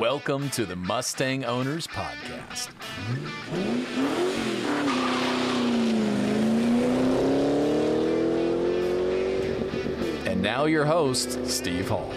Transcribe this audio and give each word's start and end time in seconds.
Welcome 0.00 0.48
to 0.52 0.64
the 0.64 0.76
Mustang 0.76 1.44
Owners 1.44 1.86
Podcast. 1.86 2.70
And 10.26 10.40
now, 10.40 10.64
your 10.64 10.86
host, 10.86 11.46
Steve 11.46 11.90
Hall. 11.90 12.14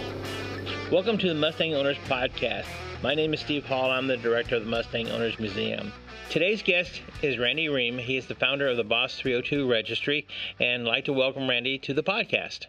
Welcome 0.94 1.18
to 1.18 1.28
the 1.28 1.34
Mustang 1.36 1.74
Owners 1.74 1.98
Podcast. 2.08 2.68
My 3.04 3.16
name 3.16 3.34
is 3.34 3.42
Steve 3.42 3.66
Hall. 3.66 3.92
I'm 3.92 4.08
the 4.08 4.16
director 4.16 4.56
of 4.56 4.64
the 4.64 4.70
Mustang 4.70 5.12
Owners 5.12 5.38
Museum. 5.38 5.92
Today's 6.30 6.64
guest 6.64 7.02
is 7.22 7.38
Randy 7.38 7.68
Ream. 7.68 7.98
He 7.98 8.16
is 8.16 8.28
the 8.28 8.36
founder 8.36 8.70
of 8.70 8.78
the 8.78 8.86
Boss 8.86 9.18
302 9.18 9.70
Registry, 9.70 10.26
and 10.58 10.84
I'd 10.84 10.88
like 10.88 11.06
to 11.06 11.14
welcome 11.14 11.50
Randy 11.50 11.80
to 11.80 11.94
the 11.94 12.02
podcast. 12.02 12.68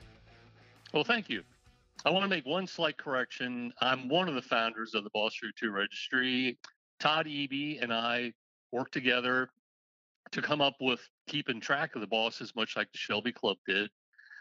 Well, 0.93 1.05
thank 1.05 1.31
you. 1.31 1.45
I 2.07 2.11
want 2.11 2.25
to 2.25 2.29
make 2.29 2.45
one 2.45 2.67
slight 2.67 2.99
correction. 2.99 3.73
I'm 3.81 4.09
one 4.09 4.29
of 4.29 4.35
the 4.35 4.43
founders 4.43 4.95
of 4.95 5.05
the 5.05 5.11
Boss 5.15 5.37
302 5.37 5.71
Registry. 5.71 6.59
Todd 7.01 7.27
Eby 7.27 7.83
and 7.83 7.93
I 7.93 8.33
worked 8.73 8.93
together 8.93 9.49
to 10.33 10.43
come 10.43 10.61
up 10.61 10.75
with 10.81 11.01
keeping 11.29 11.61
track 11.61 11.95
of 11.95 12.03
the 12.03 12.07
bosses, 12.07 12.53
much 12.55 12.77
like 12.77 12.93
the 12.93 12.99
Shelby 12.99 13.33
Club 13.33 13.57
did. 13.67 13.89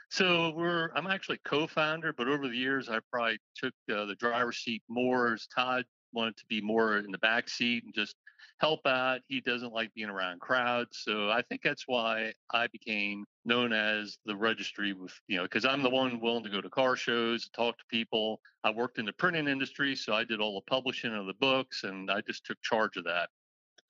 So 0.10 0.54
we're 0.56 0.92
I'm 0.94 1.08
actually 1.08 1.40
co-founder, 1.46 2.14
but 2.14 2.28
over 2.28 2.50
the 2.50 2.56
years 2.56 2.90
I 2.90 3.00
probably 3.12 3.40
took 3.56 3.74
uh, 3.90 4.06
the 4.06 4.16
driver's 4.16 4.58
seat 4.58 4.84
more 4.90 5.34
as 5.34 5.48
Todd 5.48 5.86
wanted 6.12 6.36
to 6.38 6.46
be 6.50 6.62
more 6.62 6.98
in 6.98 7.12
the 7.12 7.18
back 7.20 7.48
seat 7.48 7.86
and 7.86 7.94
just 7.94 8.16
help 8.64 8.88
out. 8.88 9.20
He 9.28 9.42
doesn't 9.42 9.74
like 9.74 9.94
being 9.94 10.08
around 10.08 10.40
crowds, 10.40 11.02
so 11.04 11.30
I 11.30 11.42
think 11.42 11.60
that's 11.62 11.84
why 11.86 12.32
I 12.54 12.68
became 12.68 13.26
known 13.44 13.74
as 13.74 14.18
the 14.26 14.38
registry 14.38 14.94
with 14.94 15.12
you 15.28 15.36
know 15.36 15.44
because 15.44 15.66
I'm 15.66 15.84
the 15.84 15.90
one 15.90 16.22
willing 16.22 16.46
to 16.46 16.50
go 16.50 16.62
to 16.62 16.70
car 16.70 16.96
shows, 16.96 17.50
talk 17.50 17.78
to 17.78 17.84
people. 17.90 18.40
I 18.64 18.72
worked 18.72 19.00
in 19.00 19.06
the 19.06 19.12
printing 19.12 19.50
industry, 19.50 19.98
so 19.98 20.14
I 20.14 20.24
did 20.24 20.40
all 20.40 20.56
the 20.56 20.72
publishing 20.72 21.14
of 21.14 21.26
the 21.26 21.34
books, 21.42 21.84
and 21.84 22.10
I 22.10 22.22
just 22.22 22.46
took 22.46 22.58
charge 22.62 22.96
of 22.96 23.04
that 23.04 23.28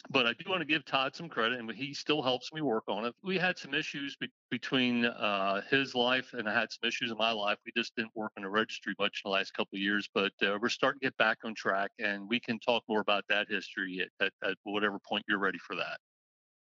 but 0.09 0.25
I 0.25 0.33
do 0.33 0.49
want 0.49 0.61
to 0.61 0.65
give 0.65 0.85
Todd 0.85 1.15
some 1.15 1.29
credit, 1.29 1.59
and 1.59 1.71
he 1.71 1.93
still 1.93 2.21
helps 2.21 2.51
me 2.53 2.61
work 2.61 2.83
on 2.87 3.05
it. 3.05 3.15
We 3.23 3.37
had 3.37 3.57
some 3.57 3.73
issues 3.73 4.15
be- 4.15 4.29
between 4.51 5.05
uh, 5.05 5.61
his 5.69 5.95
life, 5.95 6.33
and 6.33 6.47
I 6.47 6.53
had 6.53 6.71
some 6.71 6.87
issues 6.87 7.11
in 7.11 7.17
my 7.17 7.31
life. 7.31 7.57
We 7.65 7.71
just 7.75 7.95
didn't 7.95 8.15
work 8.15 8.31
in 8.37 8.43
the 8.43 8.49
registry 8.49 8.93
much 8.99 9.21
in 9.23 9.29
the 9.29 9.33
last 9.33 9.53
couple 9.53 9.75
of 9.75 9.81
years, 9.81 10.09
but 10.13 10.33
uh, 10.41 10.57
we're 10.61 10.69
starting 10.69 10.99
to 10.99 11.07
get 11.07 11.17
back 11.17 11.39
on 11.45 11.55
track, 11.55 11.91
and 11.99 12.27
we 12.27 12.39
can 12.39 12.59
talk 12.59 12.83
more 12.87 13.01
about 13.01 13.23
that 13.29 13.47
history 13.49 14.01
at, 14.01 14.25
at, 14.25 14.49
at 14.49 14.57
whatever 14.63 14.99
point 14.99 15.23
you're 15.27 15.39
ready 15.39 15.59
for 15.59 15.75
that. 15.75 15.97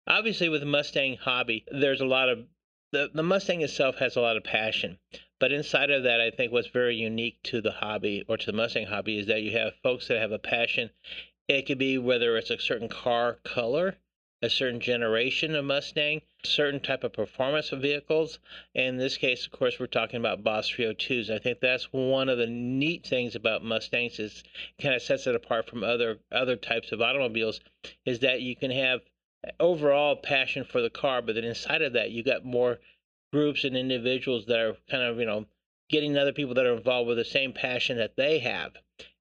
Obviously, 0.07 0.49
with 0.49 0.61
the 0.61 0.67
Mustang 0.67 1.17
hobby, 1.17 1.65
there's 1.71 2.01
a 2.01 2.05
lot 2.05 2.29
of 2.29 2.39
the, 2.91 3.09
the 3.13 3.23
Mustang 3.23 3.61
itself 3.61 3.95
has 3.97 4.15
a 4.15 4.21
lot 4.21 4.37
of 4.37 4.43
passion. 4.43 4.99
But 5.39 5.51
inside 5.51 5.89
of 5.89 6.03
that, 6.03 6.21
I 6.21 6.29
think 6.29 6.51
what's 6.51 6.67
very 6.67 6.95
unique 6.95 7.41
to 7.43 7.61
the 7.61 7.71
hobby 7.71 8.25
or 8.27 8.37
to 8.37 8.45
the 8.45 8.53
Mustang 8.53 8.85
hobby 8.85 9.17
is 9.17 9.27
that 9.27 9.41
you 9.41 9.57
have 9.57 9.73
folks 9.81 10.07
that 10.07 10.19
have 10.19 10.31
a 10.31 10.39
passion 10.39 10.89
it 11.55 11.65
could 11.65 11.77
be 11.77 11.97
whether 11.97 12.37
it's 12.37 12.49
a 12.49 12.59
certain 12.59 12.87
car 12.87 13.39
color, 13.43 13.97
a 14.41 14.49
certain 14.49 14.79
generation 14.79 15.53
of 15.53 15.65
Mustang, 15.65 16.21
certain 16.43 16.79
type 16.79 17.03
of 17.03 17.13
performance 17.13 17.71
of 17.71 17.81
vehicles. 17.81 18.39
In 18.73 18.97
this 18.97 19.17
case, 19.17 19.45
of 19.45 19.51
course, 19.51 19.79
we're 19.79 19.87
talking 19.87 20.19
about 20.19 20.43
Boss 20.43 20.69
302s. 20.69 21.29
I 21.29 21.37
think 21.37 21.59
that's 21.59 21.91
one 21.91 22.29
of 22.29 22.37
the 22.37 22.47
neat 22.47 23.05
things 23.05 23.35
about 23.35 23.63
Mustangs 23.63 24.17
is 24.17 24.43
kind 24.81 24.95
of 24.95 25.01
sets 25.01 25.27
it 25.27 25.35
apart 25.35 25.69
from 25.69 25.83
other 25.83 26.19
other 26.31 26.55
types 26.55 26.91
of 26.91 27.01
automobiles 27.01 27.59
is 28.05 28.19
that 28.19 28.41
you 28.41 28.55
can 28.55 28.71
have 28.71 29.01
overall 29.59 30.15
passion 30.15 30.63
for 30.63 30.81
the 30.81 30.89
car, 30.89 31.21
but 31.21 31.35
then 31.35 31.43
inside 31.43 31.81
of 31.81 31.93
that, 31.93 32.11
you 32.11 32.23
got 32.23 32.45
more 32.45 32.79
groups 33.33 33.63
and 33.63 33.75
individuals 33.75 34.45
that 34.45 34.59
are 34.59 34.75
kind 34.89 35.03
of, 35.03 35.17
you 35.19 35.25
know, 35.25 35.45
getting 35.89 36.17
other 36.17 36.33
people 36.33 36.53
that 36.53 36.65
are 36.65 36.75
involved 36.75 37.07
with 37.07 37.17
the 37.17 37.25
same 37.25 37.51
passion 37.51 37.97
that 37.97 38.15
they 38.15 38.39
have 38.39 38.73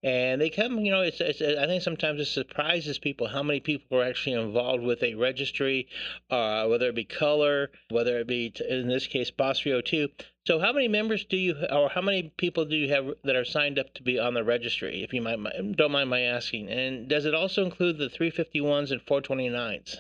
and 0.03 0.41
they 0.41 0.51
come 0.51 0.79
you 0.79 0.91
know 0.91 1.03
it's, 1.03 1.21
it's, 1.21 1.41
i 1.41 1.67
think 1.67 1.83
sometimes 1.83 2.21
it 2.21 2.27
surprises 2.27 2.99
people 2.99 3.29
how 3.29 3.43
many 3.43 3.61
people 3.61 3.99
are 3.99 4.05
actually 4.05 4.35
involved 4.35 4.83
with 4.83 5.03
a 5.03 5.15
registry 5.15 5.89
uh, 6.31 6.67
whether 6.67 6.89
it 6.89 6.95
be 6.95 7.05
color 7.05 7.71
whether 7.91 8.19
it 8.19 8.27
be 8.27 8.53
in 8.69 8.89
this 8.89 9.07
case 9.07 9.31
boss 9.31 9.61
302 9.61 10.09
so 10.47 10.59
how 10.59 10.73
many 10.73 10.89
members 10.89 11.25
do 11.27 11.37
you 11.37 11.55
or 11.71 11.91
how 11.91 12.01
many 12.01 12.33
people 12.37 12.65
do 12.65 12.75
you 12.75 12.89
have 12.93 13.13
that 13.25 13.37
are 13.37 13.45
signed 13.45 13.79
up 13.79 13.93
to 13.95 14.03
be 14.03 14.19
on 14.19 14.35
the 14.35 14.43
registry 14.43 15.05
if 15.05 15.13
you 15.13 15.21
might 15.21 15.39
don't 15.77 15.93
mind 15.93 16.11
my 16.11 16.23
asking? 16.23 16.69
And 16.69 17.09
does 17.09 17.27
it 17.27 17.35
also 17.35 17.65
include 17.65 17.99
the 17.99 18.09
351s 18.09 18.91
and 18.91 19.01
429s 19.07 19.99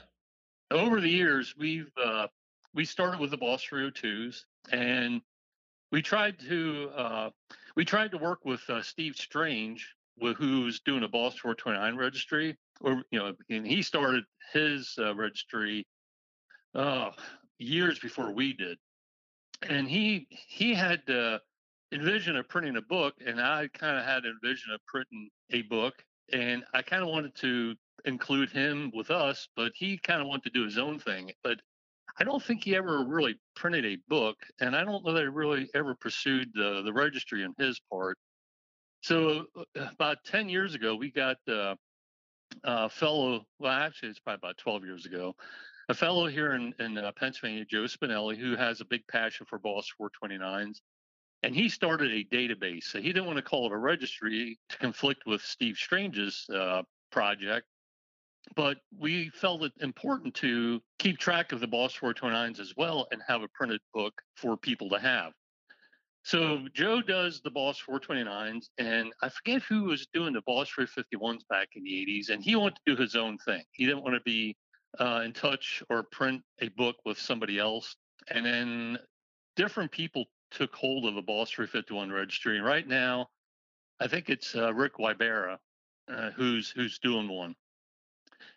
over 0.70 1.00
the 1.00 1.08
years 1.08 1.54
we've 1.58 1.92
uh, 2.02 2.26
we 2.74 2.84
started 2.84 3.20
with 3.20 3.30
the 3.30 3.36
boss 3.36 3.64
302s 3.64 4.44
and 4.72 5.20
we 5.90 6.02
tried 6.02 6.38
to 6.40 6.90
uh, 6.96 7.30
we 7.76 7.84
tried 7.84 8.10
to 8.12 8.18
work 8.18 8.44
with 8.44 8.60
uh, 8.68 8.82
Steve 8.82 9.16
Strange, 9.16 9.94
who's 10.36 10.80
doing 10.80 11.02
a 11.02 11.08
Boss 11.08 11.36
429 11.38 11.96
registry, 11.96 12.56
or 12.80 13.02
you 13.10 13.18
know, 13.18 13.32
and 13.48 13.66
he 13.66 13.82
started 13.82 14.24
his 14.52 14.94
uh, 14.98 15.14
registry 15.14 15.86
uh, 16.74 17.10
years 17.58 17.98
before 17.98 18.32
we 18.32 18.52
did, 18.52 18.78
and 19.62 19.88
he 19.88 20.26
he 20.30 20.74
had 20.74 21.08
uh, 21.10 21.38
envision 21.92 22.36
of 22.36 22.48
printing 22.48 22.76
a 22.76 22.82
book, 22.82 23.14
and 23.24 23.40
I 23.40 23.68
kind 23.72 23.98
of 23.98 24.04
had 24.04 24.24
a 24.24 24.32
vision 24.42 24.72
of 24.72 24.80
printing 24.86 25.28
a 25.50 25.62
book, 25.62 25.94
and 26.32 26.64
I 26.72 26.82
kind 26.82 27.02
of 27.02 27.08
wanted 27.08 27.34
to 27.36 27.74
include 28.04 28.50
him 28.50 28.90
with 28.94 29.10
us, 29.10 29.48
but 29.56 29.72
he 29.74 29.98
kind 29.98 30.22
of 30.22 30.28
wanted 30.28 30.44
to 30.44 30.50
do 30.50 30.64
his 30.64 30.78
own 30.78 30.98
thing. 30.98 31.30
But 31.42 31.60
I 32.20 32.24
don't 32.24 32.42
think 32.42 32.64
he 32.64 32.76
ever 32.76 33.02
really 33.02 33.40
printed 33.56 33.86
a 33.86 33.96
book, 34.08 34.36
and 34.60 34.76
I 34.76 34.84
don't 34.84 35.04
know 35.04 35.14
that 35.14 35.22
he 35.22 35.28
really 35.28 35.70
ever 35.74 35.94
pursued 35.94 36.50
the, 36.52 36.82
the 36.84 36.92
registry 36.92 37.42
on 37.44 37.54
his 37.58 37.80
part. 37.90 38.18
So 39.00 39.46
uh, 39.56 39.86
about 39.92 40.18
10 40.26 40.50
years 40.50 40.74
ago, 40.74 40.94
we 40.94 41.10
got 41.10 41.38
uh, 41.48 41.74
a 42.62 42.90
fellow, 42.90 43.46
well, 43.58 43.72
actually, 43.72 44.10
it's 44.10 44.18
probably 44.18 44.40
about 44.48 44.58
12 44.58 44.84
years 44.84 45.06
ago, 45.06 45.34
a 45.88 45.94
fellow 45.94 46.26
here 46.26 46.52
in, 46.52 46.74
in 46.78 46.98
uh, 46.98 47.10
Pennsylvania, 47.16 47.64
Joe 47.64 47.84
Spinelli, 47.84 48.36
who 48.38 48.54
has 48.54 48.82
a 48.82 48.84
big 48.84 49.00
passion 49.10 49.46
for 49.48 49.58
Boss 49.58 49.90
429s. 49.98 50.80
And 51.42 51.54
he 51.54 51.70
started 51.70 52.12
a 52.12 52.24
database. 52.24 52.84
So 52.84 53.00
he 53.00 53.14
didn't 53.14 53.24
want 53.24 53.38
to 53.38 53.42
call 53.42 53.64
it 53.64 53.72
a 53.72 53.78
registry 53.78 54.58
to 54.68 54.76
conflict 54.76 55.22
with 55.24 55.40
Steve 55.40 55.76
Strange's 55.76 56.44
uh, 56.54 56.82
project 57.10 57.66
but 58.56 58.78
we 58.98 59.30
felt 59.30 59.62
it 59.62 59.72
important 59.80 60.34
to 60.36 60.80
keep 60.98 61.18
track 61.18 61.52
of 61.52 61.60
the 61.60 61.66
Boss 61.66 61.94
429s 61.96 62.60
as 62.60 62.74
well 62.76 63.06
and 63.12 63.22
have 63.26 63.42
a 63.42 63.48
printed 63.48 63.80
book 63.94 64.20
for 64.36 64.56
people 64.56 64.88
to 64.90 64.98
have. 64.98 65.32
So 66.22 66.66
Joe 66.74 67.00
does 67.00 67.40
the 67.42 67.50
Boss 67.50 67.80
429s, 67.88 68.66
and 68.78 69.12
I 69.22 69.30
forget 69.30 69.62
who 69.62 69.84
was 69.84 70.06
doing 70.12 70.34
the 70.34 70.42
Boss 70.42 70.70
351s 70.70 71.40
back 71.48 71.68
in 71.74 71.84
the 71.84 71.90
80s, 71.90 72.30
and 72.30 72.42
he 72.42 72.56
wanted 72.56 72.76
to 72.86 72.94
do 72.94 73.02
his 73.02 73.16
own 73.16 73.38
thing. 73.38 73.62
He 73.72 73.86
didn't 73.86 74.02
want 74.02 74.14
to 74.14 74.22
be 74.22 74.56
uh, 74.98 75.22
in 75.24 75.32
touch 75.32 75.82
or 75.88 76.02
print 76.02 76.42
a 76.60 76.68
book 76.68 76.96
with 77.04 77.18
somebody 77.18 77.58
else. 77.58 77.96
And 78.28 78.44
then 78.44 78.98
different 79.56 79.90
people 79.90 80.26
took 80.50 80.74
hold 80.74 81.06
of 81.06 81.14
the 81.14 81.22
Boss 81.22 81.50
351 81.50 82.10
registry. 82.10 82.56
And 82.56 82.66
right 82.66 82.86
now, 82.86 83.28
I 83.98 84.08
think 84.08 84.28
it's 84.28 84.54
uh, 84.54 84.74
Rick 84.74 84.96
Wybera 84.98 85.56
uh, 86.10 86.30
who's 86.32 86.70
who's 86.70 86.98
doing 86.98 87.28
one 87.28 87.54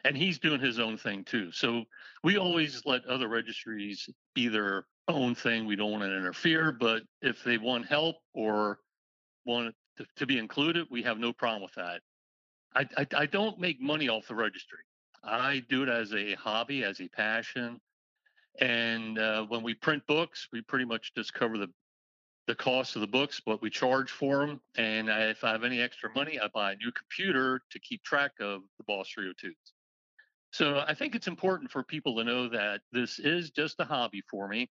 and 0.03 0.17
he's 0.17 0.39
doing 0.39 0.59
his 0.59 0.79
own 0.79 0.97
thing 0.97 1.23
too. 1.23 1.51
So 1.51 1.83
we 2.23 2.37
always 2.37 2.81
let 2.85 3.05
other 3.05 3.27
registries 3.27 4.09
be 4.35 4.47
their 4.47 4.85
own 5.07 5.35
thing. 5.35 5.65
We 5.65 5.75
don't 5.75 5.91
want 5.91 6.03
to 6.03 6.17
interfere, 6.17 6.71
but 6.71 7.03
if 7.21 7.43
they 7.43 7.57
want 7.57 7.87
help 7.87 8.17
or 8.33 8.79
want 9.45 9.73
to, 9.97 10.05
to 10.17 10.25
be 10.25 10.37
included, 10.37 10.87
we 10.89 11.03
have 11.03 11.17
no 11.17 11.31
problem 11.33 11.63
with 11.63 11.73
that. 11.75 12.01
I, 12.75 12.87
I, 12.97 13.07
I 13.21 13.25
don't 13.25 13.59
make 13.59 13.81
money 13.81 14.09
off 14.09 14.27
the 14.27 14.35
registry. 14.35 14.79
I 15.23 15.63
do 15.69 15.83
it 15.83 15.89
as 15.89 16.13
a 16.13 16.35
hobby, 16.35 16.83
as 16.83 16.99
a 16.99 17.07
passion. 17.09 17.79
And 18.59 19.17
uh, 19.17 19.45
when 19.47 19.63
we 19.63 19.73
print 19.73 20.03
books, 20.07 20.47
we 20.51 20.61
pretty 20.61 20.85
much 20.85 21.13
just 21.15 21.33
cover 21.33 21.57
the 21.57 21.69
the 22.45 22.55
cost 22.55 22.97
of 22.97 23.01
the 23.01 23.07
books, 23.07 23.41
what 23.45 23.61
we 23.61 23.69
charge 23.69 24.11
for 24.11 24.45
them. 24.45 24.59
And 24.75 25.09
I, 25.09 25.29
if 25.29 25.45
I 25.45 25.51
have 25.51 25.63
any 25.63 25.79
extra 25.79 26.09
money, 26.13 26.39
I 26.39 26.49
buy 26.53 26.73
a 26.73 26.75
new 26.75 26.91
computer 26.91 27.61
to 27.71 27.79
keep 27.79 28.03
track 28.03 28.31
of 28.41 28.61
the 28.77 28.83
Boss 28.83 29.09
302s. 29.17 29.53
So 30.53 30.83
I 30.87 30.93
think 30.93 31.15
it's 31.15 31.27
important 31.27 31.71
for 31.71 31.81
people 31.81 32.15
to 32.15 32.23
know 32.23 32.47
that 32.47 32.81
this 32.91 33.17
is 33.17 33.49
just 33.49 33.79
a 33.79 33.85
hobby 33.85 34.21
for 34.29 34.47
me. 34.47 34.69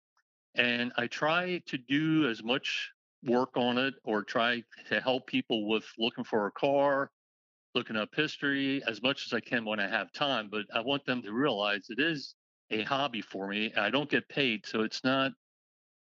And 0.56 0.92
I 0.98 1.08
try 1.08 1.62
to 1.68 1.78
do 1.78 2.28
as 2.28 2.44
much 2.44 2.92
work 3.24 3.56
on 3.56 3.78
it 3.78 3.94
or 4.04 4.22
try 4.22 4.62
to 4.90 5.00
help 5.00 5.26
people 5.28 5.70
with 5.70 5.86
looking 5.98 6.26
for 6.26 6.48
a 6.48 6.52
car, 6.52 7.12
looking 7.76 7.96
up 7.96 8.10
history 8.14 8.84
as 8.90 9.02
much 9.02 9.26
as 9.26 9.32
I 9.32 9.40
can 9.40 9.64
when 9.64 9.80
I 9.80 9.88
have 9.88 10.12
time. 10.12 10.50
But 10.52 10.66
I 10.74 10.82
want 10.82 11.06
them 11.06 11.22
to 11.22 11.32
realize 11.32 11.86
it 11.88 12.02
is 12.02 12.36
a 12.72 12.84
hobby 12.84 13.22
for 13.22 13.48
me. 13.48 13.74
I 13.78 13.90
don't 13.90 14.10
get 14.10 14.28
paid. 14.28 14.66
So 14.66 14.82
it's 14.82 15.06
not 15.06 15.32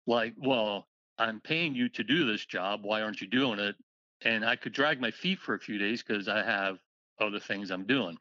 like, 0.09 0.35
well, 0.39 0.89
I'm 1.19 1.41
paying 1.41 1.77
you 1.77 1.89
to 1.91 2.03
do 2.03 2.27
this 2.27 2.45
job. 2.47 2.81
Why 2.83 3.03
aren't 3.03 3.21
you 3.21 3.29
doing 3.29 3.61
it? 3.61 3.77
And 4.23 4.45
I 4.45 4.57
could 4.57 4.73
drag 4.73 5.01
my 5.01 5.13
feet 5.13 5.39
for 5.39 5.55
a 5.55 5.61
few 5.61 5.79
days 5.79 6.03
because 6.03 6.27
I 6.27 6.43
have 6.43 6.79
other 7.21 7.39
things 7.39 7.71
I'm 7.71 7.87
doing. 7.87 8.17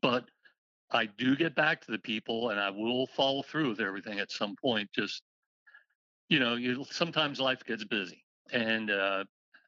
But 0.00 0.24
I 0.92 1.06
do 1.06 1.36
get 1.36 1.54
back 1.54 1.80
to 1.82 1.92
the 1.92 1.98
people 1.98 2.50
and 2.50 2.60
I 2.60 2.70
will 2.70 3.06
follow 3.06 3.42
through 3.42 3.70
with 3.70 3.80
everything 3.80 4.20
at 4.20 4.30
some 4.30 4.54
point. 4.60 4.90
Just, 4.94 5.22
you 6.28 6.38
know, 6.38 6.54
you, 6.54 6.84
sometimes 6.90 7.40
life 7.40 7.64
gets 7.64 7.84
busy. 7.84 8.22
And 8.52 8.90
uh, 8.90 9.24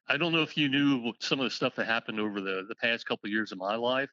I 0.07 0.17
don't 0.17 0.31
know 0.31 0.43
if 0.43 0.55
you 0.55 0.69
knew 0.69 1.13
some 1.19 1.39
of 1.39 1.45
the 1.45 1.49
stuff 1.49 1.75
that 1.75 1.87
happened 1.87 2.19
over 2.19 2.39
the 2.41 2.65
the 2.67 2.75
past 2.75 3.07
couple 3.07 3.27
of 3.27 3.31
years 3.31 3.51
of 3.51 3.57
my 3.57 3.75
life. 3.75 4.09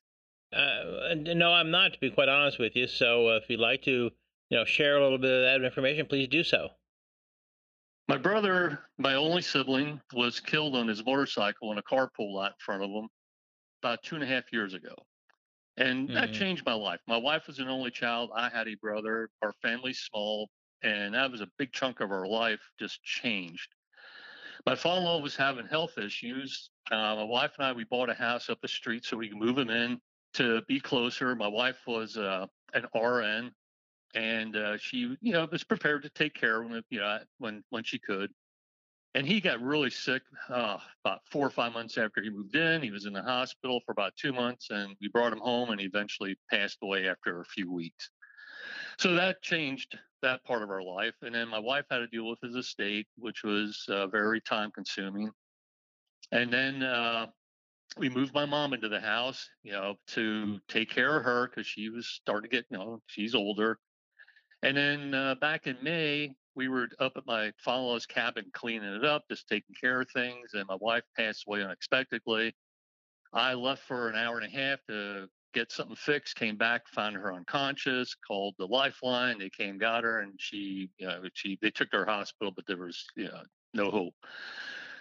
Uh, 0.52 1.14
no, 1.14 1.52
I'm 1.52 1.70
not, 1.70 1.94
to 1.94 2.00
be 2.00 2.10
quite 2.10 2.28
honest 2.28 2.58
with 2.58 2.76
you. 2.76 2.86
So 2.86 3.28
uh, 3.28 3.36
if 3.36 3.48
you'd 3.48 3.60
like 3.60 3.82
to, 3.82 4.10
you 4.50 4.58
know, 4.58 4.64
share 4.64 4.98
a 4.98 5.02
little 5.02 5.18
bit 5.18 5.30
of 5.30 5.42
that 5.42 5.64
information, 5.64 6.06
please 6.06 6.28
do 6.28 6.44
so. 6.44 6.68
My 8.08 8.18
brother, 8.18 8.80
my 8.98 9.14
only 9.14 9.40
sibling, 9.40 10.00
was 10.12 10.40
killed 10.40 10.76
on 10.76 10.88
his 10.88 11.04
motorcycle 11.04 11.72
in 11.72 11.78
a 11.78 11.82
carpool 11.82 12.44
out 12.44 12.50
in 12.50 12.56
front 12.58 12.82
of 12.82 12.90
him 12.90 13.08
about 13.82 14.02
two 14.02 14.14
and 14.16 14.24
a 14.24 14.26
half 14.26 14.44
years 14.52 14.74
ago. 14.74 14.94
And 15.82 16.06
mm-hmm. 16.06 16.14
that 16.14 16.32
changed 16.32 16.64
my 16.64 16.74
life. 16.74 17.00
My 17.08 17.16
wife 17.16 17.48
was 17.48 17.58
an 17.58 17.68
only 17.68 17.90
child. 17.90 18.30
I 18.36 18.48
had 18.48 18.68
a 18.68 18.76
brother. 18.76 19.30
Our 19.42 19.52
family's 19.62 19.98
small. 19.98 20.48
And 20.82 21.14
that 21.14 21.30
was 21.30 21.40
a 21.40 21.48
big 21.58 21.72
chunk 21.72 22.00
of 22.00 22.12
our 22.12 22.26
life 22.26 22.60
just 22.78 23.02
changed. 23.02 23.68
My 24.64 24.76
father 24.76 25.00
in 25.00 25.04
law 25.06 25.20
was 25.20 25.34
having 25.34 25.66
health 25.66 25.98
issues. 25.98 26.70
Uh, 26.90 27.16
my 27.16 27.24
wife 27.24 27.52
and 27.58 27.66
I, 27.66 27.72
we 27.72 27.84
bought 27.84 28.10
a 28.10 28.14
house 28.14 28.48
up 28.48 28.60
the 28.62 28.68
street 28.68 29.04
so 29.04 29.16
we 29.16 29.28
could 29.28 29.38
move 29.38 29.58
him 29.58 29.70
in 29.70 30.00
to 30.34 30.62
be 30.68 30.78
closer. 30.78 31.34
My 31.34 31.48
wife 31.48 31.80
was 31.86 32.16
uh, 32.16 32.46
an 32.74 32.86
RN 32.94 33.50
and 34.14 34.56
uh, 34.56 34.76
she, 34.76 35.16
you 35.20 35.32
know, 35.32 35.48
was 35.50 35.64
prepared 35.64 36.02
to 36.04 36.10
take 36.10 36.34
care 36.34 36.62
of 36.62 36.70
him, 36.70 36.82
you 36.90 37.00
know, 37.00 37.18
when 37.38 37.64
when 37.70 37.82
she 37.82 37.98
could. 37.98 38.30
And 39.14 39.26
he 39.26 39.40
got 39.40 39.60
really 39.60 39.90
sick 39.90 40.22
uh, 40.48 40.78
about 41.04 41.20
four 41.30 41.46
or 41.46 41.50
five 41.50 41.74
months 41.74 41.98
after 41.98 42.22
he 42.22 42.30
moved 42.30 42.56
in. 42.56 42.82
He 42.82 42.90
was 42.90 43.04
in 43.04 43.12
the 43.12 43.22
hospital 43.22 43.80
for 43.84 43.92
about 43.92 44.16
two 44.16 44.32
months, 44.32 44.68
and 44.70 44.96
we 45.00 45.08
brought 45.08 45.34
him 45.34 45.40
home, 45.40 45.70
and 45.70 45.78
he 45.78 45.86
eventually 45.86 46.36
passed 46.50 46.78
away 46.82 47.06
after 47.08 47.40
a 47.40 47.44
few 47.44 47.70
weeks. 47.70 48.10
So 48.98 49.14
that 49.14 49.42
changed 49.42 49.98
that 50.22 50.44
part 50.44 50.62
of 50.62 50.70
our 50.70 50.82
life. 50.82 51.14
And 51.22 51.34
then 51.34 51.48
my 51.48 51.58
wife 51.58 51.84
had 51.90 51.98
to 51.98 52.06
deal 52.06 52.28
with 52.28 52.40
his 52.40 52.54
estate, 52.54 53.06
which 53.18 53.42
was 53.42 53.84
uh, 53.88 54.06
very 54.06 54.40
time 54.40 54.70
consuming. 54.70 55.30
And 56.30 56.50
then 56.50 56.82
uh, 56.82 57.26
we 57.98 58.08
moved 58.08 58.32
my 58.32 58.46
mom 58.46 58.72
into 58.72 58.88
the 58.88 59.00
house, 59.00 59.48
you 59.62 59.72
know, 59.72 59.96
to 60.08 60.58
take 60.68 60.88
care 60.88 61.18
of 61.18 61.24
her 61.24 61.48
because 61.48 61.66
she 61.66 61.90
was 61.90 62.06
starting 62.06 62.50
to 62.50 62.56
get, 62.56 62.64
you 62.70 62.78
know, 62.78 63.02
she's 63.06 63.34
older. 63.34 63.78
And 64.62 64.76
then 64.76 65.12
uh, 65.12 65.34
back 65.34 65.66
in 65.66 65.76
May, 65.82 66.34
we 66.54 66.68
were 66.68 66.88
up 66.98 67.12
at 67.16 67.26
my 67.26 67.52
father-in-law's 67.58 68.06
cabin 68.06 68.46
cleaning 68.52 68.94
it 68.94 69.04
up, 69.04 69.24
just 69.30 69.48
taking 69.48 69.74
care 69.80 70.00
of 70.00 70.10
things. 70.10 70.50
And 70.54 70.66
my 70.66 70.76
wife 70.80 71.04
passed 71.16 71.44
away 71.46 71.62
unexpectedly. 71.62 72.54
I 73.32 73.54
left 73.54 73.82
for 73.82 74.08
an 74.08 74.16
hour 74.16 74.38
and 74.38 74.46
a 74.46 74.56
half 74.56 74.80
to 74.88 75.26
get 75.54 75.72
something 75.72 75.96
fixed. 75.96 76.36
Came 76.36 76.56
back, 76.56 76.88
found 76.88 77.16
her 77.16 77.32
unconscious. 77.32 78.14
Called 78.26 78.54
the 78.58 78.66
lifeline. 78.66 79.38
They 79.38 79.50
came, 79.50 79.78
got 79.78 80.04
her, 80.04 80.20
and 80.20 80.34
she, 80.38 80.90
you 80.98 81.06
know, 81.06 81.22
she 81.32 81.58
they 81.62 81.70
took 81.70 81.88
her 81.92 82.00
to 82.00 82.04
the 82.04 82.10
hospital, 82.10 82.52
but 82.54 82.66
there 82.66 82.76
was, 82.76 83.04
you 83.16 83.24
know, 83.24 83.42
no 83.74 83.90
hope. 83.90 84.14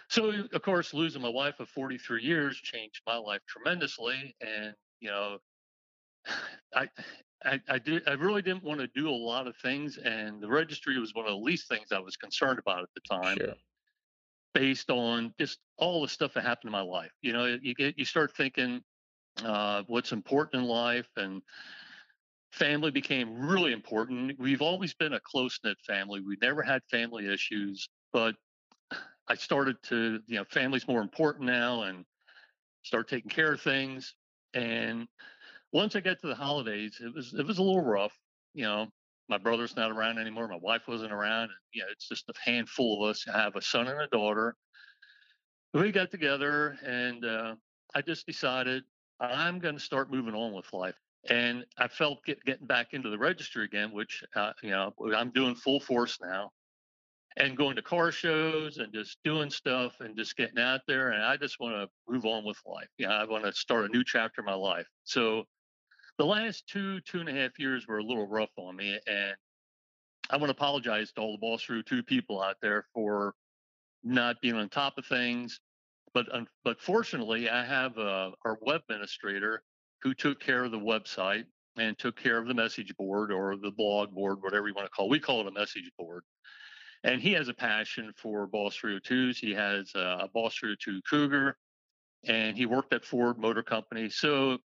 So 0.10 0.32
of 0.54 0.62
course, 0.62 0.94
losing 0.94 1.22
my 1.22 1.30
wife 1.30 1.60
of 1.60 1.70
43 1.70 2.24
years 2.24 2.58
changed 2.58 3.02
my 3.06 3.18
life 3.18 3.42
tremendously, 3.48 4.36
and 4.42 4.74
you 5.00 5.10
know, 5.10 5.38
I 6.76 6.88
I, 7.44 7.60
I 7.68 7.80
did. 7.80 8.08
I 8.08 8.14
really 8.14 8.42
didn't 8.42 8.64
want 8.64 8.80
to 8.80 8.88
do 8.88 9.10
a 9.10 9.12
lot 9.12 9.48
of 9.48 9.56
things, 9.58 9.98
and 9.98 10.42
the 10.42 10.48
registry 10.48 11.00
was 11.00 11.14
one 11.14 11.26
of 11.26 11.32
the 11.32 11.38
least 11.38 11.68
things 11.68 11.92
I 11.92 12.00
was 12.00 12.16
concerned 12.16 12.60
about 12.60 12.84
at 12.84 12.90
the 12.94 13.02
time. 13.02 13.38
Sure. 13.38 13.54
Based 14.54 14.90
on 14.90 15.34
just 15.40 15.60
all 15.78 16.02
the 16.02 16.08
stuff 16.08 16.34
that 16.34 16.44
happened 16.44 16.70
in 16.70 16.72
my 16.72 16.82
life, 16.82 17.12
you 17.22 17.34
know, 17.34 17.46
you 17.46 17.74
get 17.74 17.98
you 17.98 18.06
start 18.06 18.36
thinking 18.36 18.82
uh, 19.44 19.84
what's 19.88 20.12
important 20.12 20.64
in 20.64 20.70
life, 20.70 21.08
and 21.16 21.42
family 22.52 22.92
became 22.92 23.40
really 23.40 23.72
important. 23.72 24.38
We've 24.38 24.62
always 24.62 24.94
been 24.94 25.14
a 25.14 25.22
close 25.22 25.58
knit 25.64 25.78
family. 25.88 26.20
We 26.20 26.38
never 26.42 26.62
had 26.62 26.82
family 26.92 27.32
issues, 27.32 27.88
but 28.12 28.36
I 29.28 29.36
started 29.36 29.78
to, 29.84 30.20
you 30.28 30.36
know, 30.36 30.44
family's 30.50 30.88
more 30.88 31.02
important 31.02 31.46
now, 31.46 31.84
and 31.84 32.06
start 32.84 33.08
taking 33.08 33.30
care 33.30 33.54
of 33.54 33.62
things, 33.62 34.16
and 34.54 35.08
once 35.74 35.96
I 35.96 36.02
got 36.02 36.20
to 36.22 36.28
the 36.28 36.36
holidays, 36.36 37.00
it 37.04 37.14
was 37.14 37.34
it 37.34 37.46
was 37.46 37.58
a 37.58 37.64
little 37.64 37.84
rough. 37.84 38.14
You 38.54 38.64
know, 38.64 38.88
my 39.30 39.38
brother's 39.38 39.76
not 39.76 39.92
around 39.92 40.20
anymore. 40.20 40.48
My 40.48 40.58
wife 40.58 40.88
wasn't 40.88 41.14
around. 41.14 41.44
And, 41.44 41.52
you 41.74 41.82
know, 41.82 41.88
it's 41.92 42.08
just 42.08 42.30
a 42.30 42.34
handful 42.44 43.02
of 43.02 43.10
us. 43.10 43.26
I 43.34 43.40
have 43.40 43.56
a 43.56 43.62
son 43.62 43.88
and 43.88 44.02
a 44.02 44.08
daughter. 44.08 44.56
We 45.74 45.92
got 45.94 46.12
together, 46.12 46.78
and 46.86 47.24
uh, 47.24 47.56
I 47.96 48.02
just 48.02 48.26
decided 48.28 48.84
I'm 49.22 49.60
going 49.60 49.76
to 49.76 49.82
start 49.82 50.12
moving 50.12 50.36
on 50.36 50.52
with 50.52 50.72
life. 50.74 50.96
And 51.30 51.64
I 51.78 51.88
felt 51.88 52.26
get, 52.26 52.44
getting 52.44 52.68
back 52.68 52.88
into 52.92 53.10
the 53.10 53.18
registry 53.18 53.64
again, 53.64 53.94
which 53.94 54.22
uh, 54.36 54.52
you 54.64 54.72
know 54.72 54.92
I'm 55.16 55.30
doing 55.30 55.56
full 55.56 55.80
force 55.80 56.18
now, 56.22 56.50
and 57.38 57.56
going 57.56 57.78
to 57.78 57.82
car 57.82 58.12
shows 58.12 58.80
and 58.80 58.92
just 58.92 59.18
doing 59.24 59.50
stuff 59.50 59.94
and 60.02 60.18
just 60.18 60.36
getting 60.36 60.60
out 60.60 60.82
there. 60.88 61.12
And 61.12 61.24
I 61.24 61.38
just 61.38 61.60
want 61.60 61.76
to 61.76 61.88
move 62.12 62.26
on 62.26 62.44
with 62.44 62.58
life. 62.66 62.90
Yeah, 62.98 63.12
you 63.12 63.14
know, 63.14 63.22
I 63.22 63.26
want 63.32 63.46
to 63.46 63.54
start 63.54 63.86
a 63.86 63.90
new 63.90 64.04
chapter 64.04 64.42
in 64.42 64.46
my 64.46 64.56
life. 64.56 64.88
So 65.06 65.46
the 66.18 66.26
last 66.26 66.68
two, 66.68 67.00
two 67.02 67.20
and 67.20 67.30
a 67.30 67.34
half 67.34 67.58
years 67.58 67.88
were 67.88 68.00
a 68.00 68.04
little 68.04 68.28
rough 68.28 68.52
on 68.58 68.76
me. 68.76 69.00
And 69.08 69.36
I 70.30 70.38
want 70.38 70.48
to 70.48 70.52
apologize 70.52 71.12
to 71.14 71.22
all 71.22 71.34
the 71.34 71.38
Boss 71.40 71.64
302 71.64 72.04
people 72.04 72.42
out 72.42 72.58
there 72.62 72.86
for 72.94 73.34
not 74.04 74.42
being 74.42 74.56
on 74.56 74.70
top 74.70 74.98
of 74.98 75.06
things. 75.06 75.60
But 76.14 76.28
but 76.64 76.82
fortunately, 76.82 77.50
I 77.50 77.64
have 77.64 77.98
uh, 77.98 78.32
our 78.46 78.58
web 78.62 78.82
administrator 78.90 79.64
who 80.02 80.14
took 80.14 80.40
care 80.40 80.64
of 80.64 80.72
the 80.72 80.80
website 80.80 81.46
and 81.78 81.98
took 81.98 82.18
care 82.18 82.38
of 82.38 82.48
the 82.48 82.54
message 82.54 82.94
board 82.98 83.32
or 83.32 83.56
the 83.56 83.72
blog 83.72 84.14
board, 84.14 84.42
whatever 84.42 84.68
you 84.68 84.74
want 84.74 84.86
to 84.86 84.92
call 84.92 85.06
it. 85.06 85.12
We 85.12 85.20
call 85.20 85.42
it 85.42 85.48
a 85.48 85.52
message 85.52 85.90
board. 85.98 86.24
And 87.04 87.22
he 87.22 87.32
has 87.34 87.48
a 87.48 87.54
passion 87.54 88.12
for 88.18 88.46
Boss 88.46 88.78
302s. 88.78 89.38
He 89.38 89.54
has 89.54 89.90
a 89.96 90.28
Boss 90.34 90.56
302 90.56 91.02
Cougar, 91.10 91.58
and 92.26 92.56
he 92.56 92.66
worked 92.66 92.94
at 92.94 93.06
Ford 93.06 93.40
Motor 93.40 93.64
Company. 93.64 94.10
So 94.10 94.58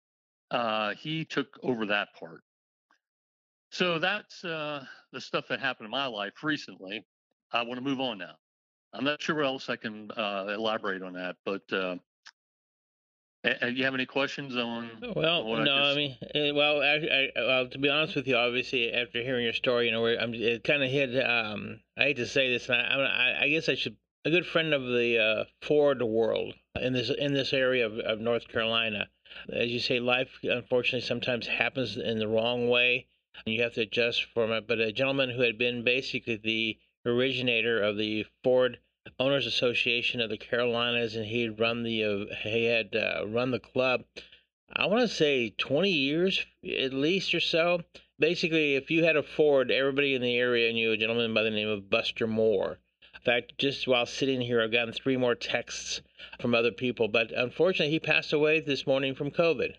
uh, 0.51 0.95
he 0.95 1.25
took 1.25 1.59
over 1.63 1.87
that 1.87 2.09
part. 2.19 2.43
So 3.71 3.99
that's 3.99 4.45
uh, 4.45 4.85
the 5.13 5.21
stuff 5.21 5.49
that 5.49 5.61
happened 5.61 5.87
in 5.87 5.91
my 5.91 6.07
life 6.07 6.43
recently. 6.43 7.05
I 7.53 7.63
want 7.63 7.77
to 7.77 7.85
move 7.85 8.01
on 8.01 8.19
now. 8.19 8.35
I'm 8.93 9.05
not 9.05 9.21
sure 9.21 9.35
what 9.35 9.47
else 9.47 9.69
I 9.69 9.77
can 9.77 10.11
uh, 10.13 10.47
elaborate 10.49 11.03
on 11.03 11.15
that, 11.15 11.37
but 11.45 11.63
uh, 11.73 11.97
you 13.67 13.85
have 13.85 13.95
any 13.95 14.07
questions 14.07 14.57
on? 14.57 14.91
Well, 15.15 15.43
on 15.49 15.65
no, 15.65 15.75
I. 15.75 15.91
I, 15.91 15.95
mean, 15.97 16.17
eh, 16.35 16.51
well, 16.53 16.81
I, 16.81 16.95
I, 16.95 17.29
well, 17.37 17.69
to 17.69 17.79
be 17.79 17.89
honest 17.89 18.15
with 18.15 18.27
you, 18.27 18.37
obviously, 18.37 18.93
after 18.93 19.23
hearing 19.23 19.45
your 19.45 19.53
story, 19.53 19.87
you 19.87 19.93
know, 19.93 20.03
where 20.03 20.21
I'm, 20.21 20.33
it 20.35 20.65
kind 20.65 20.83
of 20.83 20.91
hit. 20.91 21.15
Um, 21.25 21.81
I 21.99 22.05
hate 22.05 22.17
to 22.17 22.27
say 22.27 22.51
this, 22.53 22.69
and 22.69 22.77
I, 22.77 23.39
I, 23.43 23.49
guess 23.49 23.69
I 23.69 23.75
should. 23.75 23.97
A 24.25 24.31
good 24.31 24.47
friend 24.47 24.73
of 24.73 24.83
the 24.83 25.19
uh, 25.19 25.45
Ford 25.61 26.01
world 26.03 26.55
in 26.81 26.95
this 26.95 27.11
in 27.11 27.35
this 27.35 27.53
area 27.53 27.85
of, 27.85 27.99
of 27.99 28.21
North 28.21 28.49
Carolina 28.49 29.09
as 29.49 29.71
you 29.71 29.81
say, 29.81 30.01
life 30.01 30.39
unfortunately 30.43 31.07
sometimes 31.07 31.47
happens 31.47 31.97
in 31.97 32.19
the 32.19 32.29
wrong 32.29 32.69
way. 32.69 33.07
And 33.45 33.55
you 33.55 33.63
have 33.63 33.75
to 33.75 33.81
adjust 33.81 34.25
from 34.25 34.53
it. 34.53 34.67
But 34.67 34.81
a 34.81 34.93
gentleman 34.93 35.31
who 35.31 35.43
had 35.43 35.59
been 35.59 35.83
basically 35.83 36.37
the 36.37 36.79
originator 37.05 37.83
of 37.83 37.97
the 37.97 38.27
Ford 38.43 38.79
Owners 39.19 39.47
Association 39.47 40.21
of 40.21 40.31
the 40.31 40.39
Carolinas, 40.39 41.17
and 41.17 41.27
he 41.27 41.43
had 41.43 41.59
run 41.59 41.83
the 41.83 42.05
uh, 42.05 42.35
he 42.43 42.65
had 42.65 42.95
uh, 42.95 43.27
run 43.27 43.51
the 43.51 43.59
club. 43.59 44.05
I 44.73 44.87
want 44.87 45.03
to 45.03 45.15
say 45.15 45.51
20 45.51 45.91
years 45.91 46.47
at 46.65 46.95
least 46.95 47.35
or 47.35 47.41
so. 47.41 47.83
Basically, 48.19 48.77
if 48.77 48.91
you 48.91 49.05
had 49.05 49.17
a 49.17 49.23
Ford, 49.23 49.71
everybody 49.71 50.15
in 50.15 50.23
the 50.23 50.37
area 50.37 50.73
knew 50.73 50.93
a 50.93 50.97
gentleman 50.97 51.35
by 51.35 51.43
the 51.43 51.51
name 51.51 51.69
of 51.69 51.91
Buster 51.91 52.27
Moore 52.27 52.79
fact, 53.25 53.59
just 53.59 53.89
while 53.89 54.07
sitting 54.07 54.41
here, 54.41 54.63
I've 54.63 54.73
gotten 54.73 54.93
three 54.93 55.17
more 55.17 55.35
texts 55.35 56.03
from 56.41 56.55
other 56.55 56.73
people. 56.73 57.09
But 57.09 57.33
unfortunately, 57.33 57.93
he 57.93 58.01
passed 58.01 58.33
away 58.33 58.61
this 58.61 58.87
morning 58.87 59.15
from 59.15 59.31
COVID. 59.31 59.75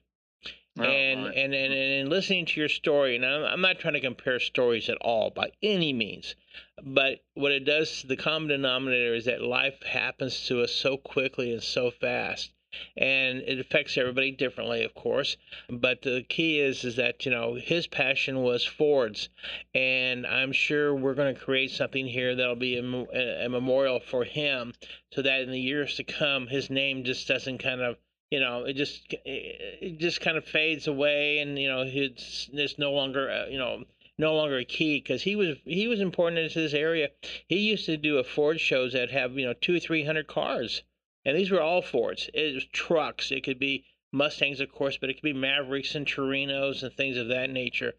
Oh, 0.78 0.84
and, 0.84 1.28
and, 1.28 1.54
and 1.54 1.74
and 1.74 2.10
listening 2.10 2.46
to 2.48 2.60
your 2.60 2.68
story, 2.68 3.16
and 3.16 3.26
I'm, 3.26 3.46
I'm 3.46 3.62
not 3.62 3.80
trying 3.80 3.94
to 3.94 4.02
compare 4.02 4.42
stories 4.42 4.90
at 4.90 4.98
all 4.98 5.30
by 5.30 5.52
any 5.64 5.94
means, 5.94 6.36
but 6.84 7.24
what 7.34 7.54
it 7.54 7.64
does, 7.64 8.04
the 8.06 8.18
common 8.18 8.50
denominator 8.50 9.16
is 9.16 9.24
that 9.24 9.42
life 9.42 9.82
happens 9.84 10.46
to 10.48 10.62
us 10.62 10.74
so 10.74 10.98
quickly 10.98 11.54
and 11.54 11.64
so 11.64 11.92
fast 11.92 12.52
and 12.98 13.40
it 13.40 13.60
affects 13.60 13.98
everybody 13.98 14.32
differently, 14.32 14.84
of 14.84 14.94
course. 14.94 15.38
But 15.70 16.02
the 16.02 16.24
key 16.28 16.60
is 16.60 16.84
is 16.84 16.96
that 16.96 17.26
you 17.26 17.32
know 17.32 17.56
his 17.56 17.88
passion 17.88 18.42
was 18.42 18.66
Ford's, 18.66 19.30
and 19.74 20.26
I'm 20.26 20.52
sure 20.52 20.96
we're 20.96 21.14
going 21.14 21.34
to 21.34 21.40
create 21.40 21.72
something 21.72 22.08
here 22.08 22.36
that'll 22.36 22.56
be 22.56 22.78
a, 22.78 23.46
a 23.46 23.50
memorial 23.50 24.00
for 24.00 24.24
him, 24.24 24.74
so 25.12 25.22
that 25.22 25.42
in 25.42 25.52
the 25.52 25.60
years 25.60 25.96
to 25.96 26.04
come, 26.04 26.48
his 26.48 26.70
name 26.70 27.04
just 27.04 27.28
doesn't 27.28 27.60
kind 27.60 27.82
of 27.82 27.98
you 28.32 28.40
know 28.40 28.64
it 28.64 28.74
just 28.74 29.14
it 29.26 30.00
just 30.00 30.22
kind 30.22 30.38
of 30.38 30.46
fades 30.46 30.88
away, 30.88 31.40
and 31.40 31.58
you 31.60 31.68
know 31.68 31.84
it's 31.86 32.50
it's 32.54 32.78
no 32.78 32.92
longer 32.92 33.30
uh, 33.30 33.46
you 33.48 33.58
know 33.58 33.84
no 34.18 34.34
longer 34.34 34.58
a 34.58 34.66
key 34.66 35.00
because 35.00 35.24
he 35.24 35.36
was 35.36 35.58
he 35.66 35.88
was 35.88 36.00
important 36.00 36.40
into 36.40 36.60
this 36.60 36.74
area. 36.74 37.10
He 37.48 37.60
used 37.60 37.86
to 37.86 37.98
do 37.98 38.18
a 38.18 38.24
Ford 38.24 38.60
shows 38.60 38.94
that 38.94 39.12
have 39.12 39.38
you 39.38 39.46
know 39.46 39.54
two 39.54 39.80
three 39.80 40.06
hundred 40.06 40.28
cars 40.28 40.84
and 41.26 41.38
these 41.38 41.52
were 41.52 41.62
all 41.62 41.82
Fords. 41.82 42.30
It 42.34 42.54
was 42.54 42.66
trucks. 42.66 43.32
It 43.32 43.44
could 43.44 43.60
be 43.60 43.86
Mustangs, 44.12 44.60
of 44.60 44.72
course, 44.72 44.98
but 44.98 45.10
it 45.10 45.16
could 45.16 45.24
be 45.24 45.34
Mavericks 45.34 45.96
and 45.96 46.06
Torinos 46.06 46.84
and 46.84 46.94
things 46.94 47.18
of 47.18 47.28
that 47.30 47.50
nature. 47.50 47.96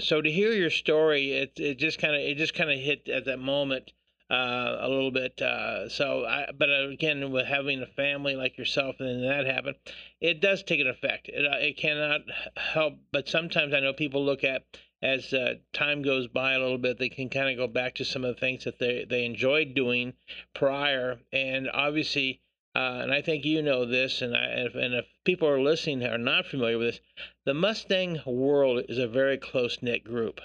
So 0.00 0.20
to 0.20 0.30
hear 0.30 0.52
your 0.52 0.70
story, 0.70 1.32
it 1.32 1.60
it 1.60 1.78
just 1.78 1.98
kind 1.98 2.14
of 2.14 2.22
it 2.22 2.36
just 2.36 2.54
kind 2.54 2.70
of 2.70 2.78
hit 2.78 3.08
at 3.08 3.26
that 3.26 3.38
moment 3.38 3.92
uh, 4.30 4.78
a 4.80 4.88
little 4.88 5.10
bit. 5.10 5.40
Uh, 5.42 5.88
so, 5.88 6.24
I, 6.24 6.46
but 6.56 6.70
uh, 6.70 6.88
again, 6.88 7.30
with 7.32 7.46
having 7.46 7.82
a 7.82 7.86
family 7.86 8.36
like 8.36 8.56
yourself 8.56 8.96
and 9.00 9.08
then 9.08 9.28
that 9.28 9.46
happened, 9.46 9.76
it 10.20 10.40
does 10.40 10.62
take 10.62 10.80
an 10.80 10.86
effect. 10.86 11.28
It, 11.28 11.44
uh, 11.44 11.56
it 11.58 11.76
cannot 11.76 12.22
help, 12.56 12.94
but 13.12 13.28
sometimes 13.28 13.74
I 13.74 13.80
know 13.80 13.92
people 13.92 14.24
look 14.24 14.44
at 14.44 14.62
as 15.02 15.32
uh, 15.32 15.54
time 15.72 16.02
goes 16.02 16.28
by 16.28 16.52
a 16.52 16.60
little 16.60 16.78
bit, 16.78 16.98
they 16.98 17.08
can 17.08 17.30
kind 17.30 17.48
of 17.48 17.56
go 17.56 17.66
back 17.66 17.94
to 17.94 18.04
some 18.04 18.24
of 18.24 18.34
the 18.34 18.40
things 18.40 18.64
that 18.64 18.78
they, 18.78 19.06
they 19.08 19.24
enjoyed 19.24 19.74
doing 19.74 20.12
prior. 20.54 21.18
And 21.32 21.70
obviously, 21.72 22.42
uh, 22.74 23.00
and 23.02 23.12
I 23.12 23.20
think 23.20 23.44
you 23.44 23.62
know 23.62 23.84
this, 23.84 24.22
and, 24.22 24.36
I, 24.36 24.44
if, 24.66 24.74
and 24.74 24.94
if 24.94 25.06
people 25.24 25.48
are 25.48 25.60
listening 25.60 26.04
are 26.04 26.18
not 26.18 26.46
familiar 26.46 26.78
with 26.78 26.88
this, 26.88 27.00
the 27.44 27.54
Mustang 27.54 28.20
world 28.24 28.84
is 28.88 28.98
a 28.98 29.08
very 29.08 29.38
close 29.38 29.82
knit 29.82 30.04
group. 30.04 30.40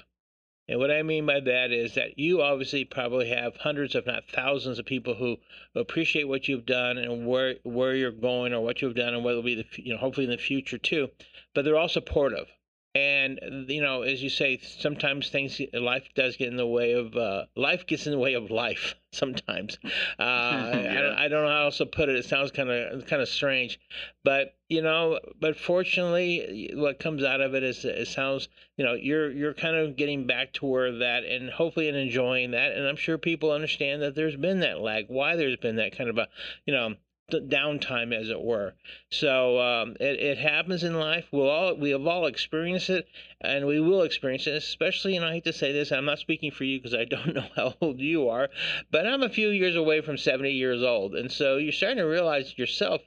And 0.67 0.79
what 0.79 0.89
I 0.89 1.03
mean 1.03 1.27
by 1.27 1.39
that 1.41 1.71
is 1.71 1.93
that 1.93 2.17
you 2.17 2.41
obviously 2.41 2.83
probably 2.83 3.29
have 3.29 3.57
hundreds, 3.57 3.93
if 3.93 4.07
not 4.07 4.27
thousands, 4.27 4.79
of 4.79 4.87
people 4.87 5.13
who 5.13 5.37
appreciate 5.75 6.23
what 6.23 6.47
you've 6.47 6.65
done 6.65 6.97
and 6.97 7.27
where 7.27 7.57
where 7.61 7.93
you're 7.93 8.11
going 8.11 8.51
or 8.51 8.61
what 8.61 8.81
you've 8.81 8.95
done 8.95 9.13
and 9.13 9.23
what 9.23 9.35
will 9.35 9.43
be 9.43 9.53
the 9.53 9.65
you 9.75 9.93
know 9.93 9.99
hopefully 9.99 10.25
in 10.25 10.31
the 10.31 10.37
future 10.37 10.79
too. 10.79 11.11
But 11.53 11.65
they're 11.65 11.77
all 11.77 11.87
supportive 11.87 12.47
and 12.95 13.39
you 13.67 13.81
know 13.81 14.03
as 14.03 14.23
you 14.23 14.29
say 14.29 14.57
sometimes 14.57 15.29
things 15.29 15.59
life 15.73 16.07
does 16.15 16.37
get 16.37 16.47
in 16.47 16.55
the 16.55 16.65
way 16.65 16.93
of 16.93 17.15
uh, 17.15 17.43
life 17.57 17.85
gets 17.85 18.05
in 18.05 18.13
the 18.13 18.17
way 18.17 18.33
of 18.33 18.49
life 18.49 18.95
sometimes. 19.11 19.77
Uh, 20.17 20.71
yeah. 20.73 21.13
I, 21.17 21.25
I, 21.25 21.27
don't 21.27 21.43
know 21.43 21.49
how 21.49 21.65
else 21.65 21.77
to 21.77 21.85
put 21.85 22.09
it. 22.09 22.15
It 22.15 22.25
sounds 22.25 22.51
kind 22.51 22.69
of 22.69 23.05
kind 23.05 23.21
of 23.21 23.27
strange. 23.27 23.79
But 24.23 24.55
you 24.69 24.81
know 24.81 25.19
but 25.39 25.57
fortunately 25.57 26.71
what 26.73 26.99
comes 26.99 27.23
out 27.23 27.41
of 27.41 27.53
it 27.53 27.63
is 27.63 27.85
it 27.85 28.07
sounds 28.07 28.47
you 28.77 28.85
know 28.85 28.93
you're 28.93 29.31
you're 29.31 29.53
kind 29.53 29.75
of 29.75 29.95
getting 29.95 30.25
back 30.25 30.53
to 30.53 30.65
where 30.65 30.99
that 30.99 31.23
and 31.23 31.49
hopefully 31.49 31.89
and 31.89 31.97
enjoying 31.97 32.51
that. 32.51 32.71
And 32.73 32.87
i'm 32.87 32.95
sure 32.95 33.17
people 33.17 33.51
understand 33.51 34.01
that 34.01 34.15
there's 34.15 34.35
been 34.35 34.61
that 34.61 34.79
lag 34.79 35.05
why 35.07 35.35
there's 35.35 35.57
been 35.57 35.75
that 35.75 35.95
kind 35.97 36.09
of 36.09 36.17
a 36.17 36.27
you 36.65 36.73
know 36.73 36.95
downtime, 37.31 38.13
as 38.13 38.29
it 38.29 38.41
were. 38.41 38.73
So 39.09 39.59
um, 39.59 39.95
it, 39.99 40.19
it 40.19 40.37
happens 40.37 40.83
in 40.83 40.99
life. 40.99 41.25
We'll 41.31 41.49
all 41.49 41.75
we 41.75 41.91
have 41.91 42.05
all 42.05 42.27
experienced 42.27 42.89
it, 42.89 43.07
and 43.41 43.65
we 43.65 43.79
will 43.79 44.03
experience 44.03 44.47
it. 44.47 44.53
Especially, 44.53 45.15
and 45.15 45.25
I 45.25 45.33
hate 45.33 45.45
to 45.45 45.53
say 45.53 45.71
this, 45.71 45.91
I'm 45.91 46.05
not 46.05 46.19
speaking 46.19 46.51
for 46.51 46.63
you 46.63 46.79
because 46.79 46.93
I 46.93 47.05
don't 47.05 47.33
know 47.33 47.47
how 47.55 47.73
old 47.81 47.99
you 47.99 48.29
are, 48.29 48.49
but 48.91 49.07
I'm 49.07 49.23
a 49.23 49.29
few 49.29 49.49
years 49.49 49.75
away 49.75 50.01
from 50.01 50.17
70 50.17 50.51
years 50.51 50.83
old, 50.83 51.15
and 51.15 51.31
so 51.31 51.57
you're 51.57 51.71
starting 51.71 51.97
to 51.97 52.03
realize 52.03 52.57
yourself. 52.57 53.01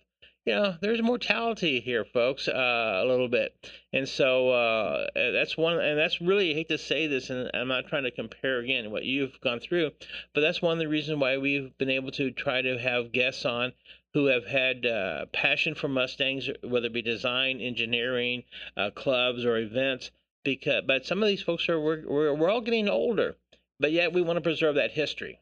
You 0.45 0.55
know, 0.55 0.77
there's 0.81 1.03
mortality 1.03 1.79
here, 1.79 2.07
folks, 2.07 2.49
uh, 2.49 3.03
a 3.05 3.07
little 3.07 3.29
bit, 3.29 3.55
and 3.93 4.09
so 4.09 4.49
uh, 4.49 5.07
that's 5.15 5.59
one, 5.59 5.79
and 5.79 5.99
that's 5.99 6.23
really 6.23 6.53
I 6.53 6.55
hate 6.55 6.71
to 6.71 6.79
say 6.79 7.07
this, 7.07 7.29
and 7.29 7.51
I'm 7.53 7.69
not 7.69 7.87
trying 7.87 8.05
to 8.05 8.11
compare 8.11 8.59
again 8.61 8.91
what 8.91 9.05
you've 9.05 9.39
gone 9.43 9.61
through, 9.61 9.91
but 10.35 10.41
that's 10.41 10.63
one 10.63 10.73
of 10.73 10.79
the 10.79 10.89
reasons 10.89 11.21
why 11.21 11.37
we've 11.37 11.77
been 11.77 11.91
able 11.91 12.13
to 12.13 12.31
try 12.31 12.63
to 12.63 12.79
have 12.79 13.13
guests 13.13 13.45
on 13.45 13.75
who 14.15 14.27
have 14.27 14.47
had 14.47 14.87
uh, 14.87 15.27
passion 15.33 15.75
for 15.75 15.89
Mustangs, 15.89 16.49
whether 16.63 16.87
it 16.87 16.93
be 16.93 17.03
design, 17.03 17.61
engineering, 17.61 18.45
uh, 18.77 18.91
clubs, 18.91 19.45
or 19.45 19.57
events. 19.59 20.11
Because, 20.45 20.85
but 20.87 21.05
some 21.05 21.23
of 21.23 21.29
these 21.29 21.43
folks 21.43 21.69
are 21.69 21.81
we're, 21.81 22.09
we're, 22.09 22.35
we're 22.35 22.51
all 22.51 22.61
getting 22.61 22.89
older, 22.89 23.37
but 23.79 23.93
yet 23.93 24.13
we 24.13 24.23
want 24.23 24.39
to 24.39 24.41
preserve 24.43 24.77
that 24.77 24.93
history. 24.93 25.41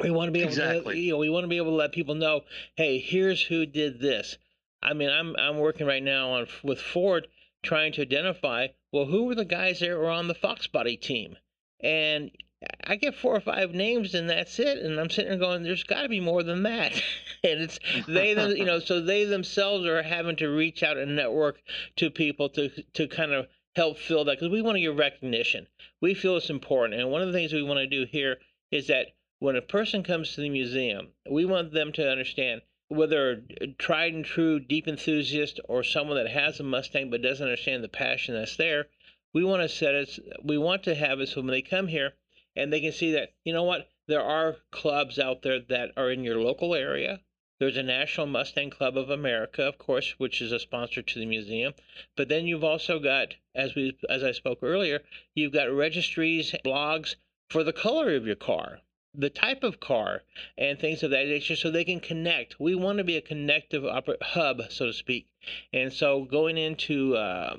We 0.00 0.10
want 0.10 0.28
to 0.28 0.32
be 0.32 0.40
able 0.40 0.50
exactly. 0.50 0.94
to, 0.94 1.00
you 1.00 1.12
know, 1.12 1.18
we 1.18 1.30
want 1.30 1.44
to 1.44 1.48
be 1.48 1.56
able 1.56 1.70
to 1.70 1.76
let 1.76 1.92
people 1.92 2.14
know, 2.14 2.42
hey, 2.76 2.98
here's 2.98 3.42
who 3.42 3.64
did 3.64 4.00
this. 4.00 4.38
I 4.82 4.92
mean, 4.92 5.08
I'm 5.08 5.34
I'm 5.36 5.58
working 5.58 5.86
right 5.86 6.02
now 6.02 6.32
on 6.32 6.46
with 6.62 6.80
Ford 6.80 7.26
trying 7.62 7.92
to 7.94 8.02
identify, 8.02 8.68
well, 8.92 9.06
who 9.06 9.24
were 9.24 9.34
the 9.34 9.44
guys 9.44 9.80
that 9.80 9.96
were 9.96 10.10
on 10.10 10.28
the 10.28 10.34
Fox 10.34 10.66
Body 10.66 10.96
team, 10.96 11.36
and 11.80 12.30
I 12.84 12.96
get 12.96 13.14
four 13.14 13.34
or 13.34 13.40
five 13.40 13.74
names 13.74 14.14
and 14.14 14.28
that's 14.28 14.58
it. 14.58 14.78
And 14.78 14.98
I'm 15.00 15.10
sitting 15.10 15.30
there 15.30 15.38
going, 15.38 15.62
there's 15.62 15.84
got 15.84 16.02
to 16.02 16.08
be 16.08 16.20
more 16.20 16.42
than 16.42 16.62
that. 16.64 16.92
and 17.44 17.60
it's 17.62 17.78
they, 18.06 18.34
them, 18.34 18.56
you 18.56 18.64
know, 18.64 18.78
so 18.78 19.00
they 19.00 19.24
themselves 19.24 19.86
are 19.86 20.02
having 20.02 20.36
to 20.36 20.48
reach 20.48 20.82
out 20.82 20.96
and 20.96 21.16
network 21.16 21.60
to 21.96 22.10
people 22.10 22.48
to 22.50 22.70
to 22.94 23.08
kind 23.08 23.32
of 23.32 23.48
help 23.76 23.98
fill 23.98 24.24
that 24.24 24.38
because 24.38 24.52
we 24.52 24.62
want 24.62 24.76
to 24.76 24.80
give 24.80 24.96
recognition. 24.96 25.66
We 26.00 26.14
feel 26.14 26.36
it's 26.36 26.50
important. 26.50 27.00
And 27.00 27.10
one 27.10 27.22
of 27.22 27.28
the 27.28 27.32
things 27.32 27.52
we 27.52 27.62
want 27.62 27.78
to 27.78 27.86
do 27.86 28.06
here 28.10 28.38
is 28.70 28.86
that 28.86 29.08
when 29.40 29.56
a 29.56 29.62
person 29.62 30.02
comes 30.02 30.34
to 30.34 30.40
the 30.40 30.48
museum, 30.48 31.08
we 31.30 31.44
want 31.44 31.72
them 31.72 31.92
to 31.92 32.10
understand 32.10 32.62
whether 32.88 33.42
a 33.60 33.66
tried 33.78 34.14
and 34.14 34.24
true 34.24 34.60
deep 34.60 34.86
enthusiast 34.86 35.58
or 35.68 35.82
someone 35.82 36.16
that 36.16 36.30
has 36.30 36.60
a 36.60 36.62
Mustang 36.62 37.10
but 37.10 37.22
doesn't 37.22 37.44
understand 37.44 37.82
the 37.82 37.88
passion 37.88 38.34
that's 38.34 38.56
there. 38.56 38.86
We 39.32 39.42
want 39.44 39.62
to 39.62 39.68
set 39.68 39.94
it. 39.94 40.18
We 40.42 40.58
want 40.58 40.84
to 40.84 40.94
have 40.94 41.20
it 41.20 41.28
so 41.28 41.40
when 41.40 41.50
they 41.50 41.62
come 41.62 41.88
here 41.88 42.12
and 42.56 42.72
they 42.72 42.80
can 42.80 42.92
see 42.92 43.12
that 43.12 43.34
you 43.44 43.52
know 43.52 43.62
what 43.62 43.88
there 44.06 44.22
are 44.22 44.56
clubs 44.70 45.18
out 45.18 45.42
there 45.42 45.60
that 45.60 45.90
are 45.96 46.10
in 46.10 46.24
your 46.24 46.40
local 46.40 46.74
area. 46.74 47.20
There's 47.58 47.76
a 47.76 47.82
national 47.82 48.26
mustang 48.26 48.70
club 48.70 48.96
of 48.96 49.10
america 49.10 49.62
of 49.62 49.78
course 49.78 50.14
which 50.18 50.40
is 50.40 50.52
a 50.52 50.58
sponsor 50.58 51.02
to 51.02 51.18
the 51.18 51.26
museum. 51.26 51.74
But 52.16 52.28
then 52.28 52.46
you've 52.46 52.64
also 52.64 52.98
got 52.98 53.34
as 53.54 53.74
we 53.74 53.96
as 54.08 54.22
i 54.22 54.32
spoke 54.32 54.58
earlier 54.62 55.02
you've 55.34 55.52
got 55.52 55.70
registries 55.70 56.54
blogs 56.64 57.16
for 57.48 57.64
the 57.64 57.72
color 57.72 58.14
of 58.14 58.26
your 58.26 58.36
car 58.36 58.80
the 59.14 59.30
type 59.30 59.62
of 59.62 59.78
car 59.78 60.22
and 60.58 60.78
things 60.78 61.02
of 61.02 61.10
that 61.10 61.26
nature 61.26 61.54
so 61.54 61.70
they 61.70 61.84
can 61.84 62.00
connect. 62.00 62.58
We 62.58 62.74
want 62.74 62.98
to 62.98 63.04
be 63.04 63.16
a 63.16 63.20
connective 63.20 63.84
hub 64.22 64.60
so 64.70 64.86
to 64.86 64.92
speak. 64.92 65.28
And 65.72 65.92
so 65.92 66.24
going 66.24 66.58
into 66.58 67.16
uh, 67.16 67.56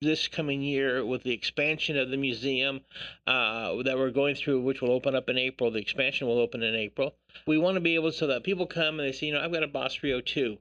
this 0.00 0.28
coming 0.28 0.62
year 0.62 1.04
with 1.04 1.22
the 1.22 1.32
expansion 1.32 1.98
of 1.98 2.10
the 2.10 2.16
museum 2.16 2.80
uh, 3.26 3.74
that 3.82 3.98
we're 3.98 4.10
going 4.10 4.34
through, 4.34 4.62
which 4.62 4.80
will 4.80 4.92
open 4.92 5.14
up 5.14 5.28
in 5.28 5.36
April. 5.36 5.70
The 5.70 5.78
expansion 5.78 6.26
will 6.26 6.38
open 6.38 6.62
in 6.62 6.74
April. 6.74 7.14
We 7.46 7.58
want 7.58 7.74
to 7.74 7.80
be 7.80 7.96
able 7.96 8.12
so 8.12 8.26
that 8.28 8.42
people 8.42 8.66
come 8.66 8.98
and 8.98 9.06
they 9.06 9.12
say, 9.12 9.26
you 9.26 9.34
know, 9.34 9.40
I've 9.40 9.52
got 9.52 9.62
a 9.62 9.68
Boss 9.68 9.94
302. 9.94 10.56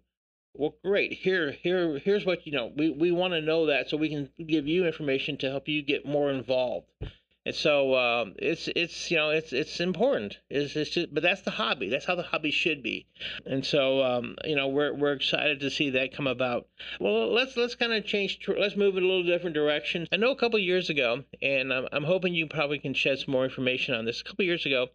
Well, 0.55 0.75
great. 0.83 1.13
Here, 1.13 1.51
here, 1.51 1.99
here's 1.99 2.25
what 2.25 2.45
you 2.45 2.51
know. 2.51 2.73
We 2.75 2.89
we 2.89 3.11
want 3.11 3.33
to 3.33 3.41
know 3.41 3.67
that 3.67 3.89
so 3.89 3.95
we 3.95 4.09
can 4.09 4.29
give 4.45 4.67
you 4.67 4.85
information 4.85 5.37
to 5.37 5.49
help 5.49 5.67
you 5.67 5.81
get 5.83 6.05
more 6.05 6.31
involved. 6.31 6.87
And 7.45 7.55
so 7.55 7.95
um, 7.95 8.35
it's 8.37 8.67
it's 8.75 9.09
you 9.09 9.17
know 9.17 9.29
it's 9.29 9.53
it's 9.53 9.79
important. 9.79 10.37
It's, 10.49 10.75
it's 10.75 10.91
just, 10.91 11.13
but 11.13 11.23
that's 11.23 11.41
the 11.41 11.51
hobby. 11.51 11.89
That's 11.89 12.05
how 12.05 12.15
the 12.15 12.23
hobby 12.23 12.51
should 12.51 12.83
be. 12.83 13.07
And 13.45 13.65
so 13.65 14.03
um, 14.03 14.35
you 14.43 14.55
know 14.55 14.67
we're 14.67 14.93
we're 14.93 15.13
excited 15.13 15.61
to 15.61 15.69
see 15.69 15.89
that 15.91 16.13
come 16.13 16.27
about. 16.27 16.67
Well, 16.99 17.31
let's 17.31 17.55
let's 17.55 17.75
kind 17.75 17.93
of 17.93 18.05
change. 18.05 18.39
Let's 18.47 18.75
move 18.75 18.97
in 18.97 19.03
a 19.03 19.07
little 19.07 19.23
different 19.23 19.55
direction. 19.55 20.07
I 20.11 20.17
know 20.17 20.31
a 20.31 20.35
couple 20.35 20.59
years 20.59 20.89
ago, 20.89 21.23
and 21.41 21.73
I'm, 21.73 21.87
I'm 21.93 22.03
hoping 22.03 22.35
you 22.35 22.45
probably 22.45 22.79
can 22.79 22.93
shed 22.93 23.19
some 23.19 23.31
more 23.31 23.45
information 23.45 23.95
on 23.95 24.05
this. 24.05 24.19
A 24.19 24.23
couple 24.25 24.45
years 24.45 24.65
ago, 24.65 24.87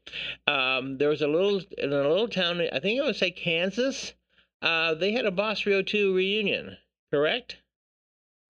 um, 0.47 0.99
there 0.99 1.09
was 1.09 1.23
a 1.23 1.29
little 1.29 1.63
in 1.79 1.93
a 1.93 2.09
little 2.09 2.29
town. 2.29 2.61
I 2.61 2.79
think 2.79 2.99
it 2.99 3.05
would 3.05 3.17
say 3.17 3.31
Kansas. 3.31 4.13
Uh, 4.61 4.95
they 4.95 5.13
had 5.13 5.27
a 5.27 5.31
Boss 5.31 5.61
302 5.61 6.15
reunion. 6.15 6.77
Correct? 7.11 7.57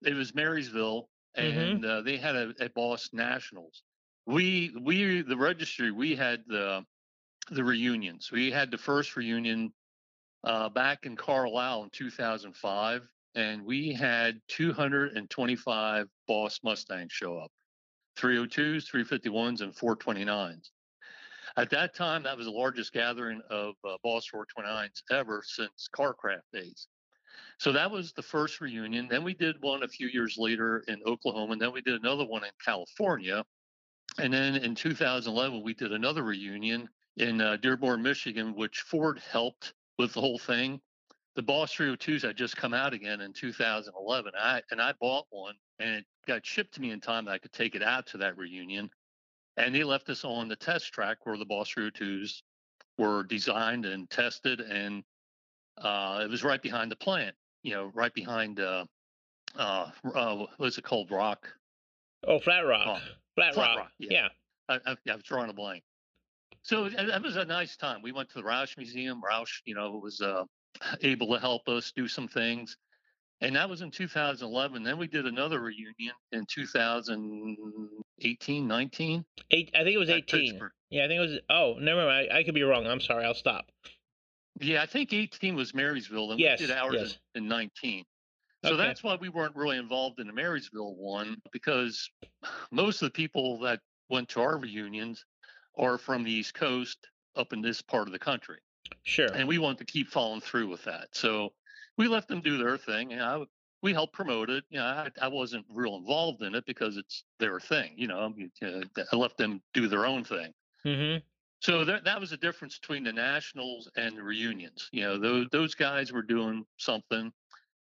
It 0.03 0.13
was 0.13 0.35
Marysville. 0.35 1.09
And 1.37 1.83
mm-hmm. 1.83 1.89
uh, 1.89 2.01
they 2.01 2.17
had 2.17 2.35
a, 2.35 2.53
a 2.59 2.69
Boss 2.69 3.09
Nationals 3.13 3.83
we 4.25 4.73
we 4.81 5.21
the 5.21 5.37
registry 5.37 5.91
we 5.91 6.15
had 6.15 6.43
the 6.47 6.83
the 7.51 7.63
reunions. 7.63 8.31
We 8.31 8.51
had 8.51 8.71
the 8.71 8.77
first 8.77 9.15
reunion 9.15 9.71
uh, 10.43 10.69
back 10.69 11.05
in 11.05 11.15
Carlisle 11.15 11.83
in 11.83 11.89
2005, 11.91 13.07
and 13.35 13.63
we 13.63 13.93
had 13.93 14.41
225 14.47 16.07
Boss 16.27 16.59
Mustangs 16.63 17.11
show 17.11 17.37
up, 17.37 17.51
302s, 18.17 18.89
351s, 18.89 19.61
and 19.61 19.75
429s. 19.75 20.69
At 21.57 21.69
that 21.69 21.95
time, 21.95 22.23
that 22.23 22.35
was 22.35 22.47
the 22.47 22.51
largest 22.51 22.93
gathering 22.93 23.41
of 23.51 23.75
uh, 23.87 23.97
Boss 24.03 24.27
429s 24.33 25.03
ever 25.11 25.43
since 25.45 25.87
Carcraft 25.95 26.41
days. 26.51 26.87
So 27.57 27.71
that 27.71 27.89
was 27.89 28.13
the 28.13 28.21
first 28.21 28.61
reunion. 28.61 29.07
Then 29.09 29.23
we 29.23 29.33
did 29.33 29.55
one 29.61 29.83
a 29.83 29.87
few 29.87 30.07
years 30.07 30.37
later 30.37 30.83
in 30.87 31.01
Oklahoma, 31.05 31.53
and 31.53 31.61
then 31.61 31.73
we 31.73 31.81
did 31.81 32.01
another 32.01 32.25
one 32.25 32.43
in 32.43 32.51
California. 32.63 33.43
And 34.17 34.33
then 34.33 34.55
in 34.55 34.75
2011, 34.75 35.63
we 35.63 35.73
did 35.73 35.91
another 35.91 36.23
reunion 36.23 36.87
in 37.17 37.41
uh, 37.41 37.57
Dearborn, 37.57 38.01
Michigan, 38.01 38.55
which 38.55 38.81
Ford 38.81 39.19
helped 39.31 39.73
with 39.97 40.13
the 40.13 40.21
whole 40.21 40.39
thing. 40.39 40.79
The 41.35 41.43
Boss 41.43 41.73
302s 41.75 42.21
had 42.21 42.37
just 42.37 42.55
come 42.55 42.73
out 42.73 42.93
again 42.93 43.21
in 43.21 43.33
2011. 43.33 44.31
I 44.37 44.61
and 44.71 44.81
I 44.81 44.93
bought 45.01 45.25
one, 45.29 45.55
and 45.79 45.95
it 45.95 46.05
got 46.25 46.45
shipped 46.45 46.75
to 46.75 46.81
me 46.81 46.91
in 46.91 47.01
time 47.01 47.25
that 47.25 47.31
I 47.31 47.37
could 47.37 47.51
take 47.51 47.75
it 47.75 47.83
out 47.83 48.07
to 48.07 48.17
that 48.19 48.37
reunion. 48.37 48.89
And 49.57 49.73
they 49.73 49.83
left 49.83 50.09
us 50.09 50.23
on 50.23 50.47
the 50.47 50.55
test 50.55 50.93
track 50.93 51.17
where 51.23 51.37
the 51.37 51.45
Boss 51.45 51.73
302s 51.73 52.41
were 52.97 53.23
designed 53.23 53.85
and 53.85 54.09
tested, 54.09 54.61
and 54.61 55.03
uh, 55.77 56.21
it 56.23 56.29
was 56.29 56.43
right 56.43 56.61
behind 56.61 56.91
the 56.91 56.95
plant. 56.95 57.35
You 57.63 57.73
know, 57.73 57.91
right 57.93 58.13
behind 58.13 58.59
uh, 58.59 58.85
uh, 59.57 59.89
uh 60.13 60.45
what's 60.57 60.77
it 60.77 60.83
called? 60.83 61.11
Rock. 61.11 61.47
Oh, 62.27 62.39
Flat 62.39 62.61
Rock. 62.61 62.87
Oh, 62.87 62.97
Flat, 63.35 63.53
Flat 63.53 63.67
Rock. 63.67 63.77
Rock. 63.77 63.91
Yeah. 63.99 64.09
yeah. 64.11 64.27
I, 64.67 64.79
I, 64.91 64.95
I 65.09 65.15
was 65.15 65.23
drawing 65.23 65.49
a 65.49 65.53
blank. 65.53 65.83
So 66.63 66.89
that 66.89 67.21
was 67.21 67.35
a 67.35 67.45
nice 67.45 67.77
time. 67.77 68.01
We 68.01 68.11
went 68.11 68.29
to 68.29 68.39
the 68.39 68.43
Roush 68.43 68.75
Museum. 68.77 69.21
Roush, 69.21 69.61
you 69.65 69.75
know, 69.75 69.99
was 70.01 70.19
uh, 70.21 70.45
able 71.01 71.31
to 71.33 71.39
help 71.39 71.67
us 71.67 71.91
do 71.95 72.07
some 72.07 72.27
things. 72.27 72.75
And 73.41 73.55
that 73.55 73.69
was 73.69 73.81
in 73.81 73.91
2011. 73.91 74.83
Then 74.83 74.97
we 74.97 75.05
did 75.07 75.27
another 75.27 75.59
reunion 75.59 76.15
in 76.31 76.47
2018, 76.47 78.67
19. 78.67 79.25
Eight, 79.51 79.71
I 79.75 79.83
think 79.83 79.93
it 79.93 79.99
was 79.99 80.09
18. 80.09 80.59
Yeah, 80.89 81.05
I 81.05 81.07
think 81.07 81.17
it 81.17 81.21
was. 81.21 81.37
Oh, 81.49 81.75
never 81.79 82.05
mind. 82.05 82.29
I, 82.31 82.39
I 82.39 82.43
could 82.43 82.55
be 82.55 82.63
wrong. 82.63 82.87
I'm 82.87 83.01
sorry. 83.01 83.23
I'll 83.25 83.35
stop. 83.35 83.69
Yeah, 84.59 84.81
I 84.81 84.85
think 84.85 85.11
18 85.13 85.55
was 85.55 85.73
Marysville, 85.73 86.31
and 86.31 86.39
Yes, 86.39 86.59
we 86.59 86.67
did 86.67 86.75
ours 86.75 86.95
yes. 86.97 87.17
in, 87.35 87.43
in 87.43 87.49
19. 87.49 88.05
So 88.63 88.73
Okay. 88.73 88.77
that's 88.77 89.03
why 89.03 89.15
we 89.15 89.29
weren't 89.29 89.55
really 89.55 89.77
involved 89.77 90.19
in 90.19 90.27
the 90.27 90.33
Marysville 90.33 90.95
one 90.95 91.41
because 91.51 92.09
most 92.71 93.01
of 93.01 93.07
the 93.07 93.11
people 93.11 93.59
that 93.59 93.79
went 94.09 94.29
to 94.29 94.41
our 94.41 94.57
reunions 94.57 95.25
are 95.77 95.97
from 95.97 96.23
the 96.23 96.31
East 96.31 96.53
Coast 96.53 96.97
up 97.35 97.53
in 97.53 97.61
this 97.61 97.81
part 97.81 98.07
of 98.07 98.11
the 98.13 98.19
country. 98.19 98.59
Sure. 99.03 99.27
and 99.33 99.47
we 99.47 99.57
want 99.57 99.77
to 99.79 99.85
keep 99.85 100.09
following 100.09 100.41
through 100.41 100.67
with 100.67 100.83
that. 100.83 101.07
So 101.11 101.53
we 101.97 102.07
let 102.07 102.27
them 102.27 102.41
do 102.41 102.57
their 102.57 102.77
thing. 102.77 103.13
And 103.13 103.21
I, 103.21 103.41
we 103.81 103.93
helped 103.93 104.13
promote 104.13 104.49
it. 104.49 104.63
You 104.69 104.77
know, 104.79 104.85
I, 104.85 105.09
I 105.21 105.27
wasn't 105.27 105.65
real 105.69 105.95
involved 105.95 106.41
in 106.43 106.53
it 106.55 106.65
because 106.65 106.95
it's 106.97 107.23
their 107.39 107.59
thing. 107.59 107.93
You 107.97 108.07
know, 108.07 108.33
I 108.63 109.15
left 109.15 109.37
them 109.37 109.61
do 109.73 109.87
their 109.87 110.05
own 110.05 110.23
thing. 110.23 110.53
Mm-hmm. 110.85 111.25
So 111.61 111.83
that 111.85 112.03
that 112.05 112.19
was 112.19 112.29
the 112.29 112.37
difference 112.37 112.77
between 112.79 113.03
the 113.03 113.13
nationals 113.13 113.89
and 113.95 114.15
the 114.17 114.23
reunions. 114.23 114.89
You 114.91 115.01
know, 115.03 115.17
those 115.19 115.47
those 115.51 115.75
guys 115.75 116.11
were 116.11 116.21
doing 116.23 116.65
something, 116.77 117.33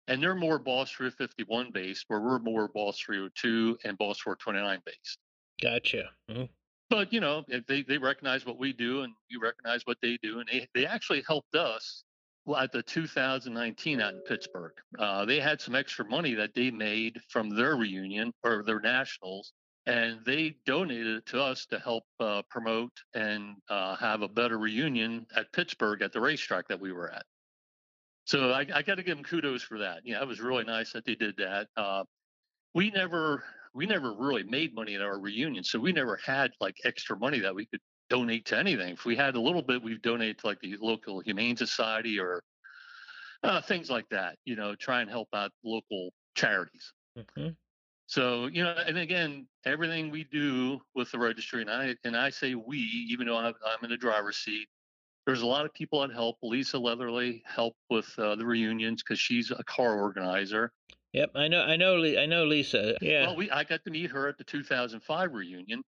and 0.07 0.23
they're 0.23 0.35
more 0.35 0.59
Boss 0.59 0.91
351 0.91 1.71
based, 1.71 2.05
where 2.07 2.21
we're 2.21 2.39
more 2.39 2.67
Boss 2.69 2.99
302 2.99 3.79
and 3.85 3.97
Boss 3.97 4.19
429 4.19 4.81
based. 4.85 5.19
Gotcha. 5.61 6.15
Mhm. 6.29 6.49
But 6.89 7.13
you 7.13 7.19
know, 7.19 7.45
if 7.47 7.65
they 7.67 7.83
they 7.83 7.97
recognize 7.97 8.45
what 8.45 8.57
we 8.57 8.73
do, 8.73 9.01
and 9.03 9.13
we 9.29 9.37
recognize 9.37 9.85
what 9.85 9.99
they 10.01 10.17
do, 10.17 10.39
and 10.39 10.49
they 10.49 10.67
they 10.73 10.85
actually 10.85 11.21
helped 11.27 11.55
us 11.55 12.03
at 12.57 12.71
the 12.71 12.81
2019 12.81 14.01
out 14.01 14.13
in 14.15 14.21
Pittsburgh. 14.23 14.73
Uh, 14.97 15.23
they 15.25 15.39
had 15.39 15.61
some 15.61 15.75
extra 15.75 16.03
money 16.05 16.33
that 16.33 16.53
they 16.55 16.71
made 16.71 17.21
from 17.29 17.49
their 17.49 17.75
reunion 17.75 18.33
or 18.43 18.63
their 18.63 18.79
nationals, 18.79 19.53
and 19.89 20.23
they 20.23 20.55
donated 20.67 21.17
it 21.17 21.25
to 21.25 21.41
us 21.41 21.65
to 21.65 21.79
help 21.79 22.03
uh, 22.19 22.43
promote 22.49 22.91
and 23.15 23.55
uh, 23.69 23.95
have 23.95 24.21
a 24.21 24.27
better 24.27 24.59
reunion 24.59 25.25
at 25.35 25.51
Pittsburgh 25.51 26.03
at 26.03 26.13
the 26.13 26.21
racetrack 26.21 26.67
that 26.67 26.79
we 26.79 26.91
were 26.91 27.11
at. 27.11 27.25
So 28.25 28.51
I, 28.51 28.67
I 28.71 28.83
got 28.83 28.95
to 28.95 29.03
give 29.03 29.17
them 29.17 29.23
kudos 29.23 29.63
for 29.63 29.79
that. 29.79 30.01
Yeah, 30.05 30.21
it 30.21 30.27
was 30.27 30.39
really 30.39 30.63
nice 30.63 30.93
that 30.93 31.05
they 31.05 31.15
did 31.15 31.37
that. 31.37 31.69
Uh, 31.75 32.03
we 32.75 32.91
never 32.91 33.43
we 33.73 33.87
never 33.87 34.13
really 34.13 34.43
made 34.43 34.75
money 34.75 34.93
at 34.93 35.01
our 35.01 35.19
reunion, 35.19 35.63
so 35.63 35.79
we 35.79 35.91
never 35.91 36.17
had 36.17 36.51
like 36.59 36.75
extra 36.85 37.17
money 37.17 37.39
that 37.39 37.55
we 37.55 37.65
could 37.65 37.81
donate 38.09 38.45
to 38.45 38.57
anything. 38.57 38.93
If 38.93 39.05
we 39.05 39.15
had 39.15 39.35
a 39.35 39.41
little 39.41 39.63
bit, 39.63 39.81
we'd 39.81 40.03
donate 40.03 40.39
to 40.39 40.47
like 40.47 40.59
the 40.59 40.77
local 40.79 41.19
humane 41.19 41.57
society 41.57 42.19
or 42.19 42.43
uh, 43.41 43.61
things 43.61 43.89
like 43.89 44.07
that. 44.09 44.37
You 44.45 44.55
know, 44.55 44.75
try 44.75 45.01
and 45.01 45.09
help 45.09 45.29
out 45.33 45.51
local 45.63 46.11
charities. 46.35 46.93
Mhm. 47.17 47.55
So 48.09 48.47
you 48.47 48.63
know, 48.63 48.73
and 48.87 48.97
again, 48.97 49.45
everything 49.67 50.09
we 50.09 50.23
do 50.23 50.81
with 50.95 51.11
the 51.11 51.19
registry, 51.19 51.61
and 51.61 51.69
I 51.69 51.95
and 52.03 52.17
I 52.17 52.31
say 52.31 52.55
we, 52.55 52.79
even 53.11 53.27
though 53.27 53.37
I'm, 53.37 53.53
I'm 53.63 53.83
in 53.83 53.91
the 53.91 53.97
driver's 53.97 54.37
seat. 54.37 54.67
There's 55.27 55.43
a 55.43 55.45
lot 55.45 55.63
of 55.63 55.71
people 55.75 56.01
that 56.01 56.11
help. 56.11 56.37
Lisa 56.41 56.77
Leatherly 56.77 57.43
helped 57.45 57.77
with 57.91 58.11
uh, 58.17 58.35
the 58.35 58.47
reunions 58.47 59.03
because 59.03 59.19
she's 59.19 59.51
a 59.51 59.63
car 59.65 59.99
organizer. 59.99 60.71
Yep. 61.13 61.29
I 61.35 61.47
know. 61.47 61.61
I 61.61 61.75
know. 61.75 62.03
I 62.03 62.25
know 62.25 62.45
Lisa. 62.45 62.95
Yeah. 62.99 63.27
Well, 63.27 63.35
we 63.35 63.51
I 63.51 63.63
got 63.63 63.83
to 63.83 63.91
meet 63.91 64.09
her 64.09 64.27
at 64.27 64.39
the 64.39 64.43
2005 64.43 65.31
reunion, 65.31 65.83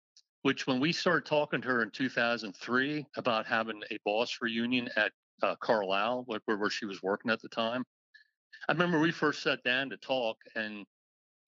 which 0.41 0.67
when 0.67 0.81
we 0.81 0.93
started 0.93 1.27
talking 1.27 1.61
to 1.61 1.69
her 1.69 1.83
in 1.83 1.91
2003 1.91 3.07
about 3.19 3.45
having 3.45 3.83
a 3.91 3.99
boss 4.07 4.39
reunion 4.41 4.89
at 4.97 5.13
uh, 5.43 5.55
Carlisle, 5.57 6.25
where, 6.25 6.41
where 6.47 6.71
she 6.71 6.87
was 6.87 7.03
working 7.03 7.31
at 7.31 7.43
the 7.43 7.49
time, 7.51 7.85
I 8.71 8.73
remember 8.73 8.99
we 9.01 9.13
first 9.13 9.43
sat 9.43 9.63
down 9.65 9.91
to 9.91 9.99
talk, 9.99 10.39
and 10.55 10.87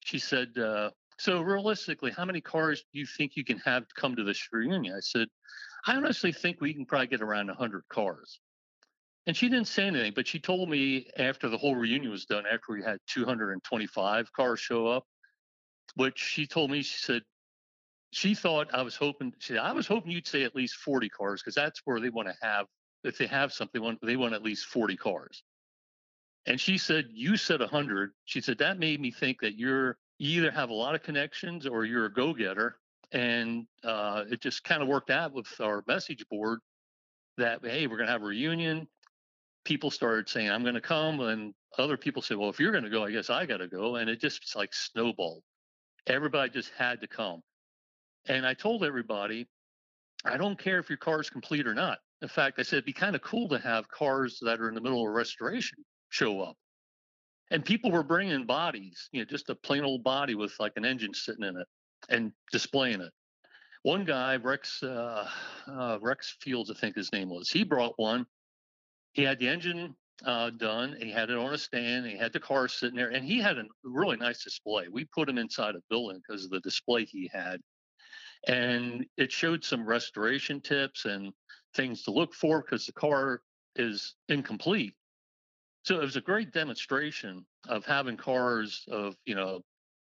she 0.09 0.17
said, 0.17 0.57
uh, 0.57 0.89
"So 1.19 1.41
realistically, 1.41 2.11
how 2.11 2.25
many 2.25 2.41
cars 2.41 2.83
do 2.91 2.99
you 2.99 3.05
think 3.05 3.35
you 3.35 3.43
can 3.43 3.59
have 3.59 3.85
come 3.93 4.15
to 4.15 4.23
this 4.23 4.47
reunion?" 4.51 4.95
I 4.95 5.01
said, 5.01 5.27
"I 5.85 5.95
honestly 5.95 6.31
think 6.31 6.59
we 6.59 6.73
can 6.73 6.85
probably 6.85 7.07
get 7.07 7.21
around 7.21 7.47
100 7.47 7.83
cars." 7.89 8.39
And 9.27 9.37
she 9.37 9.49
didn't 9.49 9.67
say 9.67 9.85
anything, 9.85 10.13
but 10.15 10.27
she 10.27 10.39
told 10.39 10.67
me 10.67 11.11
after 11.15 11.47
the 11.47 11.57
whole 11.59 11.75
reunion 11.75 12.09
was 12.09 12.25
done, 12.25 12.45
after 12.47 12.73
we 12.73 12.81
had 12.81 12.97
225 13.05 14.33
cars 14.33 14.59
show 14.59 14.87
up, 14.87 15.05
which 15.95 16.17
she 16.17 16.47
told 16.47 16.71
me, 16.71 16.81
she 16.81 16.97
said, 16.97 17.21
she 18.11 18.33
thought 18.33 18.73
I 18.73 18.81
was 18.81 18.95
hoping, 18.95 19.33
she 19.37 19.53
said, 19.53 19.61
I 19.61 19.73
was 19.73 19.85
hoping 19.85 20.11
you'd 20.11 20.27
say 20.27 20.41
at 20.41 20.55
least 20.55 20.77
40 20.77 21.09
cars 21.09 21.41
because 21.43 21.53
that's 21.53 21.81
where 21.85 21.99
they 21.99 22.09
want 22.09 22.29
to 22.29 22.35
have, 22.41 22.65
if 23.03 23.19
they 23.19 23.27
have 23.27 23.53
something, 23.53 23.79
they 23.79 23.85
want, 23.85 23.99
they 24.01 24.17
want 24.17 24.33
at 24.33 24.41
least 24.41 24.65
40 24.65 24.97
cars. 24.97 25.43
And 26.45 26.59
she 26.59 26.77
said, 26.77 27.05
You 27.11 27.37
said 27.37 27.59
100. 27.59 28.11
She 28.25 28.41
said, 28.41 28.57
That 28.57 28.79
made 28.79 28.99
me 28.99 29.11
think 29.11 29.41
that 29.41 29.57
you're, 29.57 29.97
you 30.19 30.41
either 30.41 30.51
have 30.51 30.69
a 30.69 30.73
lot 30.73 30.93
of 30.93 31.01
connections 31.01 31.65
or 31.65 31.85
you're 31.85 32.05
a 32.05 32.13
go 32.13 32.33
getter. 32.33 32.77
And 33.11 33.65
uh, 33.83 34.25
it 34.29 34.41
just 34.41 34.63
kind 34.63 34.83
of 34.83 34.87
worked 34.87 35.09
out 35.09 35.33
with 35.33 35.47
our 35.59 35.83
message 35.87 36.23
board 36.29 36.59
that, 37.37 37.61
hey, 37.63 37.87
we're 37.87 37.97
going 37.97 38.07
to 38.07 38.13
have 38.13 38.21
a 38.21 38.25
reunion 38.25 38.87
people 39.65 39.91
started 39.91 40.29
saying, 40.29 40.49
I'm 40.49 40.61
going 40.63 40.75
to 40.75 40.81
come. 40.81 41.19
And 41.21 41.53
other 41.77 41.97
people 41.97 42.21
said, 42.21 42.37
well, 42.37 42.49
if 42.49 42.59
you're 42.59 42.71
going 42.71 42.83
to 42.83 42.89
go, 42.89 43.03
I 43.03 43.11
guess 43.11 43.29
I 43.29 43.45
got 43.45 43.57
to 43.57 43.67
go. 43.67 43.95
And 43.95 44.09
it 44.09 44.19
just 44.19 44.55
like 44.55 44.73
snowballed. 44.73 45.41
Everybody 46.07 46.51
just 46.51 46.71
had 46.77 47.01
to 47.01 47.07
come. 47.07 47.41
And 48.27 48.45
I 48.45 48.53
told 48.53 48.83
everybody, 48.83 49.47
I 50.25 50.37
don't 50.37 50.59
care 50.59 50.79
if 50.79 50.89
your 50.89 50.97
car 50.97 51.21
is 51.21 51.29
complete 51.29 51.67
or 51.67 51.73
not. 51.73 51.99
In 52.21 52.27
fact, 52.27 52.59
I 52.59 52.63
said 52.63 52.77
it'd 52.77 52.85
be 52.85 52.93
kind 52.93 53.15
of 53.15 53.21
cool 53.21 53.47
to 53.49 53.59
have 53.59 53.87
cars 53.89 54.39
that 54.41 54.59
are 54.59 54.67
in 54.67 54.75
the 54.75 54.81
middle 54.81 55.07
of 55.07 55.13
restoration 55.13 55.77
show 56.09 56.41
up. 56.41 56.57
And 57.51 57.65
people 57.65 57.91
were 57.91 58.03
bringing 58.03 58.45
bodies, 58.45 59.09
you 59.11 59.21
know, 59.21 59.25
just 59.25 59.49
a 59.49 59.55
plain 59.55 59.83
old 59.83 60.03
body 60.03 60.35
with 60.35 60.53
like 60.59 60.73
an 60.75 60.85
engine 60.85 61.13
sitting 61.13 61.43
in 61.43 61.57
it 61.57 61.67
and 62.09 62.31
displaying 62.51 63.01
it. 63.01 63.11
One 63.83 64.05
guy, 64.05 64.35
Rex 64.35 64.83
uh, 64.83 65.27
uh, 65.67 65.97
Rex 66.01 66.35
Fields, 66.41 66.69
I 66.69 66.73
think 66.73 66.95
his 66.95 67.11
name 67.11 67.29
was, 67.29 67.49
he 67.49 67.63
brought 67.63 67.93
one 67.97 68.25
he 69.13 69.23
had 69.23 69.39
the 69.39 69.47
engine 69.47 69.95
uh, 70.25 70.49
done. 70.51 70.95
He 70.99 71.11
had 71.11 71.29
it 71.29 71.37
on 71.37 71.53
a 71.53 71.57
stand. 71.57 72.05
He 72.05 72.17
had 72.17 72.33
the 72.33 72.39
car 72.39 72.67
sitting 72.67 72.95
there, 72.95 73.09
and 73.09 73.25
he 73.25 73.39
had 73.39 73.57
a 73.57 73.63
really 73.83 74.17
nice 74.17 74.43
display. 74.43 74.87
We 74.91 75.05
put 75.05 75.29
him 75.29 75.37
inside 75.37 75.75
a 75.75 75.81
building 75.89 76.21
because 76.25 76.45
of 76.45 76.51
the 76.51 76.59
display 76.59 77.05
he 77.05 77.29
had, 77.33 77.59
and 78.47 79.05
it 79.17 79.31
showed 79.31 79.63
some 79.63 79.85
restoration 79.85 80.61
tips 80.61 81.05
and 81.05 81.33
things 81.75 82.03
to 82.03 82.11
look 82.11 82.33
for 82.33 82.61
because 82.61 82.85
the 82.85 82.93
car 82.93 83.41
is 83.75 84.15
incomplete. 84.27 84.93
So 85.83 85.95
it 85.95 86.01
was 86.01 86.15
a 86.15 86.21
great 86.21 86.51
demonstration 86.51 87.45
of 87.67 87.85
having 87.85 88.17
cars 88.17 88.85
of 88.89 89.15
you 89.25 89.35
know 89.35 89.61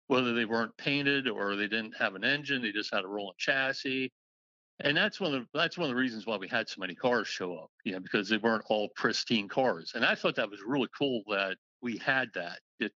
whether 0.08 0.34
they 0.34 0.46
weren't 0.46 0.76
painted 0.78 1.28
or 1.28 1.56
they 1.56 1.68
didn't 1.68 1.96
have 1.98 2.16
an 2.16 2.24
engine, 2.24 2.62
they 2.62 2.72
just 2.72 2.94
had 2.94 3.04
a 3.04 3.08
rolling 3.08 3.36
chassis. 3.38 4.12
And 4.82 4.96
that's 4.96 5.20
one 5.20 5.34
of 5.34 5.42
the, 5.42 5.48
that's 5.58 5.78
one 5.78 5.90
of 5.90 5.96
the 5.96 6.00
reasons 6.00 6.26
why 6.26 6.38
we 6.38 6.48
had 6.48 6.68
so 6.68 6.80
many 6.80 6.96
cars 6.96 7.28
show 7.28 7.56
up 7.56 7.72
you 7.84 7.94
know 7.94 8.00
because 8.00 8.30
they 8.30 8.38
weren't 8.38 8.66
all 8.68 8.90
pristine 8.96 9.48
cars. 9.48 9.94
And 9.96 10.06
i 10.06 10.16
thought 10.16 10.36
that 10.36 10.50
was 10.50 10.62
really 10.66 10.90
cool 10.98 11.24
that 11.30 11.58
we 11.82 11.98
had 11.98 12.30
that. 12.36 12.60
It 12.80 12.92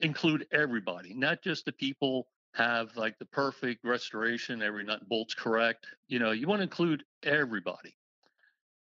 include 0.00 0.46
everybody 0.52 1.14
not 1.14 1.42
just 1.42 1.64
the 1.64 1.72
people 1.72 2.26
have 2.54 2.96
like 2.96 3.18
the 3.18 3.26
perfect 3.26 3.84
restoration 3.84 4.62
every 4.62 4.84
nut 4.84 5.08
bolt's 5.08 5.34
correct. 5.34 5.86
You 6.08 6.18
know 6.18 6.32
you 6.32 6.46
want 6.46 6.60
to 6.60 6.64
include 6.64 7.04
everybody 7.22 7.94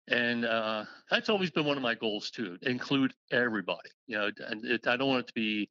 and 0.09 0.45
uh, 0.45 0.85
that's 1.11 1.29
always 1.29 1.51
been 1.51 1.65
one 1.65 1.77
of 1.77 1.83
my 1.83 1.95
goals 1.95 2.31
too 2.31 2.59
include 2.63 3.13
everybody 3.31 3.89
you 4.07 4.17
know 4.17 4.31
and 4.49 4.65
it, 4.65 4.87
i 4.87 4.97
don't 4.97 5.09
want 5.09 5.21
it 5.21 5.27
to 5.27 5.35
be 5.35 5.69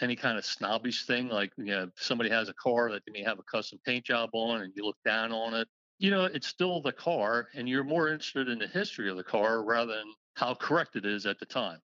any 0.00 0.16
kind 0.16 0.38
of 0.38 0.44
snobbish 0.44 1.06
thing 1.06 1.28
like 1.28 1.52
you 1.56 1.64
know 1.66 1.88
somebody 1.96 2.30
has 2.30 2.48
a 2.48 2.54
car 2.54 2.90
that 2.90 3.02
they 3.06 3.12
may 3.12 3.22
have 3.22 3.38
a 3.38 3.42
custom 3.42 3.78
paint 3.84 4.04
job 4.04 4.30
on 4.32 4.62
and 4.62 4.72
you 4.74 4.84
look 4.84 4.96
down 5.04 5.32
on 5.32 5.54
it 5.54 5.68
you 5.98 6.10
know, 6.10 6.24
it's 6.24 6.46
still 6.46 6.80
the 6.80 6.92
car, 6.92 7.48
and 7.54 7.68
you're 7.68 7.84
more 7.84 8.08
interested 8.08 8.48
in 8.48 8.58
the 8.58 8.68
history 8.68 9.10
of 9.10 9.16
the 9.16 9.24
car 9.24 9.64
rather 9.64 9.96
than 9.96 10.12
how 10.34 10.54
correct 10.54 10.96
it 10.96 11.04
is 11.04 11.26
at 11.26 11.38
the 11.40 11.46
time. 11.46 11.80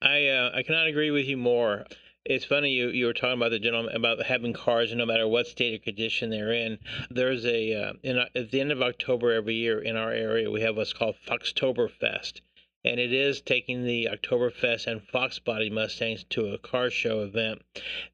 I 0.00 0.28
uh, 0.28 0.52
I 0.54 0.62
cannot 0.62 0.86
agree 0.86 1.10
with 1.10 1.26
you 1.26 1.36
more. 1.36 1.84
It's 2.30 2.44
funny 2.44 2.72
you, 2.72 2.90
you 2.90 3.06
were 3.06 3.14
talking 3.14 3.38
about 3.38 3.52
the 3.52 3.58
gentleman 3.58 3.96
about 3.96 4.22
having 4.22 4.52
cars, 4.52 4.94
no 4.94 5.06
matter 5.06 5.26
what 5.26 5.46
state 5.46 5.74
or 5.74 5.82
condition 5.82 6.28
they're 6.28 6.52
in. 6.52 6.78
There's 7.08 7.46
a 7.46 7.72
uh, 7.72 7.92
in 8.02 8.18
at 8.18 8.50
the 8.50 8.60
end 8.60 8.70
of 8.70 8.82
October 8.82 9.32
every 9.32 9.54
year 9.54 9.80
in 9.80 9.96
our 9.96 10.12
area 10.12 10.50
we 10.50 10.60
have 10.60 10.76
what's 10.76 10.92
called 10.92 11.16
Foxtoberfest, 11.26 12.42
and 12.84 13.00
it 13.00 13.14
is 13.14 13.40
taking 13.40 13.82
the 13.82 14.10
Oktoberfest 14.12 14.86
and 14.86 15.02
Fox 15.02 15.38
Body 15.38 15.70
Mustangs 15.70 16.24
to 16.24 16.48
a 16.48 16.58
car 16.58 16.90
show 16.90 17.22
event. 17.22 17.62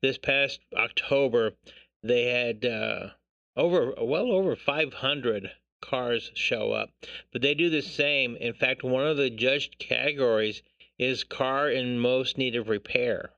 This 0.00 0.16
past 0.16 0.60
October, 0.76 1.56
they 2.04 2.26
had 2.26 2.64
uh, 2.64 3.08
over 3.56 3.94
well 4.00 4.30
over 4.30 4.54
500 4.54 5.50
cars 5.80 6.30
show 6.34 6.70
up, 6.70 6.90
but 7.32 7.42
they 7.42 7.54
do 7.54 7.68
the 7.68 7.82
same. 7.82 8.36
In 8.36 8.54
fact, 8.54 8.84
one 8.84 9.08
of 9.08 9.16
the 9.16 9.28
judged 9.28 9.80
categories 9.80 10.62
is 11.00 11.24
car 11.24 11.68
in 11.68 11.98
most 11.98 12.38
need 12.38 12.54
of 12.54 12.68
repair 12.68 13.32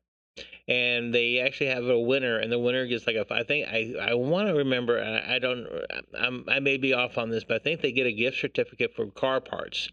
and 0.68 1.14
they 1.14 1.38
actually 1.40 1.68
have 1.68 1.84
a 1.84 1.98
winner 1.98 2.38
and 2.38 2.50
the 2.50 2.58
winner 2.58 2.86
gets 2.86 3.06
like 3.06 3.16
a 3.16 3.26
i 3.30 3.42
think 3.42 3.66
i 3.68 3.94
i 4.00 4.14
want 4.14 4.48
to 4.48 4.54
remember 4.54 5.00
I, 5.00 5.36
I 5.36 5.38
don't 5.38 5.66
I'm, 6.18 6.44
i 6.48 6.58
may 6.60 6.76
be 6.76 6.92
off 6.92 7.18
on 7.18 7.30
this 7.30 7.44
but 7.44 7.56
i 7.56 7.58
think 7.58 7.80
they 7.80 7.92
get 7.92 8.06
a 8.06 8.12
gift 8.12 8.38
certificate 8.38 8.94
for 8.94 9.06
car 9.06 9.40
parts. 9.40 9.90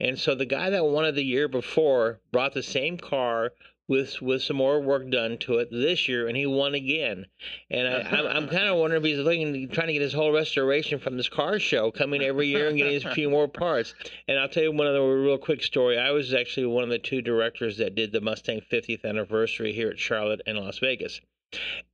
And 0.00 0.18
so 0.18 0.34
the 0.34 0.46
guy 0.46 0.70
that 0.70 0.84
won 0.84 1.04
it 1.04 1.12
the 1.12 1.22
year 1.22 1.46
before 1.46 2.18
brought 2.32 2.54
the 2.54 2.62
same 2.62 2.98
car 2.98 3.52
with 3.86 4.22
with 4.22 4.42
some 4.42 4.56
more 4.56 4.80
work 4.80 5.10
done 5.10 5.36
to 5.38 5.58
it 5.58 5.68
this 5.70 6.08
year, 6.08 6.26
and 6.26 6.36
he 6.36 6.46
won 6.46 6.74
again. 6.74 7.26
And 7.70 7.86
I, 7.86 8.00
I'm, 8.00 8.26
I'm 8.26 8.48
kind 8.48 8.68
of 8.68 8.76
wondering 8.78 9.02
if 9.02 9.06
he's 9.06 9.18
looking, 9.18 9.68
trying 9.68 9.88
to 9.88 9.92
get 9.92 10.02
his 10.02 10.12
whole 10.12 10.32
restoration 10.32 10.98
from 10.98 11.16
this 11.16 11.28
car 11.28 11.58
show, 11.58 11.90
coming 11.90 12.22
every 12.22 12.48
year 12.48 12.68
and 12.68 12.76
getting 12.76 13.04
a 13.04 13.14
few 13.14 13.28
more 13.28 13.48
parts. 13.48 13.94
And 14.26 14.38
I'll 14.38 14.48
tell 14.48 14.62
you 14.62 14.72
one 14.72 14.86
other 14.86 15.02
real 15.20 15.38
quick 15.38 15.62
story. 15.62 15.98
I 15.98 16.12
was 16.12 16.32
actually 16.32 16.66
one 16.66 16.84
of 16.84 16.90
the 16.90 16.98
two 16.98 17.20
directors 17.20 17.76
that 17.78 17.94
did 17.94 18.12
the 18.12 18.20
Mustang 18.20 18.62
50th 18.72 19.04
anniversary 19.04 19.72
here 19.72 19.90
at 19.90 19.98
Charlotte 19.98 20.40
and 20.46 20.58
Las 20.58 20.78
Vegas. 20.78 21.20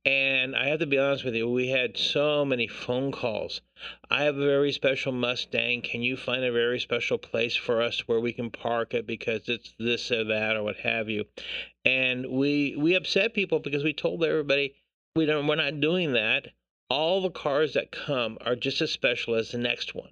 And 0.05 0.55
I 0.55 0.67
have 0.67 0.79
to 0.79 0.85
be 0.85 0.97
honest 0.97 1.23
with 1.23 1.35
you, 1.35 1.49
we 1.49 1.67
had 1.67 1.97
so 1.97 2.43
many 2.43 2.67
phone 2.67 3.11
calls. 3.11 3.61
I 4.09 4.23
have 4.23 4.37
a 4.37 4.45
very 4.45 4.71
special 4.71 5.11
Mustang. 5.11 5.81
Can 5.81 6.01
you 6.01 6.17
find 6.17 6.43
a 6.43 6.51
very 6.51 6.79
special 6.79 7.17
place 7.17 7.55
for 7.55 7.81
us 7.81 8.07
where 8.07 8.19
we 8.19 8.33
can 8.33 8.49
park 8.49 8.93
it 8.93 9.05
because 9.05 9.47
it's 9.47 9.73
this 9.77 10.11
or 10.11 10.23
that 10.23 10.55
or 10.55 10.63
what 10.63 10.77
have 10.77 11.09
you? 11.09 11.25
And 11.85 12.27
we 12.27 12.75
we 12.75 12.95
upset 12.95 13.33
people 13.33 13.59
because 13.59 13.83
we 13.83 13.93
told 13.93 14.23
everybody 14.23 14.75
we 15.15 15.25
don't 15.25 15.47
we're 15.47 15.55
not 15.55 15.79
doing 15.79 16.13
that. 16.13 16.47
All 16.89 17.21
the 17.21 17.29
cars 17.29 17.73
that 17.73 17.91
come 17.91 18.37
are 18.41 18.55
just 18.55 18.81
as 18.81 18.91
special 18.91 19.35
as 19.35 19.51
the 19.51 19.57
next 19.57 19.93
one 19.95 20.11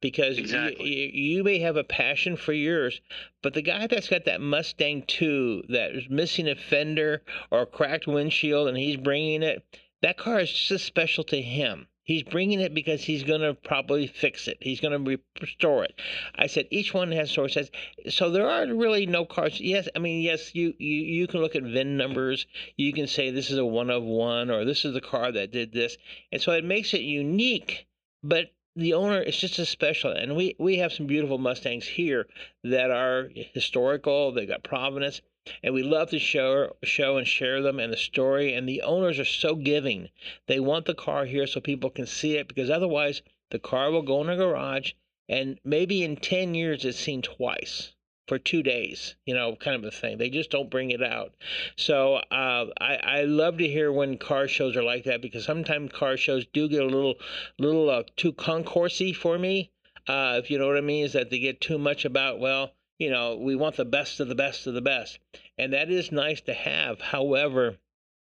because 0.00 0.38
exactly. 0.38 0.88
you, 0.88 1.36
you, 1.36 1.44
may 1.44 1.58
have 1.58 1.76
a 1.76 1.84
passion 1.84 2.36
for 2.36 2.52
yours, 2.52 3.00
but 3.42 3.54
the 3.54 3.62
guy 3.62 3.86
that's 3.86 4.08
got 4.08 4.24
that 4.24 4.40
Mustang 4.40 5.02
2 5.06 5.64
that 5.68 5.92
is 5.92 6.08
missing 6.08 6.48
a 6.48 6.54
fender 6.54 7.22
or 7.50 7.62
a 7.62 7.66
cracked 7.66 8.06
windshield 8.06 8.68
and 8.68 8.76
he's 8.76 8.96
bringing 8.96 9.42
it, 9.42 9.64
that 10.02 10.16
car 10.16 10.40
is 10.40 10.52
just 10.52 10.84
special 10.84 11.24
to 11.24 11.40
him. 11.40 11.86
He's 12.10 12.22
bringing 12.24 12.58
it 12.58 12.74
because 12.74 13.04
he's 13.04 13.22
going 13.22 13.42
to 13.42 13.54
probably 13.54 14.08
fix 14.08 14.48
it. 14.48 14.58
He's 14.60 14.80
going 14.80 15.04
to 15.04 15.20
restore 15.40 15.84
it. 15.84 15.94
I 16.34 16.48
said 16.48 16.66
each 16.70 16.92
one 16.92 17.12
has 17.12 17.30
says. 17.30 17.70
So 18.08 18.30
there 18.30 18.48
are 18.48 18.66
really 18.66 19.06
no 19.06 19.24
cars. 19.24 19.60
Yes, 19.60 19.88
I 19.94 20.00
mean 20.00 20.20
yes, 20.20 20.52
you, 20.52 20.74
you 20.78 21.02
you 21.02 21.26
can 21.28 21.40
look 21.40 21.54
at 21.54 21.62
VIN 21.62 21.96
numbers. 21.96 22.46
You 22.76 22.92
can 22.92 23.06
say 23.06 23.30
this 23.30 23.50
is 23.50 23.58
a 23.58 23.64
one 23.64 23.90
of 23.90 24.02
one 24.02 24.50
or 24.50 24.64
this 24.64 24.84
is 24.84 24.92
the 24.92 25.00
car 25.00 25.30
that 25.30 25.52
did 25.52 25.72
this, 25.72 25.96
and 26.32 26.42
so 26.42 26.50
it 26.50 26.64
makes 26.64 26.94
it 26.94 27.02
unique. 27.02 27.86
But 28.24 28.50
the 28.80 28.94
owner 28.94 29.20
is 29.20 29.36
just 29.36 29.58
as 29.58 29.68
special 29.68 30.10
and 30.10 30.34
we 30.34 30.56
we 30.58 30.78
have 30.78 30.90
some 30.90 31.06
beautiful 31.06 31.36
mustangs 31.36 31.86
here 31.86 32.26
that 32.64 32.90
are 32.90 33.28
historical 33.34 34.32
they've 34.32 34.48
got 34.48 34.62
provenance 34.62 35.20
and 35.62 35.74
we 35.74 35.82
love 35.82 36.10
to 36.10 36.18
show 36.18 36.76
show 36.82 37.16
and 37.16 37.26
share 37.26 37.62
them 37.62 37.78
and 37.80 37.92
the 37.92 37.96
story 37.96 38.52
and 38.54 38.68
the 38.68 38.82
owners 38.82 39.18
are 39.18 39.24
so 39.24 39.54
giving. 39.54 40.10
They 40.46 40.60
want 40.60 40.84
the 40.84 40.94
car 40.94 41.24
here 41.24 41.46
so 41.46 41.60
people 41.60 41.90
can 41.90 42.06
see 42.06 42.36
it 42.36 42.46
because 42.46 42.68
otherwise 42.68 43.22
the 43.50 43.58
car 43.58 43.90
will 43.90 44.02
go 44.02 44.20
in 44.22 44.28
a 44.28 44.36
garage 44.36 44.92
and 45.28 45.58
maybe 45.64 46.02
in 46.02 46.16
10 46.16 46.54
years 46.54 46.84
it's 46.84 46.98
seen 46.98 47.22
twice 47.22 47.92
for 48.30 48.38
two 48.38 48.62
days, 48.62 49.16
you 49.26 49.34
know, 49.34 49.56
kind 49.56 49.74
of 49.74 49.82
a 49.82 49.90
thing. 49.90 50.16
They 50.16 50.30
just 50.30 50.52
don't 50.52 50.70
bring 50.70 50.92
it 50.92 51.02
out. 51.02 51.34
So 51.74 52.14
uh, 52.14 52.66
I, 52.80 52.94
I 53.02 53.22
love 53.22 53.58
to 53.58 53.66
hear 53.66 53.90
when 53.90 54.18
car 54.18 54.46
shows 54.46 54.76
are 54.76 54.84
like 54.84 55.02
that 55.06 55.20
because 55.20 55.44
sometimes 55.44 55.90
car 55.90 56.16
shows 56.16 56.46
do 56.52 56.68
get 56.68 56.84
a 56.84 56.86
little, 56.86 57.16
little 57.58 57.90
uh, 57.90 58.04
too 58.16 58.32
concoursey 58.32 59.16
for 59.16 59.36
me. 59.36 59.72
Uh, 60.06 60.38
if 60.40 60.48
you 60.48 60.58
know 60.58 60.68
what 60.68 60.76
I 60.76 60.80
mean, 60.80 61.04
is 61.04 61.14
that 61.14 61.30
they 61.30 61.40
get 61.40 61.60
too 61.60 61.76
much 61.76 62.04
about 62.04 62.38
well, 62.38 62.70
you 63.00 63.10
know, 63.10 63.34
we 63.34 63.56
want 63.56 63.74
the 63.74 63.84
best 63.84 64.20
of 64.20 64.28
the 64.28 64.36
best 64.36 64.68
of 64.68 64.74
the 64.74 64.80
best, 64.80 65.18
and 65.58 65.72
that 65.72 65.90
is 65.90 66.12
nice 66.12 66.40
to 66.42 66.54
have. 66.54 67.00
However, 67.00 67.78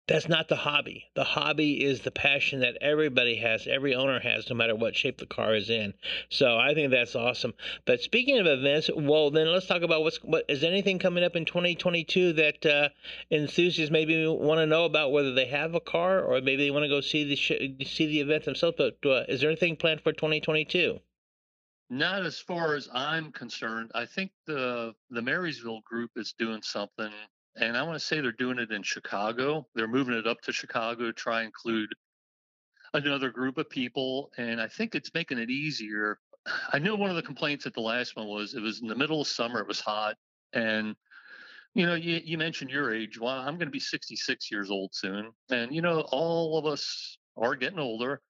that's 0.07 0.29
not 0.29 0.47
the 0.47 0.55
hobby. 0.55 1.05
The 1.15 1.25
hobby 1.25 1.83
is 1.83 2.01
the 2.01 2.11
passion 2.11 2.61
that 2.61 2.77
everybody 2.79 3.35
has, 3.37 3.67
every 3.67 3.93
owner 3.93 4.19
has, 4.21 4.49
no 4.49 4.55
matter 4.55 4.73
what 4.75 4.95
shape 4.95 5.17
the 5.17 5.25
car 5.25 5.53
is 5.53 5.69
in. 5.69 5.93
So 6.29 6.57
I 6.57 6.73
think 6.73 6.91
that's 6.91 7.15
awesome. 7.15 7.53
But 7.85 8.01
speaking 8.01 8.39
of 8.39 8.47
events, 8.47 8.89
well, 8.95 9.31
then 9.31 9.51
let's 9.51 9.67
talk 9.67 9.81
about 9.81 10.03
what's 10.03 10.17
what 10.23 10.45
is 10.47 10.63
anything 10.63 10.97
coming 10.97 11.25
up 11.25 11.35
in 11.35 11.43
2022 11.43 12.33
that 12.33 12.65
uh, 12.65 12.89
enthusiasts 13.29 13.91
maybe 13.91 14.25
want 14.25 14.59
to 14.59 14.65
know 14.65 14.85
about, 14.85 15.11
whether 15.11 15.33
they 15.33 15.47
have 15.47 15.75
a 15.75 15.81
car 15.81 16.21
or 16.21 16.39
maybe 16.39 16.63
they 16.63 16.71
want 16.71 16.83
to 16.83 16.89
go 16.89 17.01
see 17.01 17.25
the 17.25 17.35
sh- 17.35 17.85
see 17.85 18.05
the 18.05 18.21
event 18.21 18.45
themselves. 18.45 18.77
But 18.77 18.97
uh, 19.05 19.25
is 19.27 19.41
there 19.41 19.49
anything 19.49 19.75
planned 19.75 20.01
for 20.01 20.13
2022? 20.13 20.99
Not 21.89 22.25
as 22.25 22.39
far 22.39 22.75
as 22.75 22.87
I'm 22.93 23.31
concerned. 23.33 23.91
I 23.93 24.05
think 24.05 24.31
the 24.45 24.95
the 25.09 25.21
Marysville 25.21 25.81
group 25.81 26.11
is 26.15 26.33
doing 26.37 26.61
something 26.61 27.11
and 27.59 27.77
I 27.77 27.83
want 27.83 27.99
to 27.99 28.05
say 28.05 28.21
they're 28.21 28.31
doing 28.31 28.59
it 28.59 28.71
in 28.71 28.83
Chicago. 28.83 29.67
They're 29.75 29.87
moving 29.87 30.15
it 30.15 30.27
up 30.27 30.41
to 30.41 30.51
Chicago 30.51 31.05
to 31.05 31.13
try 31.13 31.39
and 31.39 31.47
include 31.47 31.89
another 32.93 33.29
group 33.29 33.57
of 33.57 33.69
people, 33.69 34.31
and 34.37 34.61
I 34.61 34.67
think 34.67 34.95
it's 34.95 35.13
making 35.13 35.39
it 35.39 35.49
easier. 35.49 36.19
I 36.73 36.79
know 36.79 36.95
one 36.95 37.09
of 37.09 37.15
the 37.15 37.21
complaints 37.21 37.65
at 37.65 37.73
the 37.73 37.81
last 37.81 38.15
one 38.15 38.27
was 38.27 38.53
it 38.53 38.61
was 38.61 38.81
in 38.81 38.87
the 38.87 38.95
middle 38.95 39.21
of 39.21 39.27
summer, 39.27 39.59
it 39.59 39.67
was 39.67 39.79
hot, 39.79 40.15
and 40.53 40.95
you 41.73 41.85
know, 41.85 41.95
you, 41.95 42.19
you 42.23 42.37
mentioned 42.37 42.71
your 42.71 42.93
age. 42.93 43.19
Well, 43.19 43.33
I'm 43.33 43.55
going 43.57 43.67
to 43.67 43.71
be 43.71 43.79
66 43.79 44.49
years 44.49 44.71
old 44.71 44.93
soon, 44.93 45.31
and 45.49 45.73
you 45.73 45.81
know, 45.81 46.01
all 46.11 46.57
of 46.57 46.65
us 46.65 47.17
are 47.37 47.55
getting 47.55 47.79
older, 47.79 48.21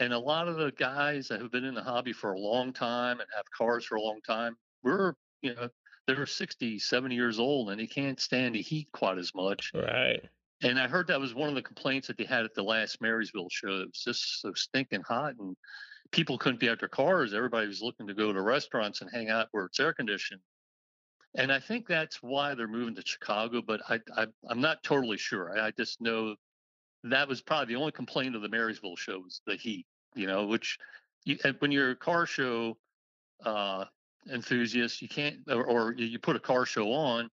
and 0.00 0.12
a 0.12 0.18
lot 0.18 0.48
of 0.48 0.56
the 0.56 0.72
guys 0.72 1.28
that 1.28 1.40
have 1.40 1.52
been 1.52 1.64
in 1.64 1.74
the 1.74 1.82
hobby 1.82 2.12
for 2.12 2.32
a 2.32 2.38
long 2.38 2.72
time 2.72 3.20
and 3.20 3.28
have 3.36 3.44
cars 3.56 3.84
for 3.84 3.96
a 3.96 4.02
long 4.02 4.20
time, 4.26 4.56
we're 4.82 5.14
you 5.42 5.54
know 5.54 5.68
they're 6.08 6.26
60, 6.26 6.78
70 6.78 7.14
years 7.14 7.38
old 7.38 7.70
and 7.70 7.78
they 7.78 7.86
can't 7.86 8.18
stand 8.18 8.54
the 8.54 8.62
heat 8.62 8.88
quite 8.92 9.18
as 9.18 9.34
much. 9.34 9.70
Right. 9.74 10.20
And 10.62 10.80
I 10.80 10.88
heard 10.88 11.06
that 11.06 11.20
was 11.20 11.34
one 11.34 11.48
of 11.48 11.54
the 11.54 11.62
complaints 11.62 12.08
that 12.08 12.16
they 12.16 12.24
had 12.24 12.44
at 12.44 12.54
the 12.54 12.62
last 12.62 13.00
Marysville 13.00 13.50
show. 13.50 13.82
It 13.82 13.88
was 13.88 14.02
just 14.04 14.40
so 14.40 14.52
stinking 14.54 15.02
hot 15.02 15.34
and 15.38 15.56
people 16.10 16.38
couldn't 16.38 16.60
be 16.60 16.68
at 16.68 16.80
their 16.80 16.88
cars. 16.88 17.34
Everybody 17.34 17.68
was 17.68 17.82
looking 17.82 18.08
to 18.08 18.14
go 18.14 18.32
to 18.32 18.40
restaurants 18.40 19.02
and 19.02 19.10
hang 19.12 19.28
out 19.28 19.48
where 19.52 19.66
it's 19.66 19.78
air 19.78 19.92
conditioned. 19.92 20.40
And 21.34 21.52
I 21.52 21.60
think 21.60 21.86
that's 21.86 22.22
why 22.22 22.54
they're 22.54 22.66
moving 22.66 22.94
to 22.94 23.02
Chicago, 23.04 23.62
but 23.62 23.82
I, 23.88 24.00
I 24.16 24.26
am 24.50 24.60
not 24.60 24.82
totally 24.82 25.18
sure. 25.18 25.56
I, 25.56 25.66
I 25.66 25.70
just 25.72 26.00
know 26.00 26.34
that 27.04 27.28
was 27.28 27.42
probably 27.42 27.74
the 27.74 27.80
only 27.80 27.92
complaint 27.92 28.34
of 28.34 28.42
the 28.42 28.48
Marysville 28.48 28.96
show 28.96 29.20
was 29.20 29.42
the 29.46 29.56
heat. 29.56 29.86
You 30.14 30.26
know, 30.26 30.46
which 30.46 30.78
you, 31.24 31.36
when 31.58 31.70
you're 31.70 31.90
a 31.90 31.96
car 31.96 32.24
show, 32.24 32.78
uh, 33.44 33.84
enthusiast, 34.32 35.02
you 35.02 35.08
can't, 35.08 35.36
or, 35.48 35.64
or, 35.64 35.94
you 35.94 36.18
put 36.18 36.36
a 36.36 36.40
car 36.40 36.66
show 36.66 36.92
on, 36.92 37.28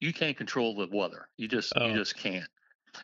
you 0.00 0.12
can't 0.12 0.36
control 0.36 0.74
the 0.74 0.88
weather. 0.92 1.28
You 1.36 1.48
just 1.48 1.72
oh. 1.76 1.86
you 1.86 1.94
just 1.94 2.16
can't. 2.16 2.48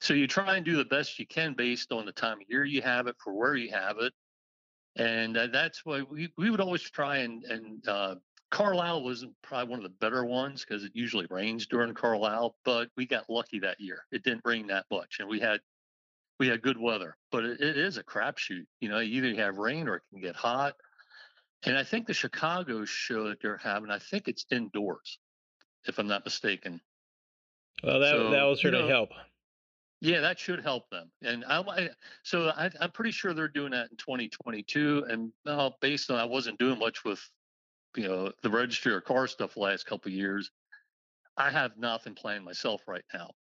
So 0.00 0.14
you 0.14 0.26
try 0.26 0.56
and 0.56 0.64
do 0.64 0.76
the 0.76 0.84
best 0.84 1.18
you 1.18 1.26
can 1.26 1.54
based 1.54 1.92
on 1.92 2.04
the 2.04 2.12
time 2.12 2.38
of 2.38 2.46
year 2.48 2.64
you 2.64 2.82
have 2.82 3.06
it 3.06 3.16
for 3.22 3.32
where 3.32 3.54
you 3.54 3.70
have 3.72 3.96
it, 4.00 4.12
and 4.96 5.36
uh, 5.36 5.46
that's 5.52 5.84
why 5.84 6.02
we 6.02 6.32
we 6.36 6.50
would 6.50 6.60
always 6.60 6.82
try 6.82 7.18
and 7.18 7.44
and 7.44 7.88
uh, 7.88 8.16
Carlisle 8.50 9.04
was 9.04 9.26
probably 9.42 9.70
one 9.70 9.78
of 9.78 9.82
the 9.84 9.96
better 10.00 10.24
ones 10.24 10.64
because 10.64 10.84
it 10.84 10.92
usually 10.94 11.26
rains 11.30 11.66
during 11.66 11.94
Carlisle, 11.94 12.56
but 12.64 12.88
we 12.96 13.06
got 13.06 13.28
lucky 13.28 13.58
that 13.60 13.80
year. 13.80 14.04
It 14.10 14.22
didn't 14.22 14.42
rain 14.44 14.66
that 14.68 14.86
much, 14.90 15.18
and 15.20 15.28
we 15.28 15.40
had 15.40 15.60
we 16.38 16.48
had 16.48 16.62
good 16.62 16.78
weather. 16.78 17.16
But 17.30 17.44
it, 17.44 17.60
it 17.60 17.76
is 17.76 17.98
a 17.98 18.02
crapshoot. 18.02 18.64
You 18.80 18.88
know, 18.88 19.00
either 19.00 19.28
you 19.28 19.36
have 19.36 19.58
rain 19.58 19.88
or 19.88 19.96
it 19.96 20.02
can 20.10 20.20
get 20.20 20.36
hot. 20.36 20.74
And 21.64 21.76
I 21.76 21.82
think 21.82 22.06
the 22.06 22.14
Chicago 22.14 22.84
show 22.84 23.28
that 23.28 23.40
they're 23.42 23.58
having, 23.58 23.90
I 23.90 23.98
think 23.98 24.28
it's 24.28 24.46
indoors, 24.50 25.18
if 25.86 25.98
I'm 25.98 26.06
not 26.06 26.24
mistaken. 26.24 26.80
Well, 27.82 28.00
that 28.00 28.10
so, 28.10 28.30
that 28.30 28.42
will 28.42 28.56
certainly 28.56 28.84
you 28.84 28.88
know, 28.88 28.94
help. 28.94 29.10
Yeah, 30.00 30.20
that 30.20 30.38
should 30.38 30.62
help 30.62 30.88
them. 30.90 31.10
And 31.22 31.44
I, 31.44 31.90
so 32.22 32.50
I, 32.50 32.70
am 32.80 32.92
pretty 32.92 33.10
sure 33.10 33.34
they're 33.34 33.48
doing 33.48 33.72
that 33.72 33.90
in 33.90 33.96
2022. 33.96 35.06
And 35.08 35.32
well, 35.44 35.76
based 35.80 36.10
on 36.10 36.18
I 36.18 36.24
wasn't 36.24 36.58
doing 36.58 36.78
much 36.78 37.04
with, 37.04 37.20
you 37.96 38.06
know, 38.06 38.32
the 38.42 38.50
registry 38.50 38.92
or 38.92 39.00
car 39.00 39.26
stuff 39.26 39.54
the 39.54 39.60
last 39.60 39.86
couple 39.86 40.12
years. 40.12 40.50
I 41.36 41.50
have 41.50 41.76
nothing 41.76 42.14
planned 42.14 42.44
myself 42.44 42.82
right 42.86 43.04
now. 43.12 43.30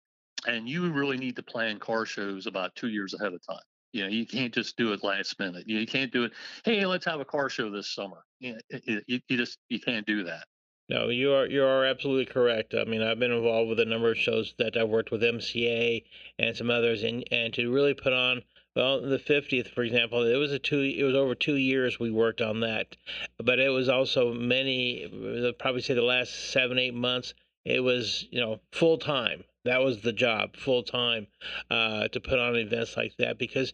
And 0.46 0.68
you 0.68 0.90
really 0.90 1.16
need 1.16 1.36
to 1.36 1.42
plan 1.42 1.78
car 1.78 2.06
shows 2.06 2.46
about 2.46 2.74
two 2.74 2.88
years 2.88 3.14
ahead 3.14 3.34
of 3.34 3.40
time. 3.46 3.58
You 3.92 4.04
know, 4.04 4.08
you 4.08 4.26
can't 4.26 4.52
just 4.52 4.76
do 4.76 4.92
it 4.92 5.02
last 5.02 5.38
minute. 5.38 5.64
You, 5.66 5.86
can't 5.86 6.12
do 6.12 6.24
it. 6.24 6.32
Hey, 6.64 6.84
let's 6.84 7.06
have 7.06 7.20
a 7.20 7.24
car 7.24 7.48
show 7.48 7.70
this 7.70 7.88
summer. 7.88 8.24
You, 8.38 8.58
you, 8.84 9.02
you 9.06 9.36
just 9.36 9.58
you 9.68 9.80
can't 9.80 10.06
do 10.06 10.24
that. 10.24 10.44
No, 10.90 11.08
you 11.08 11.32
are 11.32 11.46
you 11.46 11.64
are 11.64 11.84
absolutely 11.84 12.26
correct. 12.26 12.74
I 12.74 12.84
mean, 12.84 13.02
I've 13.02 13.18
been 13.18 13.32
involved 13.32 13.68
with 13.68 13.80
a 13.80 13.84
number 13.84 14.10
of 14.10 14.18
shows 14.18 14.54
that 14.58 14.76
I've 14.76 14.88
worked 14.88 15.10
with 15.10 15.22
MCA 15.22 16.04
and 16.38 16.56
some 16.56 16.70
others, 16.70 17.02
and 17.02 17.24
and 17.30 17.52
to 17.54 17.72
really 17.72 17.94
put 17.94 18.12
on 18.12 18.42
well, 18.78 19.00
the 19.00 19.18
50th, 19.18 19.74
for 19.74 19.82
example, 19.82 20.22
it 20.22 20.36
was 20.36 20.52
a 20.52 20.58
two. 20.60 20.82
It 20.82 21.02
was 21.02 21.16
over 21.16 21.34
two 21.34 21.56
years 21.56 21.98
we 21.98 22.12
worked 22.12 22.40
on 22.40 22.60
that, 22.60 22.96
but 23.42 23.58
it 23.58 23.70
was 23.70 23.88
also 23.88 24.32
many. 24.32 25.52
Probably 25.58 25.80
say 25.80 25.94
the 25.94 26.02
last 26.02 26.52
seven, 26.52 26.78
eight 26.78 26.94
months. 26.94 27.34
It 27.64 27.80
was 27.80 28.28
you 28.30 28.40
know 28.40 28.60
full 28.70 28.96
time 28.96 29.42
that 29.68 29.82
was 29.82 30.00
the 30.00 30.12
job 30.12 30.56
full 30.56 30.82
time 30.82 31.26
uh, 31.70 32.08
to 32.08 32.20
put 32.20 32.38
on 32.38 32.56
events 32.56 32.96
like 32.96 33.14
that 33.18 33.38
because 33.38 33.72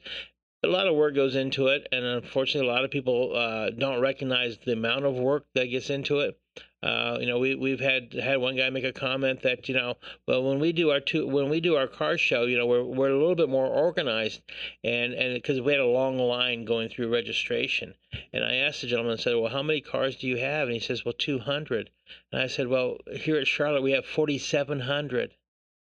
a 0.63 0.69
lot 0.69 0.87
of 0.87 0.97
work 0.97 1.15
goes 1.15 1.37
into 1.37 1.69
it, 1.69 1.87
and 1.93 2.05
unfortunately, 2.05 2.69
a 2.69 2.73
lot 2.73 2.85
of 2.85 2.91
people 2.91 3.37
uh, 3.37 3.71
don't 3.71 4.01
recognize 4.01 4.59
the 4.65 4.73
amount 4.73 5.05
of 5.05 5.15
work 5.15 5.45
that 5.55 5.67
gets 5.67 5.91
into 5.91 6.21
it. 6.21 6.39
Uh, 6.83 7.19
you 7.21 7.27
know, 7.27 7.39
we 7.39 7.55
we've 7.55 7.81
had 7.81 8.13
had 8.13 8.39
one 8.39 8.57
guy 8.57 8.69
make 8.71 8.85
a 8.85 8.93
comment 8.93 9.43
that 9.43 9.69
you 9.69 9.75
know, 9.75 9.95
well, 10.27 10.43
when 10.43 10.59
we 10.61 10.73
do 10.73 10.91
our 10.91 11.01
two 11.01 11.27
when 11.27 11.49
we 11.49 11.61
do 11.61 11.77
our 11.77 11.87
car 11.87 12.17
show, 12.19 12.45
you 12.45 12.57
know, 12.59 12.67
we're 12.67 12.85
we're 12.85 13.11
a 13.11 13.19
little 13.19 13.35
bit 13.35 13.49
more 13.49 13.67
organized, 13.67 14.43
and 14.83 15.13
and 15.15 15.35
because 15.35 15.61
we 15.61 15.73
had 15.73 15.81
a 15.81 15.87
long 15.87 16.19
line 16.19 16.65
going 16.65 16.89
through 16.89 17.13
registration, 17.13 17.95
and 18.33 18.45
I 18.45 18.57
asked 18.57 18.83
the 18.83 18.87
gentleman, 18.87 19.13
and 19.13 19.21
said, 19.21 19.37
well, 19.37 19.51
how 19.51 19.63
many 19.63 19.81
cars 19.81 20.17
do 20.17 20.27
you 20.27 20.37
have? 20.39 20.69
And 20.69 20.75
he 20.75 20.81
says, 20.81 21.05
well, 21.05 21.15
two 21.17 21.39
hundred, 21.39 21.91
and 22.33 22.41
I 22.43 22.47
said, 22.47 22.69
well, 22.69 22.99
here 23.13 23.37
at 23.37 23.47
Charlotte 23.47 23.83
we 23.83 23.93
have 23.93 24.07
forty 24.07 24.39
seven 24.39 24.81
hundred. 24.81 25.35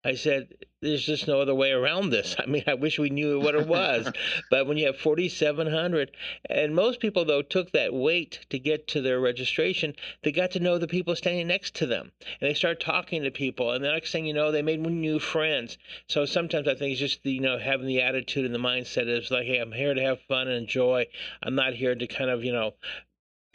I 0.07 0.15
said, 0.15 0.55
there's 0.83 1.05
just 1.05 1.27
no 1.27 1.41
other 1.41 1.55
way 1.55 1.73
around 1.73 2.11
this. 2.11 2.37
I 2.39 2.47
mean, 2.47 2.63
I 2.69 2.75
wish 2.75 2.97
we 2.97 3.11
knew 3.11 3.41
what 3.41 3.57
it 3.57 3.67
was. 3.67 4.09
but 4.51 4.69
when 4.69 4.77
you 4.77 4.87
have 4.87 4.99
4,700, 4.99 6.13
and 6.49 6.77
most 6.77 7.01
people, 7.01 7.25
though, 7.25 7.43
took 7.43 7.73
that 7.73 7.93
wait 7.93 8.47
to 8.51 8.59
get 8.61 8.87
to 8.89 9.01
their 9.01 9.19
registration, 9.19 9.95
they 10.23 10.31
got 10.31 10.53
to 10.53 10.61
know 10.61 10.79
the 10.79 10.87
people 10.87 11.17
standing 11.17 11.49
next 11.49 11.75
to 11.77 11.87
them. 11.87 12.13
And 12.41 12.49
they 12.49 12.55
start 12.55 12.79
talking 12.79 13.25
to 13.25 13.33
people. 13.33 13.73
And 13.73 13.85
the 13.85 13.91
next 13.91 14.13
thing 14.13 14.27
you 14.27 14.35
know, 14.35 14.53
they 14.53 14.63
made 14.63 14.81
new 14.81 15.19
friends. 15.19 15.77
So 16.07 16.25
sometimes 16.25 16.69
I 16.69 16.77
think 16.77 16.93
it's 16.93 17.01
just, 17.01 17.25
the, 17.25 17.33
you 17.33 17.41
know, 17.41 17.59
having 17.59 17.89
the 17.89 18.03
attitude 18.03 18.45
and 18.45 18.55
the 18.55 18.61
mindset 18.61 19.09
is 19.09 19.33
like, 19.33 19.47
hey, 19.47 19.59
I'm 19.59 19.73
here 19.73 19.93
to 19.93 20.03
have 20.03 20.21
fun 20.29 20.47
and 20.47 20.57
enjoy. 20.57 21.07
I'm 21.43 21.57
not 21.57 21.75
here 21.75 21.97
to 21.97 22.07
kind 22.07 22.31
of, 22.31 22.45
you 22.45 22.53
know, 22.53 22.75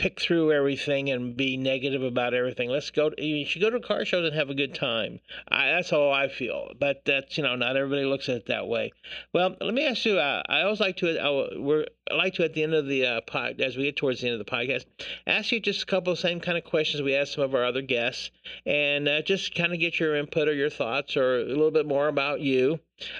pick 0.01 0.19
through 0.19 0.51
everything 0.51 1.11
and 1.11 1.37
be 1.37 1.57
negative 1.57 2.01
about 2.01 2.33
everything. 2.33 2.69
Let's 2.69 2.89
go. 2.89 3.11
To, 3.11 3.23
you 3.23 3.45
should 3.45 3.61
go 3.61 3.69
to 3.69 3.79
car 3.79 4.03
shows 4.03 4.25
and 4.25 4.35
have 4.35 4.49
a 4.49 4.55
good 4.55 4.73
time. 4.73 5.19
I, 5.47 5.67
that's 5.67 5.91
how 5.91 6.09
I 6.09 6.27
feel. 6.27 6.71
But 6.79 7.05
that's 7.05 7.37
you 7.37 7.43
know 7.43 7.55
not 7.55 7.77
everybody 7.77 8.05
looks 8.05 8.27
at 8.27 8.37
it 8.37 8.45
that 8.47 8.67
way. 8.67 8.93
Well, 9.31 9.55
let 9.61 9.73
me 9.75 9.85
ask 9.85 10.03
you. 10.03 10.17
Uh, 10.17 10.41
I 10.49 10.63
always 10.63 10.79
like 10.79 10.97
to. 10.97 11.23
Uh, 11.23 11.49
we're 11.57 11.85
I 12.09 12.15
like 12.15 12.33
to 12.33 12.43
at 12.43 12.53
the 12.53 12.63
end 12.63 12.73
of 12.73 12.87
the 12.87 13.05
uh, 13.05 13.21
pod 13.21 13.61
as 13.61 13.77
we 13.77 13.83
get 13.83 13.95
towards 13.95 14.21
the 14.21 14.29
end 14.29 14.39
of 14.39 14.45
the 14.45 14.51
podcast, 14.51 14.85
ask 15.27 15.51
you 15.51 15.59
just 15.59 15.83
a 15.83 15.85
couple 15.85 16.11
of 16.11 16.19
same 16.19 16.39
kind 16.39 16.57
of 16.57 16.63
questions 16.63 17.03
we 17.03 17.15
ask 17.15 17.35
some 17.35 17.43
of 17.43 17.53
our 17.53 17.63
other 17.63 17.83
guests, 17.83 18.31
and 18.65 19.07
uh, 19.07 19.21
just 19.21 19.53
kind 19.53 19.71
of 19.71 19.79
get 19.79 19.99
your 19.99 20.15
input 20.15 20.47
or 20.47 20.53
your 20.53 20.71
thoughts 20.71 21.15
or 21.15 21.39
a 21.41 21.45
little 21.45 21.71
bit 21.71 21.85
more 21.85 22.07
about 22.07 22.41
you. 22.41 22.79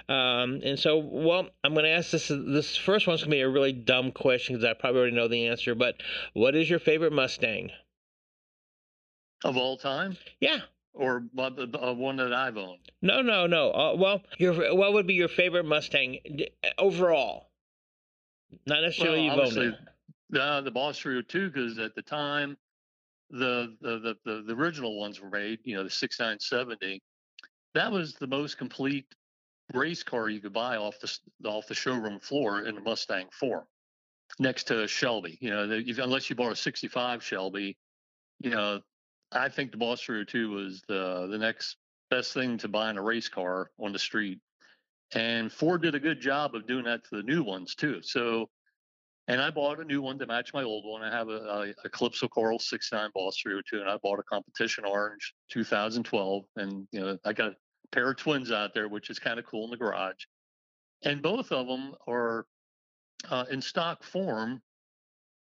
Um, 0.10 0.62
and 0.64 0.80
so, 0.80 0.98
well, 0.98 1.48
I'm 1.64 1.74
going 1.74 1.86
to 1.86 1.92
ask 1.92 2.12
this. 2.12 2.28
This 2.30 2.76
first 2.78 3.08
one's 3.08 3.22
going 3.22 3.32
to 3.32 3.36
be 3.38 3.42
a 3.42 3.50
really 3.50 3.74
dumb 3.74 4.12
question 4.12 4.56
because 4.56 4.70
I 4.70 4.74
probably 4.74 5.02
already 5.02 5.16
know 5.16 5.28
the 5.28 5.48
answer. 5.48 5.76
But 5.76 5.96
what 6.34 6.56
is 6.56 6.70
your 6.70 6.80
favorite 6.80 7.14
Mustang 7.14 7.72
of 9.44 9.58
all 9.58 9.78
time? 9.78 10.18
Yeah. 10.40 10.60
Or 10.94 11.24
uh, 11.38 11.94
one 11.94 12.18
that 12.18 12.34
I've 12.34 12.58
owned? 12.58 12.92
No, 13.02 13.22
no, 13.22 13.48
no. 13.48 13.72
Uh, 13.72 13.96
well, 13.96 14.22
your 14.38 14.76
what 14.76 14.94
would 14.94 15.08
be 15.08 15.14
your 15.14 15.30
favorite 15.30 15.66
Mustang 15.66 16.20
overall? 16.78 17.50
Not 18.66 18.82
necessarily 18.82 19.30
well, 19.30 19.38
you've 19.38 19.58
owned 19.58 19.76
it. 20.34 20.40
Uh, 20.40 20.62
the 20.62 20.72
Boss 20.72 20.98
302, 20.98 21.50
because 21.50 21.78
at 21.78 21.96
the 21.96 22.02
time, 22.02 22.58
the, 23.30 23.76
the 23.82 24.16
the 24.26 24.44
the 24.46 24.54
original 24.54 25.00
ones 25.00 25.22
were 25.22 25.30
made. 25.30 25.60
You 25.64 25.76
know, 25.76 25.84
the 25.84 25.90
6970. 25.90 27.02
That 27.74 27.92
was 27.92 28.16
the 28.16 28.28
most 28.28 28.58
complete 28.58 29.06
race 29.74 30.04
car 30.04 30.30
you 30.30 30.40
could 30.40 30.54
buy 30.54 30.78
off 30.78 31.00
the 31.00 31.50
off 31.50 31.68
the 31.68 31.74
showroom 31.74 32.20
floor 32.20 32.66
in 32.66 32.78
a 32.78 32.82
Mustang 32.82 33.28
form, 33.32 33.66
next 34.40 34.66
to 34.66 34.84
a 34.84 34.88
Shelby. 34.88 35.38
You 35.42 35.50
know, 35.52 35.68
the, 35.68 36.02
unless 36.02 36.30
you 36.30 36.36
bought 36.36 36.52
a 36.52 36.56
'65 36.56 37.24
Shelby, 37.24 37.78
you 38.40 38.52
know, 38.52 38.82
I 39.32 39.50
think 39.50 39.72
the 39.72 39.78
Boss 39.78 40.02
302 40.02 40.50
was 40.50 40.82
the 40.88 41.28
the 41.30 41.38
next 41.38 41.78
best 42.10 42.34
thing 42.34 42.58
to 42.60 42.68
buy 42.68 42.90
in 42.90 42.98
a 42.98 43.02
race 43.02 43.30
car 43.30 43.72
on 43.80 43.94
the 43.94 44.00
street. 44.00 44.40
And 45.14 45.52
Ford 45.52 45.82
did 45.82 45.96
a 45.96 46.00
good 46.00 46.22
job 46.22 46.56
of 46.56 46.68
doing 46.68 46.86
that 46.86 47.04
to 47.06 47.18
the 47.18 47.24
new 47.24 47.44
ones 47.44 47.76
too. 47.76 48.02
So, 48.02 48.50
and 49.28 49.42
I 49.42 49.50
bought 49.50 49.80
a 49.80 49.84
new 49.84 50.02
one 50.02 50.20
to 50.20 50.26
match 50.26 50.54
my 50.54 50.64
old 50.64 50.86
one. 50.86 51.02
I 51.02 51.16
have 51.16 51.30
a, 51.30 51.74
a 51.84 51.90
Calypso 51.90 52.28
Coral 52.28 52.60
69 52.60 53.10
Boss 53.14 53.38
302, 53.42 53.82
and 53.82 53.90
I 53.90 53.98
bought 54.02 54.20
a 54.20 54.24
Competition 54.24 54.86
Orange 54.86 55.34
2012. 55.50 56.44
And 56.58 56.88
you 56.92 57.00
know, 57.02 57.18
I 57.26 57.34
got 57.34 57.54
pair 57.92 58.12
of 58.12 58.18
twins 58.18 58.52
out 58.52 58.74
there, 58.74 58.88
which 58.88 59.10
is 59.10 59.20
kind 59.20 59.40
of 59.40 59.46
cool 59.46 59.66
in 59.66 59.72
the 59.72 59.78
garage. 59.78 60.26
And 61.04 61.22
both 61.22 61.52
of 61.52 61.68
them 61.68 61.96
are 62.08 62.46
uh, 63.30 63.46
in 63.50 63.62
stock 63.62 64.04
form, 64.04 64.62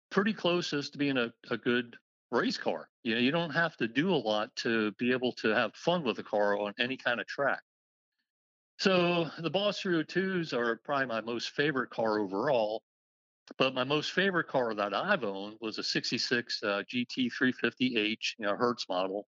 pretty 0.09 0.33
closest 0.33 0.93
to 0.93 0.97
being 0.97 1.17
a, 1.17 1.31
a 1.49 1.57
good 1.57 1.95
race 2.31 2.57
car. 2.57 2.89
You 3.03 3.15
know, 3.15 3.21
you 3.21 3.31
don't 3.31 3.51
have 3.51 3.75
to 3.77 3.87
do 3.87 4.13
a 4.13 4.15
lot 4.15 4.55
to 4.57 4.91
be 4.93 5.11
able 5.11 5.33
to 5.33 5.49
have 5.49 5.75
fun 5.75 6.03
with 6.03 6.19
a 6.19 6.23
car 6.23 6.57
on 6.59 6.73
any 6.79 6.97
kind 6.97 7.19
of 7.19 7.27
track. 7.27 7.61
So 8.79 9.29
the 9.39 9.49
Boss 9.49 9.81
302s 9.81 10.53
are 10.53 10.77
probably 10.83 11.05
my 11.05 11.21
most 11.21 11.51
favorite 11.51 11.89
car 11.89 12.19
overall. 12.19 12.81
But 13.57 13.73
my 13.73 13.83
most 13.83 14.13
favorite 14.13 14.47
car 14.47 14.73
that 14.73 14.93
I've 14.93 15.23
owned 15.23 15.57
was 15.59 15.77
a 15.77 15.83
66 15.83 16.63
uh, 16.63 16.83
GT 16.91 17.29
350H, 17.29 18.17
you 18.39 18.45
know, 18.45 18.55
Hertz 18.55 18.87
model. 18.87 19.27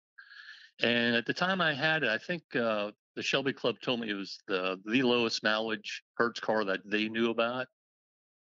And 0.81 1.15
at 1.15 1.25
the 1.25 1.33
time 1.33 1.61
I 1.61 1.73
had 1.73 2.03
it, 2.03 2.09
I 2.09 2.17
think 2.17 2.43
uh, 2.55 2.91
the 3.15 3.23
Shelby 3.23 3.53
Club 3.53 3.79
told 3.81 4.01
me 4.01 4.09
it 4.09 4.13
was 4.13 4.39
the 4.47 4.79
the 4.85 5.03
lowest 5.03 5.43
mileage 5.43 6.03
Hertz 6.15 6.39
car 6.39 6.65
that 6.65 6.81
they 6.85 7.07
knew 7.07 7.29
about. 7.29 7.67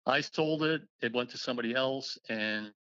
I 0.06 0.20
sold 0.20 0.62
it. 0.62 0.82
It 1.02 1.12
went 1.12 1.30
to 1.30 1.38
somebody 1.38 1.74
else, 1.74 2.16
and 2.28 2.72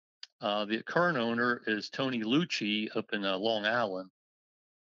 uh, 0.40 0.66
the 0.66 0.82
current 0.82 1.18
owner 1.18 1.62
is 1.66 1.88
Tony 1.88 2.22
Lucci 2.22 2.94
up 2.96 3.12
in 3.12 3.24
uh, 3.24 3.36
Long 3.38 3.66
Island, 3.66 4.10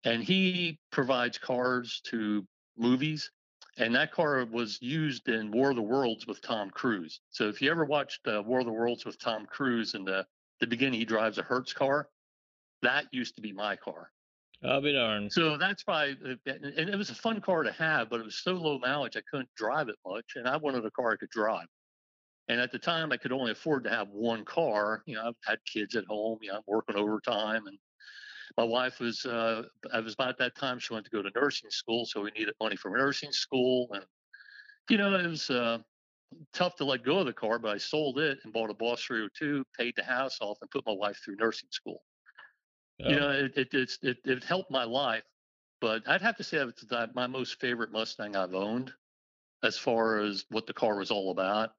and 0.04 0.22
he 0.22 0.78
provides 0.90 1.38
cars 1.38 2.00
to 2.06 2.46
movies. 2.76 3.30
And 3.78 3.94
that 3.94 4.12
car 4.12 4.44
was 4.44 4.82
used 4.82 5.28
in 5.28 5.50
War 5.50 5.70
of 5.70 5.76
the 5.76 5.82
Worlds 5.82 6.26
with 6.26 6.42
Tom 6.42 6.68
Cruise. 6.68 7.20
So 7.30 7.48
if 7.48 7.62
you 7.62 7.70
ever 7.70 7.86
watched 7.86 8.26
uh, 8.28 8.42
War 8.44 8.60
of 8.60 8.66
the 8.66 8.72
Worlds 8.72 9.06
with 9.06 9.18
Tom 9.18 9.46
Cruise, 9.46 9.94
in 9.94 10.04
the 10.04 10.26
the 10.60 10.66
beginning 10.66 10.98
he 10.98 11.06
drives 11.06 11.38
a 11.38 11.42
Hertz 11.42 11.72
car, 11.72 12.08
that 12.82 13.06
used 13.12 13.36
to 13.36 13.40
be 13.40 13.52
my 13.52 13.76
car. 13.76 14.10
I'll 14.64 14.80
be 14.80 14.92
darned. 14.92 15.32
So 15.32 15.56
that's 15.56 15.82
why, 15.86 16.14
and 16.24 16.40
it 16.46 16.96
was 16.96 17.10
a 17.10 17.14
fun 17.14 17.40
car 17.40 17.62
to 17.64 17.72
have, 17.72 18.08
but 18.10 18.20
it 18.20 18.24
was 18.24 18.38
so 18.38 18.52
low 18.52 18.78
mileage 18.78 19.16
I 19.16 19.22
couldn't 19.30 19.48
drive 19.56 19.88
it 19.88 19.96
much, 20.06 20.32
and 20.36 20.48
I 20.48 20.56
wanted 20.56 20.84
a 20.84 20.90
car 20.90 21.12
I 21.12 21.16
could 21.16 21.30
drive. 21.30 21.66
And 22.48 22.60
at 22.60 22.72
the 22.72 22.78
time, 22.78 23.12
I 23.12 23.16
could 23.16 23.32
only 23.32 23.52
afford 23.52 23.84
to 23.84 23.90
have 23.90 24.08
one 24.08 24.44
car. 24.44 25.02
You 25.06 25.16
know, 25.16 25.28
I've 25.28 25.36
had 25.44 25.58
kids 25.64 25.96
at 25.96 26.04
home. 26.06 26.38
You 26.42 26.50
know, 26.50 26.56
I'm 26.56 26.62
working 26.66 26.96
overtime, 26.96 27.66
and 27.66 27.78
my 28.56 28.64
wife 28.64 29.00
was. 29.00 29.24
Uh, 29.24 29.62
I 29.92 30.00
was 30.00 30.14
about 30.14 30.38
that 30.38 30.56
time 30.56 30.78
she 30.78 30.92
went 30.92 31.06
to 31.06 31.10
go 31.10 31.22
to 31.22 31.30
nursing 31.34 31.70
school, 31.70 32.04
so 32.04 32.20
we 32.22 32.30
needed 32.32 32.54
money 32.60 32.76
for 32.76 32.90
nursing 32.90 33.32
school, 33.32 33.88
and 33.92 34.04
you 34.90 34.98
know, 34.98 35.14
it 35.14 35.26
was 35.26 35.50
uh, 35.50 35.78
tough 36.52 36.76
to 36.76 36.84
let 36.84 37.04
go 37.04 37.18
of 37.20 37.26
the 37.26 37.32
car. 37.32 37.58
But 37.58 37.74
I 37.74 37.78
sold 37.78 38.18
it 38.18 38.38
and 38.44 38.52
bought 38.52 38.70
a 38.70 38.74
Boss 38.74 39.02
302, 39.04 39.64
paid 39.78 39.94
the 39.96 40.04
house 40.04 40.38
off, 40.40 40.58
and 40.60 40.70
put 40.70 40.86
my 40.86 40.92
wife 40.92 41.18
through 41.24 41.36
nursing 41.36 41.70
school. 41.70 42.02
You 43.08 43.20
know, 43.20 43.30
it, 43.30 43.56
it, 43.56 43.68
it's, 43.72 43.98
it, 44.02 44.18
it 44.24 44.44
helped 44.44 44.70
my 44.70 44.84
life, 44.84 45.24
but 45.80 46.02
I'd 46.06 46.22
have 46.22 46.36
to 46.36 46.44
say 46.44 46.58
it's 46.58 46.84
my 47.14 47.26
most 47.26 47.60
favorite 47.60 47.92
Mustang 47.92 48.36
I've 48.36 48.54
owned 48.54 48.92
as 49.62 49.78
far 49.78 50.20
as 50.20 50.44
what 50.50 50.66
the 50.66 50.72
car 50.72 50.96
was 50.96 51.10
all 51.10 51.30
about. 51.30 51.72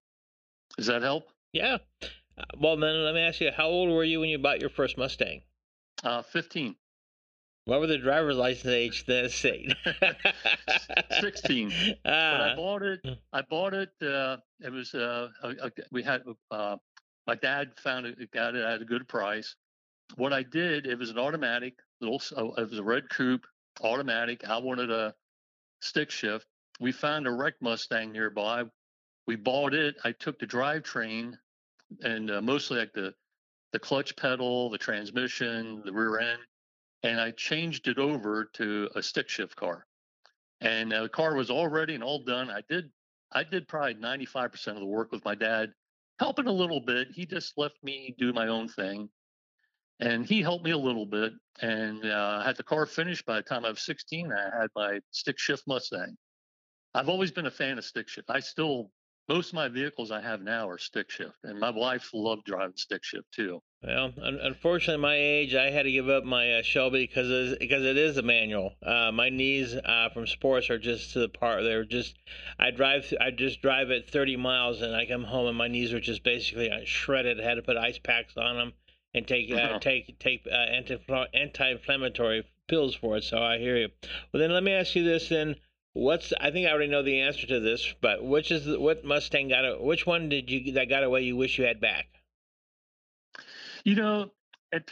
Does 0.77 0.87
that 0.87 1.01
help? 1.01 1.27
Yeah. 1.51 1.77
Uh, 2.37 2.43
well, 2.59 2.77
then 2.77 3.03
let 3.03 3.13
me 3.13 3.21
ask 3.21 3.39
you, 3.41 3.51
how 3.55 3.67
old 3.67 3.89
were 3.89 4.03
you 4.03 4.19
when 4.19 4.29
you 4.29 4.39
bought 4.39 4.59
your 4.59 4.69
first 4.69 4.97
Mustang? 4.97 5.41
Uh, 6.03 6.21
15. 6.21 6.75
What 7.65 7.79
were 7.79 7.87
the 7.87 7.97
driver's 7.97 8.35
license 8.35 8.73
age 8.73 9.05
then 9.05 9.29
state? 9.29 9.73
16. 11.21 11.71
Uh, 12.05 12.09
but 12.31 12.41
I 12.41 12.51
ah. 12.51 12.55
bought 12.55 12.81
it. 12.81 12.99
Hmm. 13.05 13.13
I 13.31 13.41
bought 13.43 13.73
it. 13.73 13.89
Uh, 14.01 14.37
it 14.59 14.71
was, 14.71 14.93
uh, 14.93 15.29
we 15.91 16.03
had, 16.03 16.23
uh, 16.51 16.75
my 17.25 17.35
dad 17.35 17.71
found 17.77 18.05
it, 18.05 18.31
got 18.31 18.55
it 18.55 18.65
at 18.65 18.81
a 18.81 18.85
good 18.85 19.07
price 19.07 19.55
what 20.15 20.33
I 20.33 20.43
did, 20.43 20.87
it 20.87 20.97
was 20.97 21.09
an 21.09 21.19
automatic 21.19 21.75
little, 22.01 22.21
uh, 22.37 22.61
it 22.61 22.69
was 22.69 22.79
a 22.79 22.83
red 22.83 23.09
coupe, 23.09 23.45
automatic. 23.81 24.47
I 24.47 24.57
wanted 24.57 24.91
a 24.91 25.13
stick 25.81 26.11
shift. 26.11 26.45
We 26.79 26.91
found 26.91 27.27
a 27.27 27.31
wreck 27.31 27.55
Mustang 27.61 28.11
nearby. 28.11 28.63
We 29.27 29.35
bought 29.35 29.73
it. 29.73 29.95
I 30.03 30.11
took 30.11 30.39
the 30.39 30.47
drivetrain 30.47 31.33
and 32.01 32.31
uh, 32.31 32.41
mostly 32.41 32.79
like 32.79 32.93
the 32.93 33.13
the 33.71 33.79
clutch 33.79 34.15
pedal, 34.15 34.69
the 34.69 34.77
transmission, 34.77 35.81
the 35.83 35.91
rear 35.91 36.19
end, 36.19 36.39
and 37.01 37.19
I 37.19 37.31
changed 37.31 37.87
it 37.87 37.97
over 37.97 38.45
to 38.53 38.87
a 38.95 39.01
stick 39.01 39.27
shift 39.27 39.55
car. 39.55 39.87
And 40.61 40.93
uh, 40.93 41.03
the 41.03 41.09
car 41.09 41.35
was 41.35 41.49
all 41.49 41.67
ready 41.67 41.95
and 41.95 42.03
all 42.03 42.23
done. 42.23 42.51
I 42.51 42.61
did 42.69 42.91
I 43.31 43.43
did 43.43 43.67
probably 43.67 43.95
95% 43.95 44.67
of 44.67 44.75
the 44.75 44.85
work 44.85 45.11
with 45.11 45.25
my 45.25 45.33
dad, 45.33 45.73
helping 46.19 46.45
a 46.45 46.51
little 46.51 46.81
bit. 46.81 47.07
He 47.11 47.25
just 47.25 47.57
left 47.57 47.83
me 47.83 48.13
do 48.19 48.31
my 48.31 48.47
own 48.47 48.67
thing 48.67 49.09
and 49.99 50.25
he 50.25 50.41
helped 50.41 50.65
me 50.65 50.71
a 50.71 50.77
little 50.77 51.05
bit. 51.05 51.33
And 51.61 52.03
uh, 52.03 52.41
had 52.41 52.57
the 52.57 52.63
car 52.63 52.85
finished 52.85 53.25
by 53.25 53.35
the 53.35 53.43
time 53.43 53.63
I 53.63 53.69
was 53.69 53.85
16. 53.85 54.31
I 54.31 54.61
had 54.61 54.69
my 54.75 54.99
stick 55.11 55.37
shift 55.37 55.63
Mustang. 55.67 56.17
I've 56.95 57.09
always 57.09 57.31
been 57.31 57.45
a 57.45 57.51
fan 57.51 57.77
of 57.77 57.85
stick 57.85 58.07
shift. 58.07 58.29
I 58.29 58.39
still 58.39 58.91
most 59.29 59.49
of 59.49 59.53
my 59.53 59.69
vehicles 59.69 60.11
I 60.11 60.21
have 60.21 60.41
now 60.41 60.67
are 60.67 60.77
stick 60.77 61.09
shift, 61.09 61.37
and 61.43 61.57
my 61.57 61.69
wife 61.69 62.09
loved 62.13 62.43
driving 62.43 62.75
stick 62.75 63.05
shift 63.05 63.31
too. 63.31 63.61
Well, 63.81 64.11
un- 64.21 64.39
unfortunately, 64.41 65.01
my 65.01 65.15
age, 65.15 65.55
I 65.55 65.69
had 65.69 65.83
to 65.83 65.91
give 65.91 66.09
up 66.09 66.25
my 66.25 66.55
uh, 66.55 66.61
Shelby 66.61 67.07
because 67.07 67.29
it's, 67.29 67.57
because 67.57 67.83
it 67.83 67.95
is 67.95 68.17
a 68.17 68.21
manual. 68.21 68.73
Uh, 68.85 69.11
my 69.13 69.29
knees 69.29 69.75
uh, 69.75 70.09
from 70.13 70.27
sports 70.27 70.69
are 70.69 70.77
just 70.77 71.13
to 71.13 71.19
the 71.19 71.29
part. 71.29 71.63
They're 71.63 71.85
just, 71.85 72.15
I 72.59 72.71
drive, 72.71 73.13
I 73.19 73.31
just 73.31 73.61
drive 73.61 73.91
at 73.91 74.09
30 74.09 74.35
miles, 74.35 74.81
and 74.81 74.93
I 74.93 75.05
come 75.05 75.23
home 75.23 75.47
and 75.47 75.57
my 75.57 75.69
knees 75.69 75.93
are 75.93 76.01
just 76.01 76.23
basically 76.23 76.69
uh, 76.69 76.79
shredded. 76.83 77.39
I 77.39 77.43
had 77.43 77.55
to 77.55 77.61
put 77.61 77.77
ice 77.77 77.99
packs 77.99 78.35
on 78.35 78.57
them 78.57 78.73
and 79.13 79.27
take 79.27 79.51
uh, 79.51 79.79
take 79.79 80.19
take 80.19 80.47
uh, 80.51 80.55
anti 80.55 80.97
anti-inflammatory 81.33 82.45
pills 82.67 82.95
for 82.95 83.17
it. 83.17 83.23
So 83.23 83.41
I 83.41 83.57
hear 83.57 83.77
you. 83.77 83.89
Well, 84.31 84.41
then 84.41 84.51
let 84.51 84.63
me 84.63 84.73
ask 84.73 84.95
you 84.95 85.03
this 85.03 85.29
then. 85.29 85.55
What's 85.93 86.33
I 86.39 86.49
think 86.49 86.67
I 86.67 86.71
already 86.71 86.89
know 86.89 87.03
the 87.03 87.21
answer 87.21 87.45
to 87.47 87.59
this, 87.59 87.93
but 88.01 88.23
which 88.23 88.49
is 88.49 88.65
the, 88.65 88.79
what 88.79 89.05
Mustang 89.05 89.49
got? 89.49 89.83
Which 89.83 90.07
one 90.07 90.27
did 90.27 90.49
you 90.49 90.73
that 90.73 90.89
got 90.89 91.03
away? 91.03 91.21
You 91.21 91.35
wish 91.35 91.59
you 91.59 91.65
had 91.65 91.79
back? 91.79 92.07
You 93.83 93.95
know, 93.95 94.31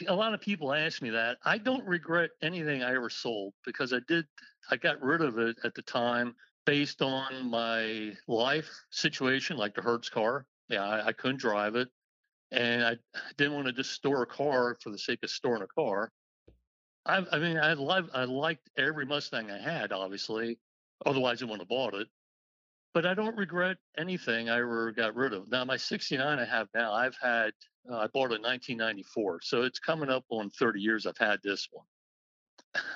a 0.06 0.14
lot 0.14 0.34
of 0.34 0.40
people 0.40 0.72
ask 0.72 1.02
me 1.02 1.10
that. 1.10 1.38
I 1.44 1.58
don't 1.58 1.84
regret 1.86 2.30
anything 2.40 2.82
I 2.82 2.94
ever 2.94 3.10
sold 3.10 3.54
because 3.64 3.92
I 3.92 3.98
did. 4.06 4.26
I 4.70 4.76
got 4.76 5.02
rid 5.02 5.22
of 5.22 5.38
it 5.38 5.56
at 5.64 5.74
the 5.74 5.82
time 5.82 6.36
based 6.66 7.02
on 7.02 7.50
my 7.50 8.12
life 8.28 8.70
situation, 8.90 9.56
like 9.56 9.74
the 9.74 9.82
Hertz 9.82 10.08
car. 10.08 10.46
Yeah, 10.68 10.84
I, 10.84 11.08
I 11.08 11.12
couldn't 11.12 11.40
drive 11.40 11.74
it, 11.74 11.88
and 12.52 12.84
I 12.84 12.96
didn't 13.38 13.54
want 13.54 13.66
to 13.66 13.72
just 13.72 13.92
store 13.92 14.22
a 14.22 14.26
car 14.26 14.76
for 14.80 14.90
the 14.90 14.98
sake 14.98 15.20
of 15.22 15.30
storing 15.30 15.62
a 15.62 15.66
car. 15.66 16.12
I, 17.06 17.24
I 17.32 17.38
mean, 17.38 17.56
I 17.56 17.72
love, 17.72 18.10
I 18.14 18.24
liked 18.24 18.70
every 18.76 19.06
Mustang 19.06 19.50
I 19.50 19.58
had, 19.58 19.90
obviously. 19.90 20.58
Otherwise, 21.04 21.42
I 21.42 21.46
wouldn't 21.46 21.62
have 21.62 21.68
bought 21.68 21.94
it. 21.94 22.08
But 22.94 23.06
I 23.06 23.14
don't 23.14 23.36
regret 23.36 23.78
anything 23.96 24.50
I 24.50 24.58
ever 24.58 24.92
got 24.92 25.16
rid 25.16 25.32
of. 25.32 25.50
Now, 25.50 25.64
my 25.64 25.78
69 25.78 26.38
I 26.38 26.44
have 26.44 26.68
now, 26.74 26.92
I've 26.92 27.16
had, 27.20 27.52
uh, 27.90 27.96
I 27.96 28.06
bought 28.08 28.32
it 28.32 28.36
in 28.36 28.42
1994. 28.42 29.40
So 29.42 29.62
it's 29.62 29.78
coming 29.78 30.10
up 30.10 30.24
on 30.28 30.50
30 30.50 30.80
years 30.80 31.06
I've 31.06 31.16
had 31.18 31.40
this 31.42 31.66
one. 31.72 31.86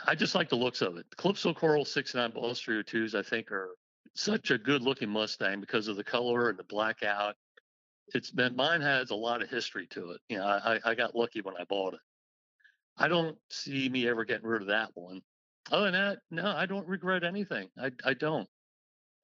I 0.07 0.15
just 0.15 0.35
like 0.35 0.51
the 0.51 0.57
looks 0.57 0.83
of 0.83 0.99
it. 0.99 1.07
The 1.09 1.17
Calypso 1.17 1.55
Coral 1.55 1.87
69 1.87 2.31
Boss 2.33 2.63
302s, 2.63 3.15
I 3.15 3.23
think, 3.23 3.51
are 3.51 3.71
such 4.15 4.51
a 4.51 4.59
good 4.59 4.83
looking 4.83 5.09
Mustang 5.09 5.61
because 5.61 5.89
of 5.89 5.97
the 5.97 6.05
color 6.05 6.51
and 6.51 6.59
the 6.59 6.65
blackout. 6.65 7.37
It's 8.15 8.31
been, 8.31 8.55
mine 8.55 8.81
has 8.83 9.11
a 9.11 9.17
lot 9.17 9.43
of 9.43 9.51
history 9.51 9.87
to 9.89 10.13
it. 10.13 10.21
You 10.29 10.39
know, 10.39 10.45
I, 10.45 10.79
I 10.85 10.95
got 10.95 11.17
lucky 11.17 11.41
when 11.41 11.57
I 11.59 11.65
bought 11.65 11.95
it. 11.95 12.01
I 12.97 13.09
don't 13.09 13.37
see 13.51 13.89
me 13.89 14.09
ever 14.09 14.25
getting 14.25 14.47
rid 14.47 14.63
of 14.63 14.69
that 14.69 14.91
one. 14.95 15.23
Other 15.71 15.91
than 15.91 15.95
that, 15.95 16.19
no, 16.31 16.47
I 16.47 16.67
don't 16.67 16.87
regret 16.87 17.25
anything. 17.25 17.69
I, 17.81 17.91
I 18.05 18.15
don't. 18.15 18.49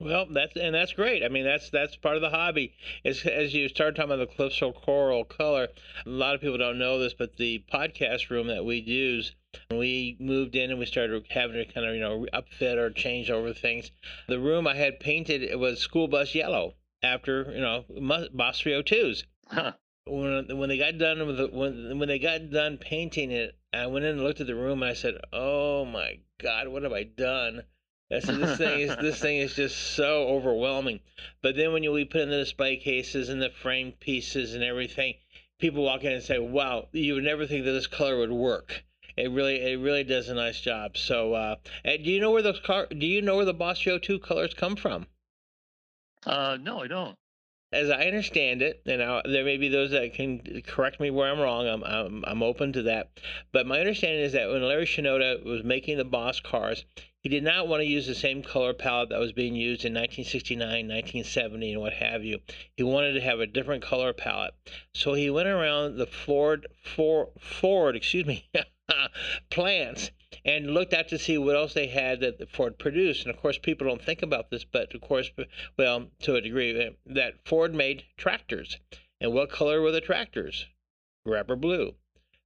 Well, 0.00 0.26
that's 0.28 0.56
and 0.56 0.74
that's 0.74 0.94
great. 0.94 1.22
I 1.22 1.28
mean, 1.28 1.44
that's 1.44 1.70
that's 1.70 1.94
part 1.94 2.16
of 2.16 2.22
the 2.22 2.30
hobby. 2.30 2.74
As 3.04 3.24
as 3.24 3.54
you 3.54 3.68
start 3.68 3.94
talking 3.94 4.10
about 4.10 4.28
the 4.28 4.34
Calypso 4.34 4.72
Coral 4.72 5.24
color, 5.24 5.68
a 6.04 6.08
lot 6.08 6.34
of 6.34 6.40
people 6.40 6.58
don't 6.58 6.80
know 6.80 6.98
this, 6.98 7.14
but 7.14 7.36
the 7.36 7.64
podcast 7.72 8.28
room 8.28 8.48
that 8.48 8.64
we 8.64 8.78
use, 8.78 9.36
we 9.70 10.16
moved 10.18 10.56
in 10.56 10.70
and 10.70 10.80
we 10.80 10.86
started 10.86 11.24
having 11.30 11.54
to 11.54 11.72
kind 11.72 11.86
of 11.86 11.94
you 11.94 12.00
know 12.00 12.26
upfit 12.34 12.78
or 12.78 12.90
change 12.90 13.30
over 13.30 13.52
things. 13.52 13.92
The 14.26 14.40
room 14.40 14.66
I 14.66 14.74
had 14.74 14.98
painted 14.98 15.40
it 15.44 15.60
was 15.60 15.78
school 15.78 16.08
bus 16.08 16.34
yellow 16.34 16.74
after 17.02 17.50
you 17.52 17.60
know 17.60 17.84
Boss 18.32 18.62
302s. 18.62 19.24
Huh. 19.48 19.72
When 20.06 20.58
when 20.58 20.68
they 20.68 20.78
got 20.78 20.98
done 20.98 21.26
with 21.26 21.36
the, 21.36 21.48
when 21.48 21.98
when 21.98 22.08
they 22.08 22.18
got 22.18 22.50
done 22.50 22.78
painting 22.78 23.30
it, 23.30 23.56
I 23.72 23.86
went 23.86 24.04
in 24.04 24.12
and 24.12 24.24
looked 24.24 24.40
at 24.40 24.46
the 24.46 24.54
room 24.54 24.82
and 24.82 24.90
I 24.90 24.94
said, 24.94 25.18
"Oh 25.32 25.84
my 25.84 26.18
God, 26.38 26.68
what 26.68 26.82
have 26.82 26.92
I 26.92 27.04
done?" 27.04 27.64
I 28.10 28.18
said, 28.18 28.36
"This 28.36 28.58
thing 28.58 28.80
is 28.80 28.96
this 28.96 29.20
thing 29.20 29.38
is 29.38 29.54
just 29.54 29.76
so 29.76 30.28
overwhelming." 30.28 31.00
But 31.40 31.56
then 31.56 31.72
when 31.72 31.82
you 31.82 31.92
we 31.92 32.04
put 32.04 32.22
in 32.22 32.30
the 32.30 32.38
display 32.38 32.76
cases 32.76 33.28
and 33.28 33.40
the 33.40 33.50
frame 33.50 33.92
pieces 33.92 34.54
and 34.54 34.64
everything, 34.64 35.14
people 35.58 35.84
walk 35.84 36.04
in 36.04 36.12
and 36.12 36.22
say, 36.22 36.38
"Wow, 36.38 36.88
you 36.92 37.14
would 37.14 37.24
never 37.24 37.46
think 37.46 37.64
that 37.64 37.72
this 37.72 37.86
color 37.86 38.18
would 38.18 38.32
work." 38.32 38.84
It 39.16 39.30
really 39.30 39.60
it 39.60 39.78
really 39.78 40.04
does 40.04 40.28
a 40.28 40.34
nice 40.34 40.60
job. 40.60 40.96
So, 40.96 41.34
uh, 41.34 41.56
do 41.84 42.10
you 42.10 42.20
know 42.20 42.30
where 42.30 42.42
those 42.42 42.60
car? 42.60 42.86
Do 42.86 43.06
you 43.06 43.22
know 43.22 43.36
where 43.36 43.44
the 43.44 43.54
Boss 43.54 43.78
2 43.80 44.18
colors 44.18 44.54
come 44.54 44.76
from? 44.76 45.06
Uh, 46.26 46.56
no, 46.60 46.82
I 46.82 46.86
don't 46.88 47.16
as 47.72 47.88
I 47.88 48.04
understand 48.04 48.60
it, 48.60 48.82
and 48.84 49.02
I, 49.02 49.22
there 49.24 49.44
may 49.44 49.56
be 49.56 49.68
those 49.68 49.92
that 49.92 50.12
can 50.12 50.62
correct 50.66 51.00
me 51.00 51.10
where 51.10 51.30
I'm 51.30 51.40
wrong. 51.40 51.66
I'm, 51.66 51.82
I'm 51.82 52.24
I'm 52.26 52.42
open 52.42 52.72
to 52.74 52.82
that. 52.82 53.18
But 53.50 53.66
my 53.66 53.80
understanding 53.80 54.20
is 54.20 54.32
that 54.32 54.48
when 54.48 54.62
Larry 54.62 54.84
Shinoda 54.84 55.42
was 55.42 55.64
making 55.64 55.96
the 55.96 56.04
Boss 56.04 56.38
cars, 56.38 56.84
he 57.20 57.30
did 57.30 57.42
not 57.42 57.68
want 57.68 57.80
to 57.80 57.86
use 57.86 58.06
the 58.06 58.14
same 58.14 58.42
color 58.42 58.74
palette 58.74 59.08
that 59.08 59.20
was 59.20 59.32
being 59.32 59.54
used 59.54 59.84
in 59.84 59.94
1969, 59.94 60.58
1970, 60.68 61.72
and 61.72 61.80
what 61.80 61.94
have 61.94 62.24
you. 62.24 62.40
He 62.76 62.82
wanted 62.82 63.14
to 63.14 63.22
have 63.22 63.40
a 63.40 63.46
different 63.46 63.82
color 63.82 64.12
palette. 64.12 64.54
So 64.92 65.14
he 65.14 65.30
went 65.30 65.48
around 65.48 65.96
the 65.96 66.06
Ford, 66.06 66.66
Ford, 66.84 67.28
Ford, 67.40 67.96
excuse 67.96 68.26
me, 68.26 68.50
plants 69.50 70.10
and 70.44 70.72
looked 70.72 70.94
out 70.94 71.08
to 71.08 71.18
see 71.18 71.36
what 71.38 71.56
else 71.56 71.74
they 71.74 71.86
had 71.86 72.20
that 72.20 72.50
Ford 72.50 72.78
produced. 72.78 73.26
And 73.26 73.34
of 73.34 73.40
course, 73.40 73.58
people 73.58 73.86
don't 73.86 74.02
think 74.02 74.22
about 74.22 74.50
this, 74.50 74.64
but 74.64 74.94
of 74.94 75.00
course, 75.00 75.30
well, 75.76 76.10
to 76.20 76.34
a 76.34 76.40
degree, 76.40 76.86
uh, 76.86 76.90
that 77.06 77.46
Ford 77.46 77.74
made 77.74 78.04
tractors. 78.16 78.78
And 79.20 79.32
what 79.32 79.50
color 79.50 79.80
were 79.80 79.92
the 79.92 80.00
tractors? 80.00 80.66
Grabber 81.24 81.56
blue. 81.56 81.94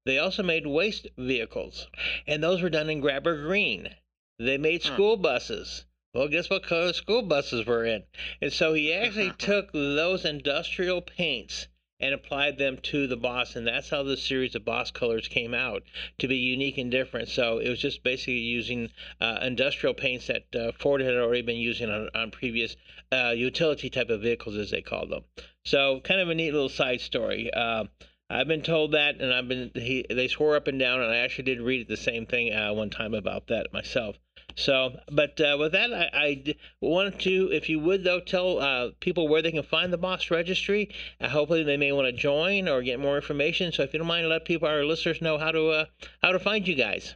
They 0.05 0.19
also 0.19 0.43
made 0.43 0.67
waste 0.67 1.09
vehicles, 1.19 1.89
and 2.27 2.43
those 2.43 2.63
were 2.63 2.71
done 2.71 2.89
in 2.89 3.01
grabber 3.01 3.43
green. 3.43 3.97
They 4.39 4.59
made 4.59 4.83
school 4.83 5.17
buses. 5.17 5.85
Well, 6.15 6.29
guess 6.29 6.49
what 6.49 6.63
color 6.63 6.93
school 6.93 7.23
buses 7.23 7.67
were 7.67 7.85
in? 7.85 8.05
And 8.41 8.53
so 8.53 8.73
he 8.75 8.93
actually 8.93 9.33
took 9.39 9.73
those 9.73 10.25
industrial 10.25 11.03
paints 11.03 11.69
and 12.01 12.15
applied 12.15 12.59
them 12.59 12.79
to 12.83 13.07
the 13.07 13.17
boss 13.17 13.57
and 13.57 13.67
that's 13.67 13.89
how 13.89 14.03
the 14.03 14.17
series 14.17 14.55
of 14.55 14.65
boss 14.65 14.91
colors 14.91 15.29
came 15.29 15.55
out 15.55 15.83
to 16.19 16.29
be 16.29 16.37
unique 16.37 16.79
and 16.79 16.91
different. 16.91 17.29
So 17.29 17.59
it 17.59 17.69
was 17.69 17.79
just 17.79 18.03
basically 18.03 18.39
using 18.39 18.91
uh, 19.21 19.39
industrial 19.43 19.95
paints 19.95 20.27
that 20.27 20.55
uh, 20.55 20.73
ford 20.79 21.01
had 21.01 21.15
already 21.15 21.43
been 21.43 21.57
using 21.57 21.91
on, 21.91 22.11
on 22.15 22.31
previous 22.31 22.77
uh, 23.13 23.33
utility 23.37 23.89
type 23.89 24.11
of 24.11 24.21
vehicles 24.21 24.57
as 24.57 24.71
they 24.71 24.83
called 24.83 25.11
them. 25.11 25.25
So 25.65 26.01
kind 26.01 26.21
of 26.21 26.29
a 26.29 26.35
neat 26.35 26.53
little 26.53 26.69
side 26.69 27.01
story. 27.01 27.51
Uh, 27.53 27.85
I've 28.29 28.49
been 28.49 28.63
told 28.63 28.93
that, 28.93 29.21
and 29.21 29.33
I've 29.33 29.47
been 29.47 29.71
he, 29.75 30.05
they 30.11 30.27
swore 30.27 30.57
up 30.57 30.67
and 30.67 30.81
down, 30.81 31.01
and 31.01 31.13
I 31.13 31.19
actually 31.19 31.45
did 31.45 31.61
read 31.61 31.87
the 31.87 31.97
same 31.97 32.27
thing 32.27 32.53
uh, 32.53 32.75
one 32.75 32.91
time 32.91 33.15
about 33.15 33.47
that 33.49 33.73
myself. 33.73 34.17
So, 34.57 34.99
but 35.13 35.39
uh, 35.39 35.57
with 35.59 35.73
that, 35.73 35.93
I, 35.93 36.11
I 36.15 36.55
wanted 36.81 37.21
to, 37.21 37.51
if 37.53 37.69
you 37.69 37.79
would, 37.81 38.05
though, 38.05 38.21
tell 38.21 38.59
uh, 38.59 38.91
people 39.01 39.29
where 39.29 39.43
they 39.43 39.53
can 39.53 39.63
find 39.63 39.93
the 39.93 39.99
Boss 39.99 40.31
Registry. 40.31 40.91
Uh, 41.21 41.29
hopefully, 41.29 41.63
they 41.63 41.77
may 41.77 41.93
want 41.93 42.07
to 42.07 42.13
join 42.13 42.67
or 42.67 42.83
get 42.83 42.99
more 42.99 43.17
information. 43.17 43.71
So, 43.71 43.83
if 43.83 43.93
you 43.93 43.99
don't 43.99 44.09
mind, 44.09 44.27
let 44.29 44.47
people, 44.47 44.67
our 44.67 44.83
listeners, 44.85 45.21
know 45.21 45.37
how 45.37 45.53
to 45.53 45.69
uh, 45.69 45.85
how 46.23 46.33
to 46.33 46.39
find 46.39 46.67
you 46.67 46.75
guys. 46.75 47.15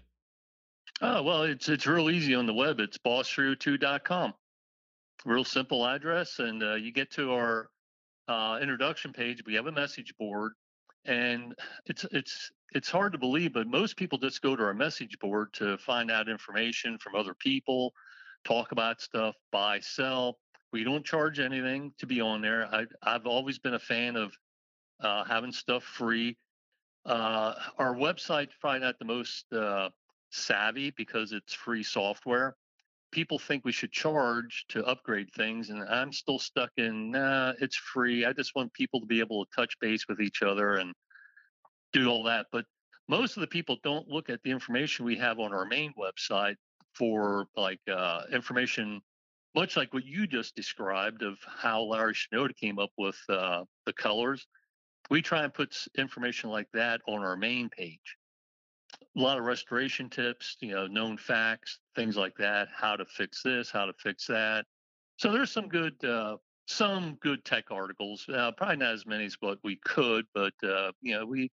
Oh 1.00 1.22
well, 1.22 1.44
it's 1.44 1.68
it's 1.70 1.86
real 1.86 2.10
easy 2.10 2.34
on 2.34 2.44
the 2.44 2.52
web. 2.52 2.78
It's 2.78 2.98
boss302.com. 2.98 4.34
Real 5.24 5.44
simple 5.44 5.86
address, 5.86 6.38
and 6.40 6.62
uh, 6.62 6.74
you 6.74 6.92
get 6.92 7.10
to 7.12 7.32
our 7.32 7.70
uh, 8.28 8.58
introduction 8.60 9.14
page. 9.14 9.42
We 9.46 9.54
have 9.54 9.66
a 9.66 9.72
message 9.72 10.14
board, 10.18 10.52
and 11.06 11.54
it's 11.86 12.04
it's 12.12 12.50
it's 12.72 12.90
hard 12.90 13.12
to 13.12 13.18
believe, 13.18 13.52
but 13.52 13.66
most 13.66 13.96
people 13.96 14.18
just 14.18 14.42
go 14.42 14.54
to 14.54 14.62
our 14.62 14.74
message 14.74 15.18
board 15.18 15.52
to 15.54 15.76
find 15.78 16.10
out 16.10 16.28
information 16.28 16.98
from 16.98 17.14
other 17.14 17.34
people, 17.34 17.92
talk 18.44 18.72
about 18.72 19.00
stuff, 19.00 19.34
buy, 19.50 19.80
sell. 19.80 20.38
We 20.72 20.84
don't 20.84 21.04
charge 21.04 21.40
anything 21.40 21.92
to 21.98 22.06
be 22.06 22.20
on 22.20 22.42
there. 22.42 22.68
I, 22.72 22.86
have 23.10 23.26
always 23.26 23.58
been 23.58 23.74
a 23.74 23.78
fan 23.78 24.16
of 24.16 24.32
uh, 25.00 25.24
having 25.24 25.52
stuff 25.52 25.82
free. 25.82 26.36
Uh, 27.04 27.54
our 27.78 27.94
website's 27.94 28.54
probably 28.60 28.80
not 28.80 28.98
the 28.98 29.04
most 29.04 29.52
uh, 29.52 29.88
savvy 30.30 30.92
because 30.96 31.32
it's 31.32 31.52
free 31.52 31.82
software. 31.82 32.54
People 33.10 33.40
think 33.40 33.64
we 33.64 33.72
should 33.72 33.90
charge 33.90 34.64
to 34.68 34.84
upgrade 34.84 35.32
things, 35.34 35.70
and 35.70 35.82
I'm 35.82 36.12
still 36.12 36.38
stuck 36.38 36.70
in, 36.76 37.10
nah, 37.10 37.54
it's 37.60 37.74
free. 37.74 38.24
I 38.24 38.32
just 38.32 38.54
want 38.54 38.72
people 38.72 39.00
to 39.00 39.06
be 39.06 39.18
able 39.18 39.44
to 39.44 39.50
touch 39.56 39.74
base 39.80 40.06
with 40.08 40.20
each 40.20 40.42
other 40.42 40.76
and 40.76 40.94
do 41.92 42.08
all 42.08 42.22
that. 42.24 42.46
But 42.52 42.64
most 43.08 43.36
of 43.36 43.40
the 43.40 43.46
people 43.46 43.78
don't 43.82 44.08
look 44.08 44.30
at 44.30 44.42
the 44.42 44.50
information 44.50 45.04
we 45.04 45.16
have 45.16 45.38
on 45.38 45.52
our 45.52 45.64
main 45.64 45.92
website 45.98 46.56
for 46.94 47.46
like 47.56 47.80
uh, 47.92 48.22
information, 48.32 49.00
much 49.54 49.76
like 49.76 49.92
what 49.92 50.04
you 50.04 50.26
just 50.26 50.54
described 50.54 51.22
of 51.22 51.38
how 51.46 51.82
Larry 51.82 52.14
Shinoda 52.14 52.56
came 52.56 52.78
up 52.78 52.90
with 52.96 53.18
uh, 53.28 53.64
the 53.86 53.92
colors. 53.92 54.46
We 55.10 55.22
try 55.22 55.42
and 55.42 55.52
put 55.52 55.76
information 55.98 56.50
like 56.50 56.68
that 56.72 57.00
on 57.08 57.22
our 57.22 57.36
main 57.36 57.68
page. 57.68 58.16
A 59.16 59.20
lot 59.20 59.38
of 59.38 59.44
restoration 59.44 60.08
tips, 60.08 60.56
you 60.60 60.72
know, 60.72 60.86
known 60.86 61.16
facts, 61.16 61.80
things 61.96 62.16
like 62.16 62.36
that, 62.38 62.68
how 62.74 62.96
to 62.96 63.04
fix 63.04 63.42
this, 63.42 63.70
how 63.70 63.86
to 63.86 63.92
fix 63.98 64.26
that. 64.26 64.66
So 65.16 65.32
there's 65.32 65.50
some 65.50 65.68
good 65.68 66.02
uh, 66.04 66.36
some 66.66 67.18
good 67.20 67.44
tech 67.44 67.64
articles. 67.70 68.24
Uh, 68.32 68.52
probably 68.52 68.76
not 68.76 68.94
as 68.94 69.06
many 69.06 69.24
as 69.24 69.36
what 69.40 69.58
we 69.64 69.80
could, 69.84 70.24
but 70.32 70.54
uh, 70.62 70.92
you 71.02 71.16
know, 71.16 71.26
we 71.26 71.50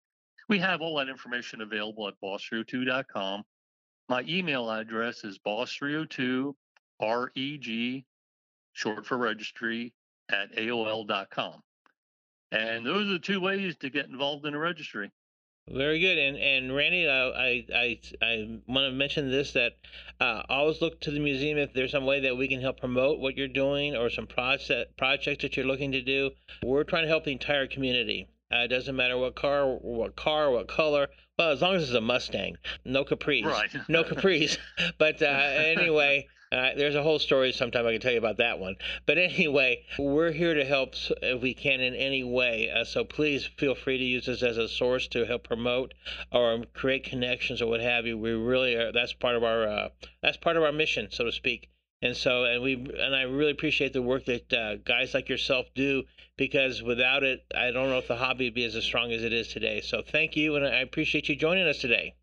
we 0.48 0.58
have 0.58 0.80
all 0.80 0.96
that 0.96 1.08
information 1.08 1.60
available 1.60 2.08
at 2.08 2.14
boss302.com. 2.22 3.44
My 4.08 4.24
email 4.26 4.70
address 4.70 5.22
is 5.24 5.38
boss302reg, 5.46 8.04
short 8.72 9.06
for 9.06 9.18
registry, 9.18 9.92
at 10.30 10.54
AOL.com. 10.56 11.62
And 12.50 12.86
those 12.86 13.06
are 13.06 13.12
the 13.12 13.18
two 13.18 13.40
ways 13.40 13.76
to 13.76 13.90
get 13.90 14.06
involved 14.06 14.46
in 14.46 14.54
a 14.54 14.58
registry. 14.58 15.10
Very 15.70 16.00
good, 16.00 16.16
and 16.16 16.38
and 16.38 16.74
Randy, 16.74 17.06
uh, 17.06 17.28
I 17.36 17.66
I 17.74 18.00
I 18.22 18.58
want 18.66 18.86
to 18.86 18.92
mention 18.92 19.30
this 19.30 19.52
that 19.52 19.74
uh, 20.18 20.42
always 20.48 20.80
look 20.80 20.98
to 21.02 21.10
the 21.10 21.20
museum 21.20 21.58
if 21.58 21.74
there's 21.74 21.90
some 21.90 22.06
way 22.06 22.20
that 22.20 22.34
we 22.34 22.48
can 22.48 22.62
help 22.62 22.80
promote 22.80 23.20
what 23.20 23.36
you're 23.36 23.48
doing 23.48 23.94
or 23.94 24.08
some 24.08 24.26
project 24.26 24.96
projects 24.96 25.42
that 25.42 25.58
you're 25.58 25.66
looking 25.66 25.92
to 25.92 26.00
do. 26.00 26.30
We're 26.64 26.84
trying 26.84 27.02
to 27.02 27.08
help 27.08 27.24
the 27.24 27.32
entire 27.32 27.66
community 27.66 28.30
Uh, 28.50 28.60
it 28.60 28.68
doesn't 28.68 28.96
matter 28.96 29.18
what 29.18 29.34
car, 29.34 29.66
what 29.66 30.16
car, 30.16 30.50
what 30.50 30.68
color. 30.68 31.08
Well, 31.38 31.50
as 31.50 31.60
long 31.60 31.74
as 31.76 31.82
it's 31.84 31.92
a 31.92 32.00
Mustang, 32.00 32.56
no 32.84 33.04
Caprice, 33.04 33.44
Right. 33.44 33.70
no 33.88 34.02
Caprice. 34.04 34.56
but 34.98 35.20
uh, 35.20 35.26
anyway, 35.26 36.26
uh, 36.50 36.70
there's 36.76 36.94
a 36.94 37.02
whole 37.02 37.18
story. 37.18 37.52
Sometime 37.52 37.86
I 37.86 37.92
can 37.92 38.00
tell 38.00 38.12
you 38.12 38.18
about 38.18 38.38
that 38.38 38.58
one. 38.58 38.76
But 39.04 39.18
anyway, 39.18 39.84
we're 39.98 40.32
here 40.32 40.54
to 40.54 40.64
help 40.64 40.94
if 41.22 41.42
we 41.42 41.52
can 41.52 41.80
in 41.80 41.94
any 41.94 42.24
way. 42.24 42.70
Uh, 42.70 42.84
so 42.84 43.04
please 43.04 43.44
feel 43.58 43.74
free 43.74 43.98
to 43.98 44.04
use 44.04 44.26
this 44.26 44.42
as 44.42 44.56
a 44.56 44.66
source 44.66 45.06
to 45.08 45.26
help 45.26 45.44
promote 45.44 45.92
or 46.32 46.64
create 46.72 47.04
connections 47.04 47.60
or 47.60 47.66
what 47.66 47.80
have 47.80 48.06
you. 48.06 48.16
We 48.16 48.32
really 48.32 48.74
are. 48.76 48.92
That's 48.92 49.12
part 49.12 49.36
of 49.36 49.44
our. 49.44 49.68
Uh, 49.68 49.88
that's 50.22 50.38
part 50.38 50.56
of 50.56 50.62
our 50.62 50.72
mission, 50.72 51.08
so 51.10 51.24
to 51.24 51.32
speak. 51.32 51.68
And 52.00 52.16
so, 52.16 52.44
and 52.44 52.62
we, 52.62 52.74
and 52.74 53.14
I 53.14 53.22
really 53.22 53.50
appreciate 53.50 53.92
the 53.92 54.02
work 54.02 54.24
that 54.26 54.52
uh, 54.52 54.76
guys 54.76 55.14
like 55.14 55.28
yourself 55.28 55.66
do 55.74 56.04
because 56.36 56.80
without 56.80 57.24
it, 57.24 57.40
I 57.56 57.72
don't 57.72 57.90
know 57.90 57.98
if 57.98 58.06
the 58.06 58.16
hobby 58.16 58.46
would 58.46 58.54
be 58.54 58.64
as 58.64 58.74
strong 58.84 59.10
as 59.10 59.24
it 59.24 59.32
is 59.32 59.48
today. 59.48 59.80
So 59.80 60.02
thank 60.02 60.36
you, 60.36 60.54
and 60.54 60.64
I 60.64 60.78
appreciate 60.78 61.28
you 61.28 61.34
joining 61.34 61.66
us 61.66 61.78
today. 61.78 62.14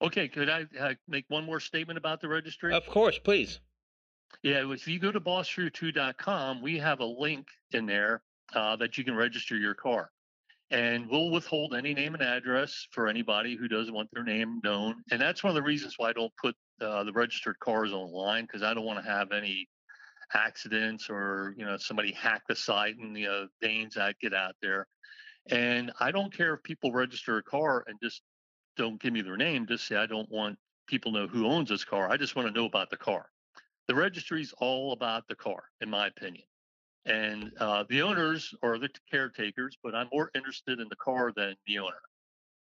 Okay, 0.00 0.28
could 0.28 0.48
I 0.48 0.66
uh, 0.80 0.94
make 1.08 1.24
one 1.28 1.44
more 1.44 1.60
statement 1.60 1.98
about 1.98 2.20
the 2.20 2.28
registry? 2.28 2.72
Of 2.72 2.86
course, 2.86 3.18
please. 3.18 3.60
Yeah, 4.42 4.70
if 4.70 4.86
you 4.88 4.98
go 4.98 5.12
to 5.12 5.20
boss302.com, 5.20 6.62
we 6.62 6.78
have 6.78 7.00
a 7.00 7.04
link 7.04 7.48
in 7.72 7.86
there 7.86 8.22
uh, 8.54 8.76
that 8.76 8.98
you 8.98 9.04
can 9.04 9.14
register 9.14 9.56
your 9.56 9.74
car. 9.74 10.10
And 10.70 11.08
we'll 11.08 11.30
withhold 11.30 11.74
any 11.74 11.92
name 11.92 12.14
and 12.14 12.22
address 12.22 12.86
for 12.92 13.06
anybody 13.06 13.56
who 13.56 13.68
doesn't 13.68 13.92
want 13.92 14.08
their 14.12 14.24
name 14.24 14.60
known. 14.64 15.02
And 15.10 15.20
that's 15.20 15.44
one 15.44 15.50
of 15.50 15.54
the 15.54 15.62
reasons 15.62 15.94
why 15.98 16.08
I 16.08 16.12
don't 16.14 16.32
put 16.40 16.56
uh, 16.82 17.04
the 17.04 17.12
registered 17.12 17.58
cars 17.60 17.92
online 17.92 18.44
because 18.44 18.62
I 18.62 18.74
don't 18.74 18.84
want 18.84 19.02
to 19.02 19.10
have 19.10 19.32
any 19.32 19.68
accidents 20.34 21.08
or, 21.10 21.54
you 21.56 21.64
know, 21.64 21.76
somebody 21.76 22.12
hack 22.12 22.42
the 22.48 22.56
site 22.56 22.96
and, 22.98 23.16
you 23.16 23.26
know, 23.26 23.46
Danes 23.60 23.94
that 23.94 24.18
get 24.20 24.34
out 24.34 24.56
there. 24.62 24.86
And 25.50 25.92
I 26.00 26.10
don't 26.10 26.34
care 26.34 26.54
if 26.54 26.62
people 26.62 26.92
register 26.92 27.38
a 27.38 27.42
car 27.42 27.84
and 27.86 27.98
just 28.02 28.22
don't 28.76 29.00
give 29.00 29.12
me 29.12 29.22
their 29.22 29.36
name. 29.36 29.66
Just 29.66 29.86
say, 29.86 29.96
I 29.96 30.06
don't 30.06 30.30
want 30.30 30.58
people 30.86 31.12
know 31.12 31.26
who 31.26 31.46
owns 31.46 31.68
this 31.68 31.84
car. 31.84 32.10
I 32.10 32.16
just 32.16 32.36
want 32.36 32.48
to 32.48 32.54
know 32.54 32.66
about 32.66 32.90
the 32.90 32.96
car 32.96 33.26
the 33.88 33.94
registry 33.94 34.40
is 34.40 34.54
all 34.58 34.92
about 34.92 35.26
the 35.28 35.34
car, 35.34 35.64
in 35.80 35.90
my 35.90 36.06
opinion. 36.06 36.44
And 37.04 37.52
uh, 37.58 37.84
the 37.88 38.02
owners 38.02 38.54
are 38.62 38.78
the 38.78 38.88
caretakers, 39.10 39.76
but 39.82 39.94
I'm 39.94 40.08
more 40.12 40.30
interested 40.34 40.78
in 40.78 40.88
the 40.88 40.96
car 40.96 41.32
than 41.34 41.56
the 41.66 41.78
owner. 41.78 42.00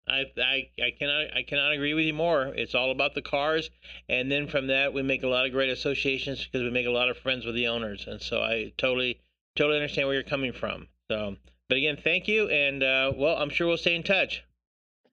I, 0.07 0.25
I, 0.37 0.69
I 0.81 0.91
cannot 0.97 1.35
I 1.35 1.43
cannot 1.43 1.73
agree 1.73 1.93
with 1.93 2.05
you 2.05 2.13
more. 2.13 2.45
It's 2.55 2.75
all 2.75 2.91
about 2.91 3.13
the 3.13 3.21
cars, 3.21 3.69
and 4.07 4.31
then 4.31 4.47
from 4.47 4.67
that 4.67 4.93
we 4.93 5.01
make 5.01 5.23
a 5.23 5.27
lot 5.27 5.45
of 5.45 5.51
great 5.51 5.69
associations 5.69 6.45
because 6.45 6.63
we 6.63 6.69
make 6.69 6.87
a 6.87 6.91
lot 6.91 7.09
of 7.09 7.17
friends 7.17 7.45
with 7.45 7.55
the 7.55 7.67
owners, 7.67 8.05
and 8.07 8.21
so 8.21 8.41
I 8.41 8.73
totally 8.77 9.19
totally 9.55 9.77
understand 9.77 10.07
where 10.07 10.15
you're 10.15 10.23
coming 10.23 10.53
from. 10.53 10.87
So, 11.09 11.35
but 11.67 11.77
again, 11.77 11.97
thank 12.01 12.27
you, 12.27 12.49
and 12.49 12.83
uh, 12.83 13.11
well, 13.15 13.37
I'm 13.37 13.49
sure 13.49 13.67
we'll 13.67 13.77
stay 13.77 13.95
in 13.95 14.03
touch. 14.03 14.43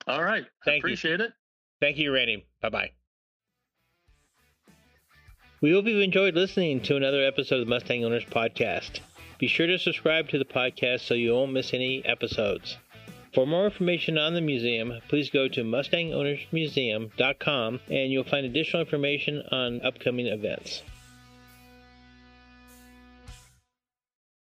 All 0.06 0.22
right. 0.22 0.44
Thank 0.64 0.82
you. 0.82 0.88
appreciate 0.88 1.20
it. 1.20 1.32
Thank 1.80 1.98
you, 1.98 2.12
Randy. 2.12 2.46
Bye 2.62 2.68
bye. 2.68 2.90
We 5.60 5.72
hope 5.72 5.86
you've 5.86 6.02
enjoyed 6.02 6.34
listening 6.34 6.82
to 6.82 6.96
another 6.96 7.24
episode 7.24 7.60
of 7.60 7.66
the 7.66 7.70
Mustang 7.70 8.04
Owners 8.04 8.24
Podcast. 8.26 9.00
Be 9.38 9.48
sure 9.48 9.66
to 9.66 9.78
subscribe 9.78 10.28
to 10.28 10.38
the 10.38 10.44
podcast 10.44 11.00
so 11.00 11.14
you 11.14 11.32
won't 11.32 11.52
miss 11.52 11.72
any 11.72 12.04
episodes. 12.04 12.76
For 13.34 13.46
more 13.46 13.64
information 13.64 14.16
on 14.16 14.34
the 14.34 14.40
museum, 14.40 15.00
please 15.08 15.28
go 15.28 15.48
to 15.48 15.64
MustangOwnersMuseum.com 15.64 17.80
and 17.90 18.12
you'll 18.12 18.22
find 18.22 18.46
additional 18.46 18.82
information 18.82 19.42
on 19.50 19.82
upcoming 19.82 20.28
events. 20.28 20.84